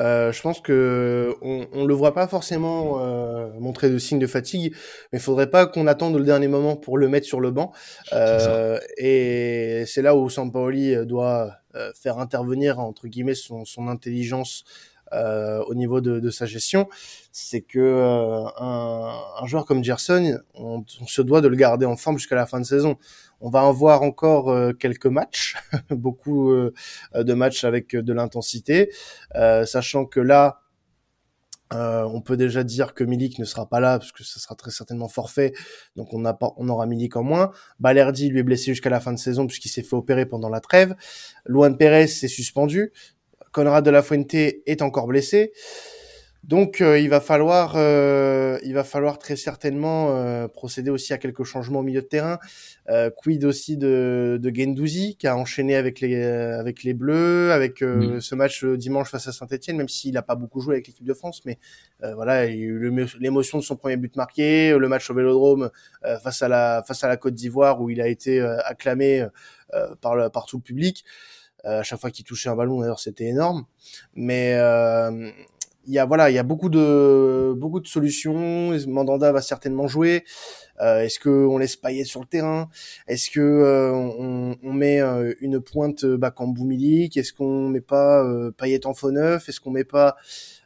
Euh, 0.00 0.32
je 0.32 0.42
pense 0.42 0.60
que 0.60 1.32
on, 1.42 1.66
on 1.72 1.84
le 1.84 1.94
voit 1.94 2.12
pas 2.12 2.26
forcément 2.26 3.00
euh, 3.00 3.50
montrer 3.60 3.88
de 3.88 3.98
signes 3.98 4.18
de 4.18 4.26
fatigue, 4.26 4.74
mais 5.12 5.20
il 5.20 5.22
faudrait 5.22 5.48
pas 5.48 5.66
qu'on 5.66 5.86
attende 5.86 6.16
le 6.16 6.24
dernier 6.24 6.48
moment 6.48 6.74
pour 6.74 6.98
le 6.98 7.08
mettre 7.08 7.26
sur 7.26 7.38
le 7.40 7.52
banc. 7.52 7.72
Euh, 8.12 8.80
et 8.96 9.84
c'est 9.86 10.02
là 10.02 10.16
où 10.16 10.28
Sampaoli 10.28 11.06
doit 11.06 11.52
euh, 11.76 11.92
faire 11.94 12.18
intervenir 12.18 12.80
entre 12.80 13.06
guillemets 13.06 13.34
son, 13.36 13.64
son 13.64 13.86
intelligence 13.86 14.64
euh, 15.12 15.62
au 15.64 15.74
niveau 15.74 16.00
de, 16.00 16.20
de, 16.20 16.30
sa 16.30 16.46
gestion, 16.46 16.88
c'est 17.32 17.62
que 17.62 17.78
euh, 17.78 18.44
un, 18.58 19.20
un, 19.42 19.46
joueur 19.46 19.64
comme 19.64 19.82
Gerson, 19.82 20.38
on, 20.54 20.84
on, 21.00 21.06
se 21.06 21.22
doit 21.22 21.40
de 21.40 21.48
le 21.48 21.56
garder 21.56 21.86
en 21.86 21.96
forme 21.96 22.18
jusqu'à 22.18 22.36
la 22.36 22.46
fin 22.46 22.60
de 22.60 22.66
saison. 22.66 22.96
On 23.40 23.50
va 23.50 23.64
en 23.64 23.72
voir 23.72 24.02
encore 24.02 24.50
euh, 24.50 24.72
quelques 24.72 25.06
matchs, 25.06 25.56
beaucoup 25.90 26.52
de 26.52 27.34
matchs 27.34 27.64
avec 27.64 27.94
de 27.94 28.12
l'intensité, 28.12 28.90
sachant 29.64 30.04
que 30.04 30.20
là, 30.20 30.60
euh, 31.74 32.04
on 32.04 32.22
peut 32.22 32.36
déjà 32.36 32.64
dire 32.64 32.94
que 32.94 33.04
Milik 33.04 33.38
ne 33.38 33.44
sera 33.44 33.68
pas 33.68 33.78
là 33.80 33.98
parce 33.98 34.12
que 34.12 34.24
ça 34.24 34.40
sera 34.40 34.54
très 34.54 34.70
certainement 34.70 35.08
forfait, 35.08 35.52
donc 35.96 36.14
on, 36.14 36.24
a 36.24 36.32
pas, 36.32 36.52
on 36.56 36.68
aura 36.68 36.86
Milik 36.86 37.16
en 37.16 37.22
moins. 37.22 37.50
Balerdi 37.78 38.30
lui 38.30 38.40
est 38.40 38.42
blessé 38.42 38.72
jusqu'à 38.72 38.90
la 38.90 39.00
fin 39.00 39.12
de 39.12 39.18
saison 39.18 39.46
puisqu'il 39.46 39.68
s'est 39.68 39.82
fait 39.82 39.96
opérer 39.96 40.24
pendant 40.24 40.48
la 40.48 40.60
trêve. 40.60 40.94
Luan 41.44 41.76
Perez 41.76 42.06
s'est 42.06 42.28
suspendu. 42.28 42.92
Conrad 43.52 43.84
de 43.84 43.90
la 43.90 44.02
Fuente 44.02 44.34
est 44.34 44.82
encore 44.82 45.06
blessé. 45.06 45.52
Donc 46.48 46.80
euh, 46.80 46.98
il 46.98 47.10
va 47.10 47.20
falloir, 47.20 47.74
euh, 47.76 48.58
il 48.64 48.72
va 48.72 48.82
falloir 48.82 49.18
très 49.18 49.36
certainement 49.36 50.16
euh, 50.16 50.48
procéder 50.48 50.88
aussi 50.88 51.12
à 51.12 51.18
quelques 51.18 51.44
changements 51.44 51.80
au 51.80 51.82
milieu 51.82 52.00
de 52.00 52.06
terrain. 52.06 52.38
quid 53.18 53.44
aussi 53.44 53.76
de, 53.76 54.38
de 54.40 54.50
Gendouzi 54.54 55.16
qui 55.16 55.26
a 55.26 55.36
enchaîné 55.36 55.76
avec 55.76 56.00
les 56.00 56.24
avec 56.24 56.84
les 56.84 56.94
Bleus, 56.94 57.52
avec 57.52 57.80
ce 57.80 58.34
match 58.34 58.64
dimanche 58.64 59.10
face 59.10 59.28
à 59.28 59.32
Saint-Etienne, 59.32 59.76
même 59.76 59.90
s'il 59.90 60.14
n'a 60.14 60.22
pas 60.22 60.36
beaucoup 60.36 60.60
joué 60.60 60.76
avec 60.76 60.86
l'équipe 60.86 61.04
de 61.04 61.12
France, 61.12 61.42
mais 61.44 61.58
voilà, 62.00 62.46
il 62.46 62.58
y 62.58 62.62
a 62.62 62.64
eu 62.64 62.90
l'émotion 63.20 63.58
de 63.58 63.62
son 63.62 63.76
premier 63.76 63.98
but 63.98 64.16
marqué, 64.16 64.74
le 64.78 64.88
match 64.88 65.10
au 65.10 65.14
Vélodrome 65.14 65.70
face 66.22 66.40
à 66.40 66.48
la 66.48 66.82
face 66.86 67.04
à 67.04 67.08
la 67.08 67.18
Côte 67.18 67.34
d'Ivoire 67.34 67.82
où 67.82 67.90
il 67.90 68.00
a 68.00 68.08
été 68.08 68.40
acclamé 68.40 69.26
par 70.00 70.30
par 70.30 70.46
tout 70.46 70.56
le 70.56 70.62
public. 70.62 71.04
Euh, 71.64 71.80
à 71.80 71.82
chaque 71.82 72.00
fois 72.00 72.10
qu'il 72.10 72.24
touchait 72.24 72.48
un 72.48 72.56
ballon, 72.56 72.80
d'ailleurs, 72.80 73.00
c'était 73.00 73.26
énorme. 73.26 73.64
Mais 74.14 74.54
euh, 74.54 75.30
il 75.86 75.94
y 75.94 75.98
a 75.98 76.04
voilà, 76.04 76.30
il 76.30 76.34
y 76.34 76.38
a 76.38 76.42
beaucoup 76.42 76.68
de 76.68 77.54
beaucoup 77.56 77.80
de 77.80 77.86
solutions. 77.88 78.76
Mandanda 78.86 79.32
va 79.32 79.40
certainement 79.40 79.88
jouer. 79.88 80.24
Euh, 80.80 81.00
Est-ce 81.00 81.18
que 81.18 81.28
on 81.28 81.58
laisse 81.58 81.74
Payet 81.76 82.04
sur 82.04 82.20
le 82.20 82.26
terrain? 82.26 82.68
Est-ce 83.08 83.30
que 83.30 83.40
euh, 83.40 83.92
on, 83.92 84.56
on, 84.62 84.72
met 84.72 85.00
euh, 85.00 85.34
une 85.40 85.60
pointe 85.60 86.04
Bakambu 86.04 86.62
Milik? 86.62 87.16
Est-ce 87.16 87.32
qu'on 87.32 87.68
met 87.68 87.80
pas 87.80 88.22
euh, 88.22 88.52
Payet 88.52 88.86
en 88.86 88.94
faux 88.94 89.10
neuf? 89.10 89.48
Est-ce 89.48 89.60
qu'on 89.60 89.72
met 89.72 89.82
pas 89.82 90.16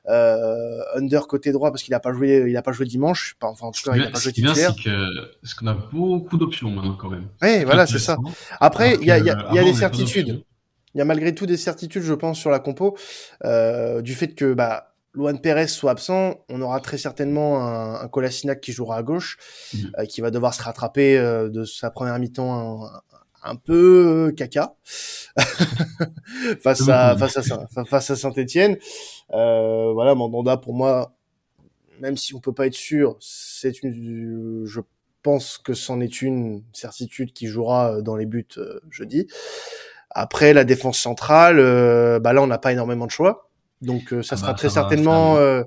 euh, 0.08 0.80
Under 0.96 1.26
côté 1.28 1.50
droit? 1.52 1.70
Parce 1.70 1.82
qu'il 1.82 1.94
a 1.94 2.00
pas 2.00 2.12
joué, 2.12 2.44
il 2.46 2.56
a 2.56 2.62
pas 2.62 2.72
joué 2.72 2.84
dimanche. 2.84 3.36
Enfin, 3.40 3.68
en 3.68 3.70
tout 3.70 3.82
cas, 3.88 3.96
il 3.96 4.02
a 4.02 4.10
pas 4.10 4.18
joué 4.18 4.32
titulaire. 4.32 4.74
C'est 4.76 4.84
que 4.84 5.58
qu'on 5.58 5.66
a 5.68 5.74
beaucoup 5.92 6.36
d'options 6.36 6.70
maintenant 6.70 6.96
quand 7.00 7.08
même. 7.08 7.28
Oui, 7.40 7.64
voilà, 7.64 7.86
c'est 7.86 7.98
ça. 7.98 8.18
Après, 8.60 8.96
il 9.00 9.06
y 9.06 9.10
a, 9.10 9.18
y 9.18 9.30
a, 9.30 9.54
y 9.54 9.58
a 9.58 9.64
des 9.64 9.72
certitudes. 9.72 10.44
Il 10.94 10.98
y 10.98 11.00
a 11.00 11.04
malgré 11.04 11.34
tout 11.34 11.46
des 11.46 11.56
certitudes, 11.56 12.02
je 12.02 12.14
pense, 12.14 12.38
sur 12.38 12.50
la 12.50 12.58
compo, 12.58 12.96
euh, 13.44 14.02
du 14.02 14.14
fait 14.14 14.34
que 14.34 14.52
bah, 14.52 14.92
Luan 15.14 15.38
Perez 15.40 15.68
soit 15.68 15.90
absent, 15.90 16.44
on 16.48 16.62
aura 16.62 16.80
très 16.80 16.96
certainement 16.96 17.66
un, 17.66 18.00
un 18.00 18.08
Kolasinac 18.08 18.60
qui 18.60 18.72
jouera 18.72 18.96
à 18.96 19.02
gauche, 19.02 19.36
mmh. 19.72 19.78
euh, 19.98 20.04
qui 20.06 20.20
va 20.20 20.30
devoir 20.30 20.54
se 20.54 20.62
rattraper 20.62 21.18
euh, 21.18 21.48
de 21.48 21.64
sa 21.64 21.90
première 21.90 22.18
mi-temps 22.18 22.86
un, 22.86 23.02
un, 23.42 23.56
peu 23.56 24.30
euh, 24.30 24.32
caca 24.32 24.74
face 26.62 26.88
à 26.88 27.16
face 27.16 27.36
à 27.36 27.84
face 27.84 28.10
à 28.10 28.16
Saint-Étienne. 28.16 28.78
Euh, 29.32 29.92
voilà, 29.92 30.14
Mandanda 30.14 30.56
pour 30.56 30.74
moi, 30.74 31.14
même 32.00 32.16
si 32.16 32.34
on 32.34 32.40
peut 32.40 32.54
pas 32.54 32.66
être 32.66 32.74
sûr, 32.74 33.16
c'est 33.20 33.82
une, 33.82 34.64
je 34.64 34.80
pense 35.22 35.58
que 35.58 35.74
c'en 35.74 36.00
est 36.00 36.22
une 36.22 36.64
certitude 36.72 37.32
qui 37.34 37.46
jouera 37.48 38.00
dans 38.00 38.16
les 38.16 38.26
buts 38.26 38.46
jeudi. 38.90 39.26
Après, 40.14 40.52
la 40.52 40.64
défense 40.64 40.98
centrale, 40.98 41.58
euh, 41.58 42.20
bah 42.20 42.32
là, 42.32 42.42
on 42.42 42.46
n'a 42.46 42.58
pas 42.58 42.72
énormément 42.72 43.06
de 43.06 43.10
choix. 43.10 43.50
Donc, 43.80 44.12
euh, 44.12 44.22
ça 44.22 44.34
ah 44.34 44.38
sera 44.38 44.52
bah, 44.52 44.58
très 44.58 44.68
certainement, 44.68 45.38
euh, 45.38 45.64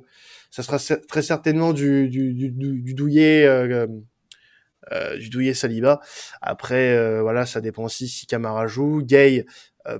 ça 0.51 0.63
sera 0.63 0.77
très 1.07 1.21
certainement 1.21 1.73
du, 1.73 2.07
du, 2.09 2.33
du, 2.33 2.51
du 2.51 2.93
douillet, 2.93 3.47
du 5.19 5.29
douillet 5.29 5.53
Saliba. 5.53 5.99
Après, 6.41 7.19
voilà, 7.21 7.45
ça 7.45 7.59
dépend 7.59 7.83
aussi 7.83 8.07
si 8.07 8.27
Camara 8.27 8.67
joue. 8.67 9.01
Gay 9.03 9.45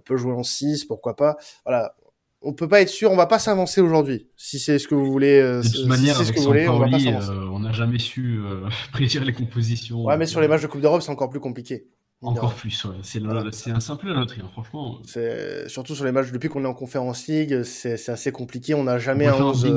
peut 0.05 0.15
jouer 0.15 0.33
en 0.33 0.43
6, 0.43 0.85
pourquoi 0.85 1.15
pas. 1.15 1.35
Voilà, 1.65 1.95
on 2.41 2.53
peut 2.53 2.67
pas 2.67 2.81
être 2.81 2.89
sûr, 2.89 3.11
on 3.11 3.15
va 3.15 3.25
pas 3.25 3.39
s'avancer 3.39 3.81
aujourd'hui. 3.81 4.27
Si 4.37 4.59
c'est 4.59 4.79
ce 4.79 4.87
que 4.87 4.95
vous 4.95 5.11
voulez, 5.11 5.41
de 5.41 5.61
toute 5.61 5.87
manière, 5.87 6.19
avec 6.21 6.37
on 6.39 7.59
n'a 7.59 7.71
jamais 7.71 7.99
su 7.99 8.39
prédire 8.93 9.25
les 9.25 9.33
compositions. 9.33 10.05
Ouais, 10.05 10.17
mais 10.17 10.27
sur 10.27 10.39
les 10.39 10.47
matchs 10.47 10.61
de 10.61 10.67
Coupe 10.67 10.81
d'Europe, 10.81 11.01
c'est 11.01 11.11
encore 11.11 11.31
plus 11.31 11.41
compliqué. 11.41 11.87
Encore 12.22 12.55
plus, 12.55 12.86
ouais. 12.86 12.95
C'est 13.03 13.72
un 13.72 13.80
simple 13.80 14.07
loterie, 14.07 14.41
hein, 14.43 14.49
franchement. 14.51 14.99
C'est 15.05 15.68
surtout 15.70 15.95
sur 15.95 16.05
les 16.05 16.11
matchs 16.11 16.32
depuis 16.32 16.49
qu'on 16.49 16.63
est 16.63 16.68
en 16.68 16.74
conférence 16.74 17.28
league, 17.28 17.63
c'est 17.63 18.09
assez 18.09 18.32
compliqué. 18.32 18.74
On 18.74 18.84
n'a 18.84 18.97
jamais 18.97 19.28
un 19.28 19.36
11. 19.36 19.68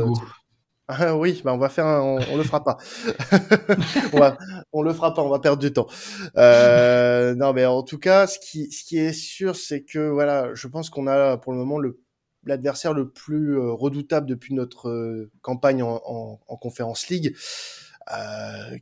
Ah 0.90 1.14
oui, 1.14 1.42
bah 1.44 1.52
on 1.52 1.58
va 1.58 1.68
faire, 1.68 1.84
on, 1.84 2.16
le 2.34 2.42
fera 2.42 2.64
pas. 2.64 2.78
on, 4.14 4.18
va, 4.18 4.38
on 4.72 4.80
le 4.80 4.94
fera 4.94 5.12
pas, 5.12 5.20
on 5.20 5.28
va 5.28 5.38
perdre 5.38 5.60
du 5.60 5.70
temps. 5.70 5.86
Euh, 6.38 7.34
non, 7.34 7.52
mais 7.52 7.66
en 7.66 7.82
tout 7.82 7.98
cas, 7.98 8.26
ce 8.26 8.38
qui, 8.38 8.72
ce 8.72 8.84
qui 8.84 8.96
est 8.96 9.12
sûr, 9.12 9.54
c'est 9.54 9.84
que 9.84 10.08
voilà, 10.08 10.54
je 10.54 10.66
pense 10.66 10.88
qu'on 10.88 11.06
a 11.06 11.36
pour 11.36 11.52
le 11.52 11.58
moment 11.58 11.78
le 11.78 12.00
l'adversaire 12.44 12.94
le 12.94 13.10
plus 13.10 13.58
euh, 13.58 13.70
redoutable 13.70 14.26
depuis 14.26 14.54
notre 14.54 14.88
euh, 14.88 15.30
campagne 15.42 15.82
en, 15.82 16.00
en, 16.04 16.40
en 16.46 16.56
Conférence 16.56 17.08
League, 17.08 17.34
euh, 17.36 17.87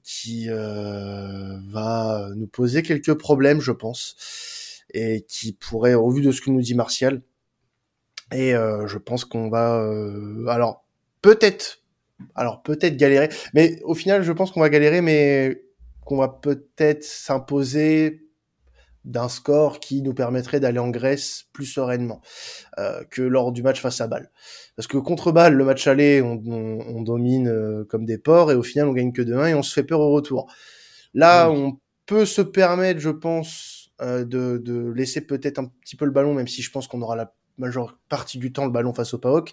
qui 0.03 0.47
euh, 0.49 1.59
va 1.69 2.29
nous 2.35 2.47
poser 2.47 2.83
quelques 2.83 3.15
problèmes, 3.15 3.61
je 3.61 3.73
pense, 3.73 4.85
et 4.93 5.23
qui 5.23 5.53
pourrait, 5.53 5.95
au 5.95 6.11
vu 6.11 6.23
de 6.23 6.33
ce 6.33 6.41
que 6.41 6.51
nous 6.51 6.61
dit 6.61 6.75
Martial, 6.75 7.23
et 8.33 8.53
je 8.53 8.99
pense 8.99 9.25
qu'on 9.25 9.49
va, 9.49 9.89
alors 10.49 10.85
peut-être, 11.23 11.83
alors 12.35 12.63
peut-être 12.63 12.97
galérer, 12.97 13.29
mais 13.55 13.81
au 13.85 13.95
final, 13.95 14.23
je 14.23 14.33
pense 14.33 14.51
qu'on 14.51 14.61
va 14.61 14.69
galérer, 14.69 15.01
mais 15.01 15.63
qu'on 16.05 16.17
va 16.17 16.29
peut-être 16.29 17.05
s'imposer 17.05 18.26
d'un 19.07 19.29
score 19.29 19.81
qui 19.81 20.03
nous 20.03 20.13
permettrait 20.13 20.61
d'aller 20.61 20.81
en 20.81 20.91
Grèce 20.91 21.45
plus 21.53 21.65
sereinement 21.65 22.21
euh, 22.79 23.03
que 23.11 23.23
lors 23.23 23.53
du 23.53 23.63
match 23.63 23.81
face 23.81 24.01
à 24.01 24.09
Bâle. 24.09 24.31
Parce 24.75 24.89
que 24.89 24.99
contre 24.99 25.33
Bâle, 25.33 25.55
le 25.55 25.65
match 25.65 25.87
aller, 25.87 26.21
on, 26.21 26.43
on, 26.47 26.81
on 26.81 27.03
domine 27.03 27.49
euh, 27.49 27.85
comme 27.85 28.05
des 28.05 28.19
porcs 28.19 28.51
et 28.51 28.55
au 28.55 28.63
final, 28.63 28.89
on 28.89 28.93
gagne 28.93 29.13
que 29.13 29.23
2-1 29.23 29.51
et 29.51 29.55
on 29.55 29.63
se 29.63 29.73
fait 29.73 29.85
peur 29.85 30.01
au 30.01 30.11
retour. 30.13 30.53
Là, 31.15 31.51
on 31.51 31.79
peut 32.05 32.27
se 32.27 32.43
permettre, 32.43 33.01
je 33.01 33.11
pense, 33.11 33.91
euh, 34.03 34.25
de, 34.25 34.59
de 34.59 34.91
laisser 34.91 35.21
peut-être 35.21 35.59
un 35.59 35.67
petit 35.81 35.97
peu 35.97 36.05
le 36.05 36.11
ballon, 36.11 36.35
même 36.35 36.49
si 36.49 36.61
je 36.61 36.71
pense 36.71 36.89
qu'on 36.89 37.01
aura 37.01 37.17
la 37.17 37.33
majeure 37.59 37.99
partie 38.09 38.39
du 38.39 38.53
temps 38.53 38.65
le 38.65 38.71
ballon 38.71 38.93
face 38.93 39.15
au 39.15 39.19
PAOK. 39.19 39.53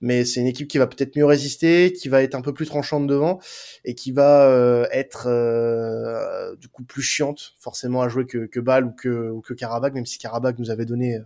Mais 0.00 0.24
c'est 0.24 0.40
une 0.40 0.46
équipe 0.46 0.68
qui 0.68 0.78
va 0.78 0.86
peut-être 0.86 1.16
mieux 1.16 1.24
résister, 1.24 1.92
qui 1.92 2.08
va 2.08 2.22
être 2.22 2.34
un 2.34 2.42
peu 2.42 2.52
plus 2.52 2.66
tranchante 2.66 3.06
devant 3.06 3.38
et 3.84 3.94
qui 3.94 4.12
va 4.12 4.48
euh, 4.48 4.86
être 4.90 5.26
euh, 5.26 6.54
du 6.56 6.68
coup 6.68 6.84
plus 6.84 7.02
chiante 7.02 7.54
forcément 7.58 8.02
à 8.02 8.08
jouer 8.08 8.26
que, 8.26 8.46
que 8.46 8.60
ou 8.60 8.90
que, 8.92 9.30
ou 9.30 9.40
que 9.40 9.54
Karabakh, 9.54 9.94
même 9.94 10.06
si 10.06 10.18
Karabakh 10.18 10.58
nous 10.58 10.70
avait 10.70 10.84
donné 10.86 11.20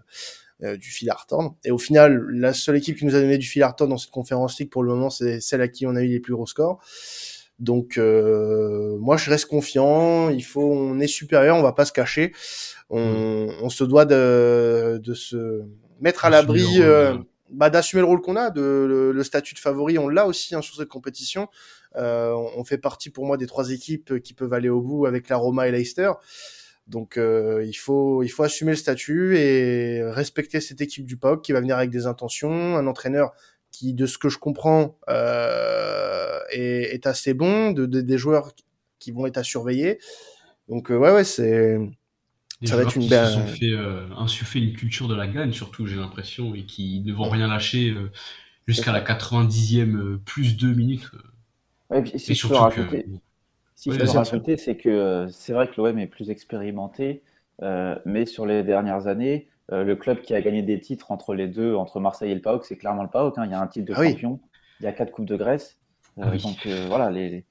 euh, 0.62 0.76
du 0.76 0.90
fil 0.90 1.08
à 1.08 1.14
retordre. 1.14 1.56
Et 1.64 1.70
au 1.70 1.78
final, 1.78 2.26
la 2.30 2.52
seule 2.52 2.76
équipe 2.76 2.98
qui 2.98 3.06
nous 3.06 3.14
a 3.14 3.20
donné 3.20 3.38
du 3.38 3.46
fil 3.46 3.62
à 3.62 3.68
retordre 3.68 3.94
dans 3.94 3.98
cette 3.98 4.10
conférence 4.10 4.58
league 4.58 4.68
pour 4.68 4.82
le 4.82 4.90
moment, 4.90 5.08
c'est 5.08 5.40
celle 5.40 5.62
à 5.62 5.68
qui 5.68 5.86
on 5.86 5.96
a 5.96 6.02
eu 6.02 6.08
les 6.08 6.20
plus 6.20 6.34
gros 6.34 6.46
scores. 6.46 6.82
Donc 7.60 7.98
moi 7.98 9.16
je 9.16 9.30
reste 9.30 9.46
confiant, 9.46 10.30
il 10.30 10.44
faut 10.44 10.72
on 10.72 10.98
est 10.98 11.06
supérieur, 11.06 11.56
on 11.56 11.62
va 11.62 11.72
pas 11.72 11.84
se 11.84 11.92
cacher. 11.92 12.32
On, 12.88 13.48
on 13.62 13.68
se 13.68 13.84
doit 13.84 14.04
de, 14.04 14.98
de 15.02 15.14
se 15.14 15.62
mettre 16.00 16.24
à 16.24 16.30
l'abri, 16.30 16.64
euh, 16.78 17.16
bah, 17.50 17.70
d'assumer 17.70 18.00
le 18.00 18.06
rôle 18.06 18.20
qu'on 18.20 18.36
a, 18.36 18.50
de 18.50 19.12
le, 19.14 19.22
statut 19.22 19.54
de 19.54 19.58
favori, 19.58 19.98
on 19.98 20.08
l'a 20.08 20.26
aussi 20.26 20.54
hein, 20.54 20.62
sur 20.62 20.76
cette 20.76 20.88
compétition. 20.88 21.48
Euh, 21.96 22.32
on 22.56 22.64
fait 22.64 22.78
partie 22.78 23.10
pour 23.10 23.26
moi 23.26 23.36
des 23.36 23.46
trois 23.46 23.70
équipes 23.70 24.20
qui 24.20 24.34
peuvent 24.34 24.52
aller 24.52 24.68
au 24.68 24.80
bout 24.80 25.06
avec 25.06 25.28
la 25.28 25.36
Roma 25.36 25.68
et 25.68 25.72
Leicester. 25.72 26.12
Donc 26.86 27.16
euh, 27.16 27.64
il 27.64 27.74
faut 27.74 28.22
il 28.24 28.28
faut 28.28 28.42
assumer 28.42 28.72
le 28.72 28.76
statut 28.76 29.36
et 29.38 30.02
respecter 30.02 30.60
cette 30.60 30.80
équipe 30.80 31.04
du 31.04 31.16
POC 31.16 31.42
qui 31.42 31.52
va 31.52 31.60
venir 31.60 31.76
avec 31.76 31.90
des 31.90 32.06
intentions, 32.06 32.76
un 32.76 32.86
entraîneur 32.86 33.32
qui, 33.80 33.94
de 33.94 34.04
ce 34.04 34.18
que 34.18 34.28
je 34.28 34.36
comprends, 34.36 34.98
euh, 35.08 36.38
est, 36.50 36.94
est, 36.94 37.06
assez 37.06 37.32
bon, 37.32 37.72
de, 37.72 37.86
de, 37.86 38.02
des 38.02 38.18
joueurs 38.18 38.52
qui 38.98 39.10
vont 39.10 39.26
être 39.26 39.38
à 39.38 39.42
surveiller. 39.42 39.98
Donc 40.68 40.90
euh, 40.90 40.98
ouais 40.98 41.10
ouais 41.12 41.24
c'est 41.24 41.78
ça 42.64 42.76
va 42.76 42.82
être 42.82 42.94
une 42.94 43.08
belle. 43.08 43.26
Qui 43.26 43.32
se 43.32 43.38
sont 43.38 43.46
fait 43.46 43.72
euh, 43.72 44.06
insuffler 44.18 44.60
une 44.60 44.74
culture 44.74 45.08
de 45.08 45.14
la 45.14 45.26
gagne, 45.26 45.52
surtout, 45.52 45.86
j'ai 45.86 45.96
l'impression, 45.96 46.54
et 46.54 46.64
qui 46.64 47.00
ne 47.06 47.14
vont 47.14 47.30
rien 47.30 47.48
lâcher 47.48 47.88
euh, 47.90 48.10
jusqu'à 48.66 48.92
la 48.92 49.00
90e 49.00 49.96
euh, 49.96 50.20
plus 50.26 50.58
2 50.58 50.74
minutes. 50.74 51.10
Ouais, 51.88 52.04
et 52.12 52.18
si 52.18 52.34
je 52.34 52.46
peux 52.46 52.54
rajouter, 52.54 53.06
si 53.76 53.90
je 53.90 53.98
peux 53.98 54.10
rajouter, 54.10 54.58
c'est 54.58 54.76
que 54.76 55.26
c'est 55.30 55.54
vrai 55.54 55.68
que 55.68 55.80
l'OM 55.80 55.98
est 55.98 56.06
plus 56.06 56.28
expérimenté, 56.28 57.22
mais 58.04 58.26
sur 58.26 58.44
les 58.44 58.62
dernières 58.62 59.06
années, 59.06 59.48
le 59.70 59.94
club 59.94 60.20
qui 60.20 60.34
a 60.34 60.40
gagné 60.40 60.62
des 60.62 60.80
titres 60.80 61.12
entre 61.12 61.34
les 61.34 61.46
deux, 61.46 61.74
entre 61.74 62.00
Marseille 62.00 62.32
et 62.32 62.34
le 62.34 62.40
PAOK, 62.40 62.64
c'est 62.64 62.76
clairement 62.76 63.02
le 63.02 63.08
PAOK. 63.08 63.38
Hein. 63.38 63.44
Il 63.46 63.50
y 63.52 63.54
a 63.54 63.60
un 63.60 63.66
titre 63.66 63.86
de 63.86 63.94
ah 63.96 64.04
champion, 64.04 64.40
il 64.80 64.84
y 64.84 64.86
a 64.86 64.92
quatre 64.92 65.12
coupes 65.12 65.26
de 65.26 65.36
Grèce. 65.36 65.78
Ah 66.20 66.30
donc 66.36 66.66
voilà, 66.88 67.10
les, 67.10 67.46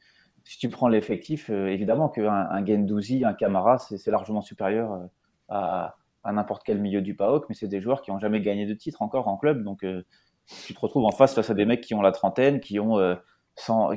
si 0.50 0.58
tu 0.58 0.70
prends 0.70 0.88
l'effectif, 0.88 1.52
euh, 1.52 1.68
évidemment 1.68 2.10
qu'un 2.10 2.32
un 2.32 2.66
Gendouzi, 2.66 3.24
un 3.24 3.34
Camara, 3.34 3.78
c'est 3.78 4.10
largement 4.10 4.42
supérieur 4.42 4.94
euh, 4.94 5.06
à, 5.48 5.96
à 6.24 6.34
n'importe 6.34 6.64
quel 6.66 6.80
milieu 6.80 7.04
du 7.04 7.16
PAOK, 7.16 7.46
mais 7.50 7.56
c'est 7.56 7.68
des 7.68 7.82
joueurs 7.82 8.02
qui 8.02 8.10
n'ont 8.10 8.18
jamais 8.18 8.42
gagné 8.42 8.66
de 8.66 8.74
titre 8.74 9.04
encore 9.04 9.28
en 9.28 9.38
club. 9.38 9.64
Donc, 9.64 9.84
euh, 9.84 10.04
tu 10.66 10.74
te 10.74 10.80
retrouves 10.80 11.06
en 11.06 11.12
face 11.12 11.36
face 11.36 11.52
à 11.52 11.54
des 11.54 11.66
mecs 11.66 11.82
qui 11.82 11.94
ont 11.94 12.02
la 12.02 12.12
trentaine, 12.12 12.60
qui 12.60 12.80
ont 12.80 12.98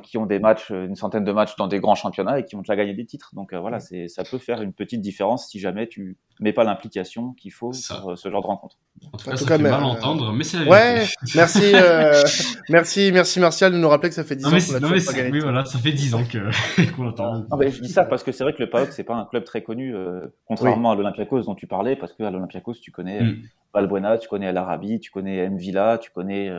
qui 0.02 0.18
ont 0.18 0.26
des 0.26 0.38
matchs, 0.38 0.70
une 0.70 0.96
centaine 0.96 1.24
de 1.24 1.32
matchs 1.32 1.56
dans 1.56 1.68
des 1.68 1.78
grands 1.78 1.94
championnats 1.94 2.38
et 2.38 2.44
qui 2.44 2.56
ont 2.56 2.60
déjà 2.60 2.76
gagné 2.76 2.94
des 2.94 3.04
titres. 3.04 3.30
Donc 3.34 3.52
euh, 3.52 3.60
voilà, 3.60 3.80
c'est, 3.80 4.08
ça 4.08 4.24
peut 4.24 4.38
faire 4.38 4.60
une 4.60 4.72
petite 4.72 5.00
différence 5.00 5.48
si 5.48 5.60
jamais 5.60 5.86
tu 5.86 6.16
mets 6.40 6.52
pas 6.52 6.64
l'implication 6.64 7.32
qu'il 7.34 7.52
faut 7.52 7.72
sur 7.72 8.10
euh, 8.10 8.16
ce 8.16 8.30
genre 8.30 8.42
de 8.42 8.46
rencontre. 8.46 8.76
En 9.12 9.16
tout 9.16 9.30
cas, 9.30 9.36
ça 9.36 9.46
fait 9.46 9.58
mal 9.58 9.84
entendre, 9.84 10.32
mais 10.32 10.44
c'est 10.44 10.58
la 10.58 10.70
Ouais, 10.70 11.06
merci, 11.34 11.60
euh, 11.74 12.22
merci, 12.68 13.10
merci 13.12 13.40
Martial 13.40 13.72
de 13.72 13.78
nous 13.78 13.88
rappeler 13.88 14.08
que 14.08 14.14
ça 14.14 14.24
fait 14.24 14.36
10 14.36 14.46
ans 14.46 14.50
qu'on 14.50 14.54
a 14.54 14.80
pas 14.80 15.12
gagné. 15.12 15.30
Oui, 15.30 15.40
voilà, 15.40 15.64
ça 15.64 15.78
fait 15.78 15.92
10 15.92 16.14
ans 16.14 16.24
que, 16.24 16.92
qu'on 16.96 17.08
entend. 17.08 17.46
Ah, 17.50 17.56
je 17.60 17.80
dis 17.80 17.88
ça 17.88 18.04
parce 18.10 18.22
que 18.22 18.32
c'est 18.32 18.44
vrai 18.44 18.54
que 18.54 18.62
le 18.62 18.68
PAOK, 18.68 18.92
c'est 18.92 19.04
pas 19.04 19.14
un 19.14 19.24
club 19.24 19.44
très 19.44 19.62
connu, 19.62 19.94
contrairement 20.46 20.90
à 20.90 20.96
l'Olympiakos 20.96 21.42
dont 21.42 21.54
tu 21.54 21.66
parlais, 21.66 21.96
parce 21.96 22.12
que 22.12 22.22
à 22.24 22.30
l'Olympiakos, 22.30 22.74
tu 22.74 22.90
connais 22.90 23.22
mm. 23.22 23.42
Valbuena, 23.74 24.18
tu 24.18 24.28
connais 24.28 24.52
l'Arabie, 24.52 24.98
tu 24.98 25.10
connais 25.10 25.48
Mvila, 25.48 25.98
tu 25.98 26.10
connais 26.10 26.50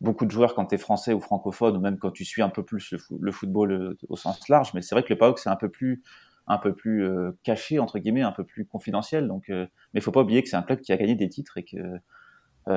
beaucoup 0.00 0.26
de 0.26 0.30
joueurs 0.30 0.54
quand 0.54 0.66
tu 0.66 0.74
es 0.74 0.78
français 0.78 1.12
ou 1.12 1.20
francophone, 1.20 1.76
ou 1.76 1.80
même 1.80 1.98
quand 1.98 2.10
tu 2.10 2.24
suis 2.24 2.42
un 2.42 2.48
peu 2.48 2.62
plus 2.62 2.94
le, 3.18 3.32
football 3.32 3.72
euh, 3.72 3.98
au 4.08 4.16
sens 4.16 4.48
large. 4.48 4.72
Mais 4.74 4.82
c'est 4.82 4.94
vrai 4.94 5.02
que 5.02 5.12
le 5.12 5.18
PAOK, 5.18 5.38
c'est 5.38 5.48
un 5.48 5.56
peu 5.56 5.68
plus, 5.68 6.02
un 6.46 6.58
peu 6.58 6.74
plus 6.74 7.04
euh, 7.04 7.32
caché, 7.42 7.78
entre 7.78 7.98
guillemets, 7.98 8.22
un 8.22 8.32
peu 8.32 8.44
plus 8.44 8.66
confidentiel. 8.66 9.28
Donc, 9.28 9.50
euh, 9.50 9.66
mais 9.92 10.00
il 10.00 10.02
faut 10.02 10.12
pas 10.12 10.22
oublier 10.22 10.42
que 10.42 10.48
c'est 10.48 10.56
un 10.56 10.62
club 10.62 10.80
qui 10.80 10.92
a 10.92 10.96
gagné 10.96 11.14
des 11.14 11.28
titres 11.28 11.58
et 11.58 11.64
que 11.64 11.98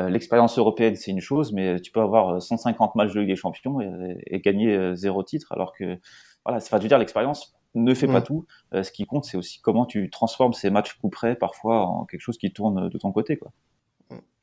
l'expérience 0.09 0.57
européenne, 0.57 0.97
c'est 0.97 1.11
une 1.11 1.21
chose, 1.21 1.53
mais 1.53 1.79
tu 1.79 1.93
peux 1.93 2.01
avoir 2.01 2.41
150 2.41 2.95
matchs 2.95 3.13
de 3.13 3.21
Ligue 3.21 3.29
des 3.29 3.37
Champions 3.37 3.79
et, 3.79 4.41
gagner 4.41 4.93
zéro 4.97 5.23
titre, 5.23 5.53
alors 5.53 5.71
que, 5.71 5.97
voilà, 6.43 6.59
c'est 6.59 6.71
pas 6.71 6.79
dire 6.79 6.97
l'expérience 6.97 7.55
ne 7.73 7.93
fait 7.93 8.07
pas 8.07 8.21
tout. 8.21 8.45
ce 8.73 8.91
qui 8.91 9.05
compte, 9.05 9.23
c'est 9.23 9.37
aussi 9.37 9.61
comment 9.61 9.85
tu 9.85 10.09
transformes 10.09 10.51
ces 10.51 10.71
matchs 10.71 10.95
coup 10.95 11.07
près 11.07 11.37
parfois 11.37 11.85
en 11.85 12.03
quelque 12.03 12.19
chose 12.19 12.37
qui 12.37 12.51
tourne 12.51 12.89
de 12.89 12.97
ton 12.97 13.13
côté, 13.13 13.37
quoi. 13.37 13.53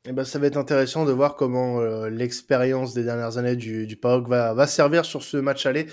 Eh 0.07 0.11
ben, 0.11 0.23
ça 0.23 0.37
va 0.37 0.45
être 0.45 0.57
intéressant 0.57 1.03
de 1.03 1.11
voir 1.11 1.35
comment 1.35 1.79
euh, 1.79 2.09
l'expérience 2.09 2.93
des 2.93 3.03
dernières 3.03 3.39
années 3.39 3.55
du, 3.55 3.87
du 3.87 3.95
PAOK 3.95 4.27
va, 4.27 4.53
va 4.53 4.67
servir 4.67 5.03
sur 5.03 5.23
ce 5.23 5.37
match 5.37 5.65
aller 5.65 5.87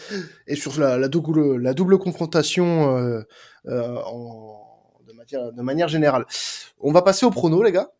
et 0.46 0.54
sur 0.54 0.78
la, 0.78 0.98
la, 0.98 1.08
double, 1.08 1.56
la 1.56 1.72
double 1.72 1.98
confrontation 1.98 2.94
euh, 2.98 3.22
euh, 3.68 3.96
en, 4.04 5.00
de, 5.06 5.14
matière, 5.14 5.50
de 5.52 5.62
manière 5.62 5.88
générale. 5.88 6.26
On 6.78 6.92
va 6.92 7.00
passer 7.00 7.24
au 7.24 7.30
prono, 7.30 7.62
les 7.62 7.72
gars. 7.72 7.90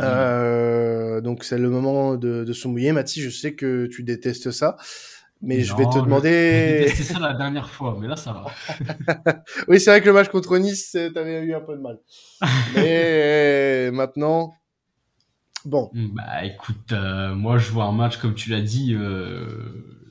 Euh, 0.00 1.20
donc 1.20 1.44
c'est 1.44 1.58
le 1.58 1.68
moment 1.68 2.16
de, 2.16 2.44
de 2.44 2.52
se 2.54 2.66
mouiller. 2.66 2.92
Mathis, 2.92 3.22
je 3.22 3.30
sais 3.30 3.54
que 3.54 3.86
tu 3.86 4.02
détestes 4.02 4.50
ça. 4.52 4.76
Mais 5.42 5.60
je 5.60 5.74
vais 5.74 5.84
te 5.84 5.98
demander. 5.98 6.92
C'est 6.94 7.02
ça 7.02 7.18
la 7.18 7.32
dernière 7.32 7.70
fois, 7.70 7.96
mais 7.98 8.06
là 8.06 8.16
ça 8.16 8.34
va. 8.34 9.42
oui, 9.68 9.80
c'est 9.80 9.88
vrai 9.88 10.02
que 10.02 10.06
le 10.06 10.12
match 10.12 10.28
contre 10.28 10.58
Nice, 10.58 10.94
t'avais 11.14 11.40
eu 11.40 11.54
un 11.54 11.62
peu 11.62 11.76
de 11.76 11.80
mal. 11.80 11.98
mais 12.74 13.90
maintenant, 13.90 14.52
Bon. 15.64 15.90
Hmm, 15.92 16.08
bah 16.14 16.44
écoute, 16.44 16.92
euh, 16.92 17.34
moi 17.34 17.58
je 17.58 17.70
vois 17.70 17.84
un 17.84 17.92
match 17.92 18.16
comme 18.16 18.34
tu 18.34 18.50
l'as 18.50 18.62
dit. 18.62 18.94
Euh... 18.94 20.06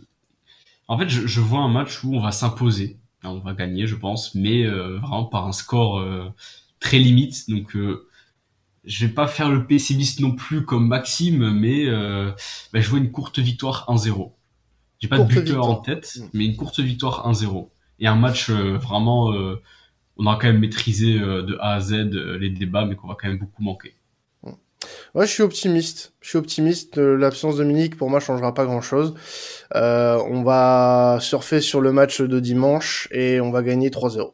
En 0.88 0.98
fait, 0.98 1.10
je, 1.10 1.28
je, 1.28 1.40
vois 1.40 1.60
un 1.60 1.70
match 1.70 2.04
où 2.04 2.16
on 2.16 2.20
va 2.20 2.32
s'imposer. 2.32 2.98
On 3.24 3.40
va 3.40 3.54
gagner, 3.54 3.86
je 3.86 3.96
pense, 3.96 4.34
mais 4.34 4.64
euh, 4.66 4.98
vraiment 4.98 5.26
par 5.26 5.46
un 5.46 5.52
score 5.52 6.00
euh, 6.00 6.30
très 6.80 6.98
limite. 6.98 7.50
Donc, 7.50 7.78
je 8.86 9.06
vais 9.06 9.12
pas 9.12 9.28
faire 9.28 9.50
le 9.50 9.68
pessimiste 9.68 10.20
non 10.20 10.32
plus 10.32 10.66
comme 10.66 10.88
Maxime, 10.88 11.52
mais 11.52 11.86
bah, 11.86 12.80
je 12.80 12.90
vois 12.90 13.00
une 13.00 13.12
courte 13.12 13.40
victoire 13.40 13.86
1-0. 13.88 14.32
J'ai 15.00 15.08
pas 15.08 15.20
de 15.20 15.26
buteur 15.26 15.66
en 15.70 15.76
tête, 15.76 16.18
hmm. 16.18 16.30
mais 16.34 16.46
une 16.46 16.56
courte 16.56 16.80
victoire 16.80 17.30
1-0. 17.30 17.70
Et 18.00 18.08
un 18.08 18.16
match 18.16 18.50
vraiment, 18.50 19.26
on 20.18 20.26
aura 20.26 20.38
quand 20.38 20.48
même 20.48 20.60
maîtrisé 20.60 21.20
de 21.20 21.58
A 21.60 21.74
à 21.74 21.80
Z 21.82 21.94
les 22.40 22.50
débats, 22.50 22.86
mais 22.86 22.96
qu'on 22.96 23.10
va 23.10 23.16
quand 23.20 23.28
même 23.28 23.38
beaucoup 23.38 23.62
manquer. 23.62 23.94
Ouais, 25.16 25.26
je 25.26 25.32
suis 25.32 25.44
optimiste. 25.44 26.14
Je 26.22 26.30
suis 26.30 26.38
optimiste. 26.38 26.98
Euh, 26.98 27.16
l'absence 27.16 27.58
de 27.58 27.64
Dominique, 27.64 27.98
pour 27.98 28.10
moi, 28.10 28.20
changera 28.20 28.54
pas 28.54 28.66
grand-chose. 28.66 29.16
Euh, 29.76 30.22
on 30.30 30.44
va 30.44 31.18
surfer 31.22 31.62
sur 31.62 31.82
le 31.82 31.92
match 31.92 32.22
de 32.22 32.40
dimanche 32.40 33.08
et 33.12 33.42
on 33.42 33.52
va 33.52 33.64
gagner 33.64 33.90
3-0. 33.90 34.34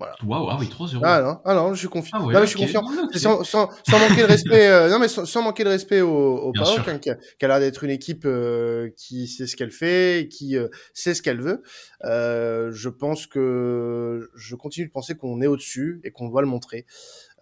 Voilà. 0.00 0.14
Waouh, 0.26 0.48
ah 0.48 0.56
oui, 0.58 0.66
3-0. 0.66 0.98
Ah 1.04 1.20
non, 1.20 1.40
ah 1.44 1.54
non, 1.54 1.74
je 1.74 1.78
suis 1.80 1.88
confiant. 1.88 2.20
Ah 2.22 2.24
ouais, 2.24 2.32
non, 2.32 2.40
mais 2.40 2.46
je 2.46 2.56
suis 2.56 2.58
confiant. 2.58 2.82
Sans, 3.12 3.44
sans, 3.44 3.68
sans, 3.86 3.98
manquer 3.98 4.22
de 4.22 4.28
respect, 4.28 4.66
euh, 4.66 4.88
non 4.88 4.98
mais 4.98 5.08
sans, 5.08 5.26
sans, 5.26 5.42
manquer 5.42 5.62
de 5.62 5.68
respect 5.68 6.00
au, 6.00 6.38
au 6.38 6.52
PAOK, 6.52 6.88
hein, 6.88 6.98
qui, 6.98 7.10
a, 7.10 7.16
qui, 7.16 7.44
a, 7.44 7.48
l'air 7.48 7.60
d'être 7.60 7.84
une 7.84 7.90
équipe 7.90 8.22
euh, 8.24 8.88
qui 8.96 9.28
sait 9.28 9.46
ce 9.46 9.56
qu'elle 9.56 9.70
fait, 9.70 10.28
qui 10.32 10.56
euh, 10.56 10.68
sait 10.94 11.12
ce 11.12 11.20
qu'elle 11.20 11.42
veut. 11.42 11.62
Euh, 12.04 12.70
je 12.72 12.88
pense 12.88 13.26
que 13.26 14.30
je 14.34 14.54
continue 14.54 14.86
de 14.86 14.90
penser 14.90 15.16
qu'on 15.16 15.42
est 15.42 15.46
au-dessus 15.46 16.00
et 16.02 16.12
qu'on 16.12 16.30
doit 16.30 16.40
le 16.40 16.48
montrer. 16.48 16.86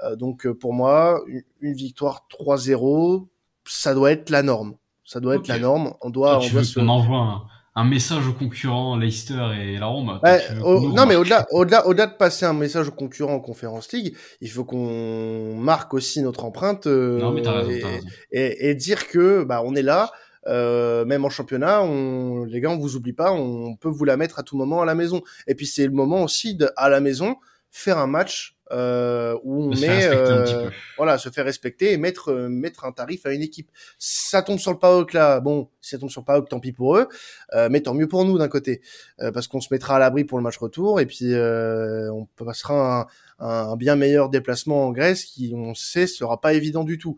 Euh, 0.05 0.17
donc 0.17 0.49
pour 0.49 0.73
moi, 0.73 1.23
une, 1.61 1.73
victoire 1.73 2.27
3-0, 2.31 3.27
ça 3.65 3.95
doit 3.95 4.13
être 4.13 4.31
la 4.31 4.43
norme. 4.43 4.75
Ça 5.05 5.21
doit 5.21 5.37
être 5.37 5.49
la 5.49 5.59
norme. 5.59 5.95
On 6.03 6.11
doit, 6.11 6.39
on, 6.39 6.83
on 6.83 6.89
envoie 6.89 7.45
un, 7.75 7.85
message 7.85 8.27
aux 8.27 8.35
concurrents 8.35 8.97
Leicester 8.97 9.41
et 9.59 9.79
la 9.79 9.87
Rome. 9.87 10.21
non, 10.95 11.07
mais 11.07 11.17
au-delà, 11.17 11.47
au-delà, 11.51 11.87
au-delà 11.87 12.07
de 12.07 12.15
passer 12.15 12.45
un 12.45 12.53
message 12.53 12.89
aux 12.89 12.93
concurrents 12.93 13.35
en 13.35 13.41
Conference 13.41 13.91
League, 13.93 14.15
il 14.41 14.51
faut 14.51 14.65
qu'on 14.65 15.57
marque 15.57 15.95
aussi 15.95 16.21
notre 16.21 16.45
empreinte 16.45 16.87
et, 18.31 18.75
dire 18.75 19.09
que 19.09 19.45
bah 19.45 19.63
on 19.65 19.75
est 19.75 19.83
là. 19.83 20.11
Euh, 20.47 21.05
même 21.05 21.25
en 21.25 21.31
championnat, 21.31 21.83
on, 21.83 22.45
les 22.45 22.61
gars, 22.61 22.71
on 22.71 22.79
vous 22.79 22.97
oublie 22.97 23.13
pas, 23.13 23.33
on 23.33 23.77
peut 23.77 23.89
vous 23.89 24.05
la 24.05 24.17
mettre 24.17 24.39
à 24.39 24.43
tout 24.43 24.57
moment 24.57 24.81
à 24.81 24.87
la 24.87 24.95
maison. 24.95 25.23
Et 25.47 25.55
puis 25.55 25.67
c'est 25.67 25.87
le 25.87 25.93
moment 25.93 26.23
aussi 26.23 26.55
de, 26.55 26.71
à 26.77 26.89
la 26.89 27.01
maison 27.01 27.37
faire 27.71 27.99
un 27.99 28.07
match 28.07 28.57
euh, 28.71 29.37
où 29.43 29.65
on 29.65 29.69
met, 29.71 30.07
euh, 30.07 30.71
voilà, 30.97 31.19
se 31.19 31.29
faire 31.31 31.45
respecter 31.45 31.93
et 31.93 31.97
mettre 31.97 32.31
euh, 32.31 32.49
mettre 32.49 32.85
un 32.85 32.93
tarif 32.93 33.25
à 33.27 33.33
une 33.33 33.43
équipe. 33.43 33.71
Ça 33.99 34.43
tombe 34.43 34.59
sur 34.59 34.73
le 34.73 34.79
PAOK 34.79 35.13
là, 35.13 35.41
bon, 35.41 35.69
si 35.81 35.91
ça 35.91 35.99
tombe 35.99 36.11
sur 36.11 36.21
le 36.21 36.27
PAOK, 36.27 36.49
tant 36.49 36.61
pis 36.61 36.73
pour 36.73 36.97
eux, 36.97 37.09
euh, 37.55 37.69
mais 37.71 37.81
tant 37.81 37.95
mieux 37.95 38.09
pour 38.09 38.25
nous 38.25 38.39
d'un 38.39 38.49
côté, 38.49 38.81
euh, 39.21 39.33
parce 39.33 39.47
qu'on 39.47 39.61
se 39.61 39.69
mettra 39.71 39.97
à 39.97 39.99
l'abri 39.99 40.25
pour 40.25 40.39
le 40.39 40.45
match 40.45 40.59
retour 40.59 41.01
et 41.01 41.07
puis 41.07 41.33
on 41.35 42.27
passera 42.37 43.09
un, 43.39 43.47
un, 43.47 43.77
bien 43.77 43.97
meilleur 43.97 44.29
déplacement 44.29 44.87
en 44.87 44.93
Grèce 44.93 45.25
qui, 45.25 45.53
on 45.55 45.75
sait, 45.75 46.07
sera 46.07 46.41
pas 46.41 46.53
évident 46.55 46.85
du 46.85 46.99
tout. 46.99 47.17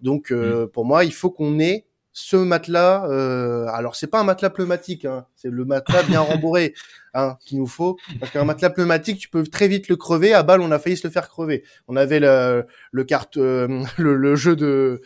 Donc 0.00 0.30
mm. 0.30 0.68
pour 0.68 0.84
moi, 0.84 1.04
il 1.04 1.12
faut 1.12 1.30
qu'on 1.30 1.58
ait 1.58 1.86
ce 2.12 2.36
matelas, 2.36 3.06
euh, 3.08 3.66
alors 3.68 3.96
c'est 3.96 4.06
pas 4.06 4.20
un 4.20 4.24
matelas 4.24 4.50
pneumatique, 4.50 5.06
hein, 5.06 5.26
c'est 5.34 5.48
le 5.48 5.64
matelas 5.64 6.02
bien 6.02 6.20
rembourré 6.20 6.74
hein, 7.14 7.36
qu'il 7.40 7.58
nous 7.58 7.66
faut, 7.66 7.96
parce 8.20 8.30
qu'un 8.30 8.44
matelas 8.44 8.70
pneumatique, 8.70 9.18
tu 9.18 9.28
peux 9.28 9.44
très 9.44 9.66
vite 9.66 9.88
le 9.88 9.96
crever. 9.96 10.34
À 10.34 10.42
balle, 10.42 10.60
on 10.60 10.70
a 10.70 10.78
failli 10.78 10.96
se 10.96 11.06
le 11.06 11.12
faire 11.12 11.28
crever. 11.28 11.64
On 11.88 11.96
avait 11.96 12.20
le, 12.20 12.66
le 12.90 13.04
carte, 13.04 13.38
euh, 13.38 13.82
le, 13.98 14.36
jeu 14.36 14.56
de, 14.56 15.00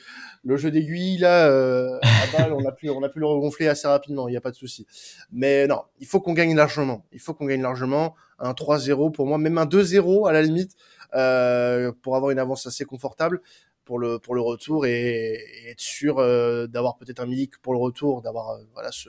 le 0.45 0.57
jeu 0.57 0.71
d'aiguille 0.73 1.19
là, 1.19 1.47
euh, 1.47 1.99
à 2.03 2.37
balle, 2.37 2.53
on 2.53 2.67
a 2.67 2.73
pu, 2.73 2.91
on 2.91 3.03
a 3.03 3.09
pu 3.09 3.21
le 3.21 3.27
regonfler 3.27 3.69
assez 3.69 3.87
rapidement. 3.87 4.27
Il 4.29 4.33
n'y 4.33 4.37
a 4.37 4.41
pas 4.41 4.51
de 4.51 4.57
souci. 4.57 4.87
Mais 5.31 5.69
non, 5.69 5.83
il 6.01 6.07
faut 6.07 6.21
qu'on 6.21 6.35
gagne 6.35 6.57
largement. 6.57 7.07
Il 7.13 7.21
faut 7.21 7.35
qu'on 7.35 7.47
gagne 7.47 7.63
largement. 7.63 8.17
Un 8.39 8.53
3-0 8.53 9.13
pour 9.13 9.27
moi, 9.27 9.39
même 9.39 9.59
un 9.59 9.65
2-0 9.65 10.29
à 10.29 10.33
la 10.33 10.43
limite. 10.43 10.73
Euh, 11.15 11.93
pour 12.03 12.17
avoir 12.17 12.33
une 12.33 12.39
avance 12.39 12.67
assez 12.67 12.85
confortable 12.85 13.41
pour 13.87 13.99
le 13.99 14.19
pour 14.19 14.35
le 14.35 14.43
retour 14.43 14.85
et, 14.85 15.71
être 15.71 15.81
sûr 15.81 16.19
euh, 16.19 16.67
d'avoir 16.67 16.99
peut-être 16.99 17.21
un 17.21 17.27
Milik 17.27 17.57
pour 17.63 17.73
le 17.73 17.79
retour, 17.79 18.21
d'avoir 18.21 18.51
euh, 18.51 18.59
voilà 18.75 18.93
ce, 18.93 19.09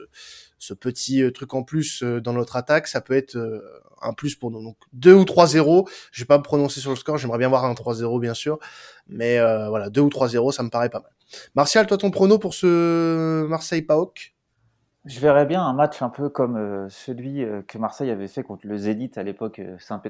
ce 0.58 0.72
petit 0.72 1.22
euh, 1.22 1.30
truc 1.30 1.52
en 1.52 1.62
plus 1.62 2.02
dans 2.02 2.32
notre 2.32 2.56
attaque, 2.56 2.86
ça 2.86 3.02
peut 3.02 3.14
être 3.14 3.36
un 4.00 4.14
plus 4.14 4.36
pour 4.36 4.50
nous. 4.50 4.62
Donc 4.62 4.76
2 4.94 5.12
ou 5.12 5.24
3-0, 5.24 5.90
je 6.12 6.22
vais 6.22 6.26
pas 6.26 6.38
me 6.38 6.42
prononcer 6.42 6.80
sur 6.80 6.90
le 6.90 6.96
score, 6.96 7.18
j'aimerais 7.18 7.38
bien 7.38 7.48
voir 7.48 7.64
un 7.66 7.74
3-0 7.74 8.20
bien 8.20 8.34
sûr, 8.34 8.58
mais 9.08 9.38
voilà, 9.68 9.90
2 9.90 10.00
ou 10.00 10.08
3-0, 10.08 10.52
ça 10.52 10.62
me 10.62 10.70
paraît 10.70 10.88
pas 10.88 11.00
mal. 11.00 11.12
Martial, 11.54 11.86
toi 11.86 11.98
ton 11.98 12.10
prono 12.10 12.38
pour 12.38 12.54
ce 12.54 13.44
Marseille 13.46 13.82
PAOK? 13.82 14.34
Je 15.04 15.20
verrais 15.20 15.46
bien 15.46 15.62
un 15.62 15.72
match 15.72 16.02
un 16.02 16.10
peu 16.10 16.28
comme 16.28 16.88
celui 16.90 17.44
que 17.66 17.78
Marseille 17.78 18.10
avait 18.10 18.28
fait 18.28 18.42
contre 18.42 18.66
le 18.66 18.76
Zénith 18.76 19.18
à 19.18 19.22
l'époque 19.22 19.60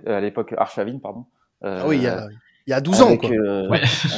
à 0.07 0.21
l'époque 0.21 0.55
Archavine 0.57 1.01
pardon. 1.01 1.25
ah 1.63 1.87
oui, 1.87 1.97
il 1.97 2.03
y 2.03 2.07
a, 2.07 2.29
il 2.69 2.73
y 2.73 2.75
a 2.75 2.83
12 2.83 3.01
ans. 3.01 3.17
Quoi. 3.17 3.31
Euh, 3.31 3.71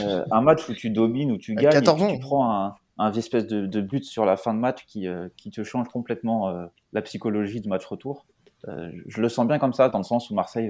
euh, 0.02 0.24
un 0.32 0.40
match 0.40 0.68
où 0.68 0.74
tu 0.74 0.90
domines, 0.90 1.30
où 1.30 1.38
tu 1.38 1.54
gagnes, 1.54 1.70
14 1.70 2.02
ans. 2.02 2.12
tu 2.12 2.18
prends 2.18 2.52
un, 2.52 2.74
un 2.98 3.12
espèce 3.12 3.46
de, 3.46 3.64
de, 3.64 3.80
but 3.80 4.04
sur 4.04 4.24
la 4.24 4.36
fin 4.36 4.52
de 4.52 4.58
match 4.58 4.84
qui, 4.86 5.06
euh, 5.06 5.28
qui 5.36 5.52
te 5.52 5.62
change 5.62 5.88
complètement 5.88 6.52
la 6.92 7.02
psychologie 7.02 7.60
du 7.60 7.68
match 7.68 7.86
retour. 7.86 8.26
je 8.66 9.20
le 9.20 9.28
sens 9.28 9.46
bien 9.46 9.60
comme 9.60 9.72
ça, 9.72 9.88
dans 9.88 9.98
le 9.98 10.04
sens 10.04 10.30
où 10.30 10.34
Marseille, 10.34 10.68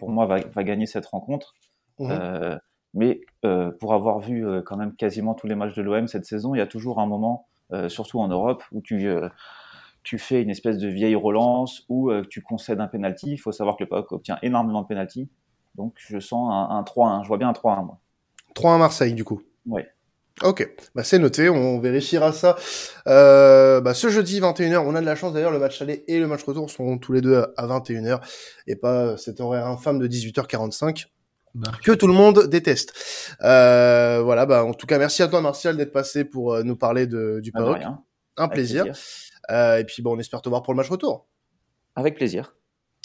pour 0.00 0.10
moi, 0.10 0.26
va, 0.26 0.40
va, 0.40 0.64
gagner 0.64 0.86
cette 0.86 1.06
rencontre. 1.06 1.54
Mmh. 1.98 2.58
mais 2.92 3.20
pour 3.78 3.94
avoir 3.94 4.18
vu 4.18 4.44
quand 4.64 4.76
même 4.76 4.94
quasiment 4.96 5.34
tous 5.34 5.46
les 5.46 5.54
matchs 5.54 5.74
de 5.74 5.82
l'OM 5.82 6.08
cette 6.08 6.26
saison, 6.26 6.56
il 6.56 6.58
y 6.58 6.60
a 6.60 6.66
toujours 6.66 6.98
un 6.98 7.06
moment, 7.06 7.46
surtout 7.86 8.18
en 8.18 8.26
Europe, 8.26 8.64
où 8.72 8.80
tu 8.80 9.08
tu 10.02 10.18
fais 10.18 10.42
une 10.42 10.50
espèce 10.50 10.78
de 10.78 10.88
vieille 10.88 11.14
relance 11.14 11.84
ou 11.88 12.12
tu 12.30 12.42
concèdes 12.42 12.80
un 12.80 12.88
penalty. 12.88 13.30
Il 13.30 13.38
faut 13.38 13.52
savoir 13.52 13.76
que 13.76 13.84
le 13.84 13.88
PAOK 13.88 14.10
obtient 14.10 14.38
énormément 14.42 14.82
de 14.82 14.88
penalty. 14.88 15.30
Donc 15.76 15.94
je 15.96 16.18
sens 16.18 16.50
un, 16.50 16.82
3-1. 16.82 17.22
Je 17.22 17.28
vois 17.28 17.38
bien 17.38 17.48
un 17.48 17.52
3-1, 17.52 17.84
moi. 17.84 17.98
3-1 18.54 18.78
Marseille, 18.78 19.14
du 19.14 19.24
coup. 19.24 19.42
Oui. 19.66 19.82
Ok, 20.42 20.70
bah 20.94 21.02
c'est 21.02 21.18
noté, 21.18 21.48
on 21.48 21.80
vérifiera 21.80 22.30
ça. 22.30 22.56
Euh, 23.08 23.80
bah 23.80 23.94
ce 23.94 24.10
jeudi 24.10 24.38
21h, 24.38 24.80
on 24.80 24.94
a 24.94 25.00
de 25.00 25.06
la 25.06 25.16
chance 25.16 25.32
d'ailleurs, 25.32 25.50
le 25.50 25.58
match 25.58 25.80
aller 25.80 26.04
et 26.08 26.18
le 26.20 26.26
match 26.26 26.44
retour 26.44 26.70
seront 26.70 26.98
tous 26.98 27.14
les 27.14 27.22
deux 27.22 27.42
à 27.56 27.66
21h 27.66 28.20
et 28.66 28.76
pas 28.76 29.16
cet 29.16 29.40
horaire 29.40 29.66
infâme 29.66 29.98
de 29.98 30.06
18h45 30.06 31.06
bah. 31.56 31.72
que 31.82 31.92
tout 31.92 32.06
le 32.06 32.12
monde 32.12 32.48
déteste. 32.48 32.92
Euh, 33.42 34.20
voilà, 34.22 34.44
bah 34.44 34.62
en 34.64 34.74
tout 34.74 34.86
cas 34.86 34.98
merci 34.98 35.22
à 35.22 35.28
toi 35.28 35.40
Martial 35.40 35.76
d'être 35.76 35.92
passé 35.92 36.24
pour 36.24 36.52
euh, 36.52 36.62
nous 36.62 36.76
parler 36.76 37.06
de, 37.06 37.40
du 37.42 37.50
PAOK. 37.50 37.82
Un 38.36 38.48
plaisir. 38.48 38.84
Euh, 39.50 39.78
et 39.78 39.84
puis 39.84 40.02
bon, 40.02 40.16
on 40.16 40.18
espère 40.18 40.42
te 40.42 40.50
voir 40.50 40.62
pour 40.62 40.74
le 40.74 40.76
match 40.76 40.90
retour. 40.90 41.26
Avec 41.94 42.14
plaisir. 42.14 42.54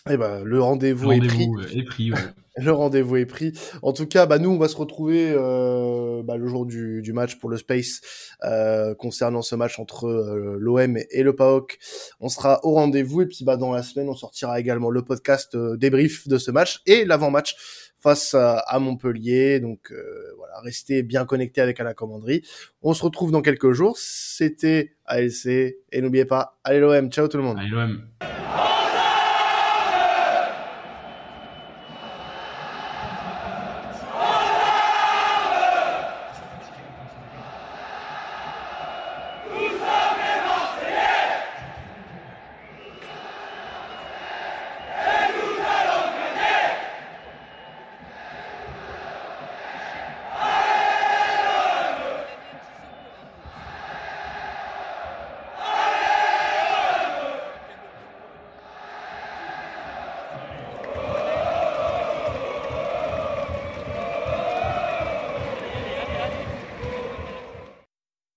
Eh 0.09 0.17
ben, 0.17 0.43
le 0.43 0.61
rendez-vous 0.61 1.11
est 1.11 1.19
pris. 1.19 1.49
Est 1.75 1.83
pris 1.83 2.11
ouais. 2.11 2.19
le 2.57 2.71
rendez-vous 2.71 3.17
est 3.17 3.25
pris. 3.25 3.53
En 3.81 3.93
tout 3.93 4.07
cas, 4.07 4.25
bah, 4.25 4.39
nous, 4.39 4.49
on 4.49 4.57
va 4.57 4.67
se 4.67 4.75
retrouver 4.75 5.33
euh, 5.35 6.21
bah, 6.23 6.37
le 6.37 6.47
jour 6.47 6.65
du, 6.65 7.01
du, 7.01 7.13
match 7.13 7.37
pour 7.39 7.49
le 7.49 7.57
Space 7.57 8.01
euh, 8.43 8.93
concernant 8.95 9.41
ce 9.41 9.55
match 9.55 9.79
entre 9.79 10.07
euh, 10.07 10.57
l'OM 10.59 10.97
et 10.97 11.23
le 11.23 11.35
PAOK. 11.35 11.77
On 12.19 12.29
sera 12.29 12.59
au 12.63 12.71
rendez-vous 12.71 13.21
et 13.21 13.25
puis 13.25 13.45
bah, 13.45 13.57
dans 13.57 13.71
la 13.71 13.83
semaine, 13.83 14.09
on 14.09 14.15
sortira 14.15 14.59
également 14.59 14.89
le 14.89 15.01
podcast 15.01 15.55
euh, 15.55 15.77
débrief 15.77 16.27
de 16.27 16.37
ce 16.37 16.51
match 16.51 16.81
et 16.85 17.05
l'avant-match 17.05 17.55
face 17.99 18.33
à, 18.33 18.79
Montpellier. 18.79 19.59
Donc 19.59 19.91
euh, 19.91 20.33
voilà, 20.37 20.59
restez 20.61 21.03
bien 21.03 21.25
connectés 21.25 21.61
avec 21.61 21.79
à 21.79 21.83
la 21.83 21.93
commanderie. 21.93 22.41
On 22.81 22.93
se 22.93 23.03
retrouve 23.03 23.31
dans 23.31 23.41
quelques 23.41 23.71
jours. 23.71 23.97
C'était 23.97 24.95
ALC 25.05 25.45
et 25.91 26.01
n'oubliez 26.01 26.25
pas, 26.25 26.59
allez 26.63 26.79
l'OM. 26.79 27.11
Ciao 27.11 27.27
tout 27.27 27.37
le 27.37 27.43
monde. 27.43 27.59
Allez 27.59 27.69
l'OM. 27.69 28.01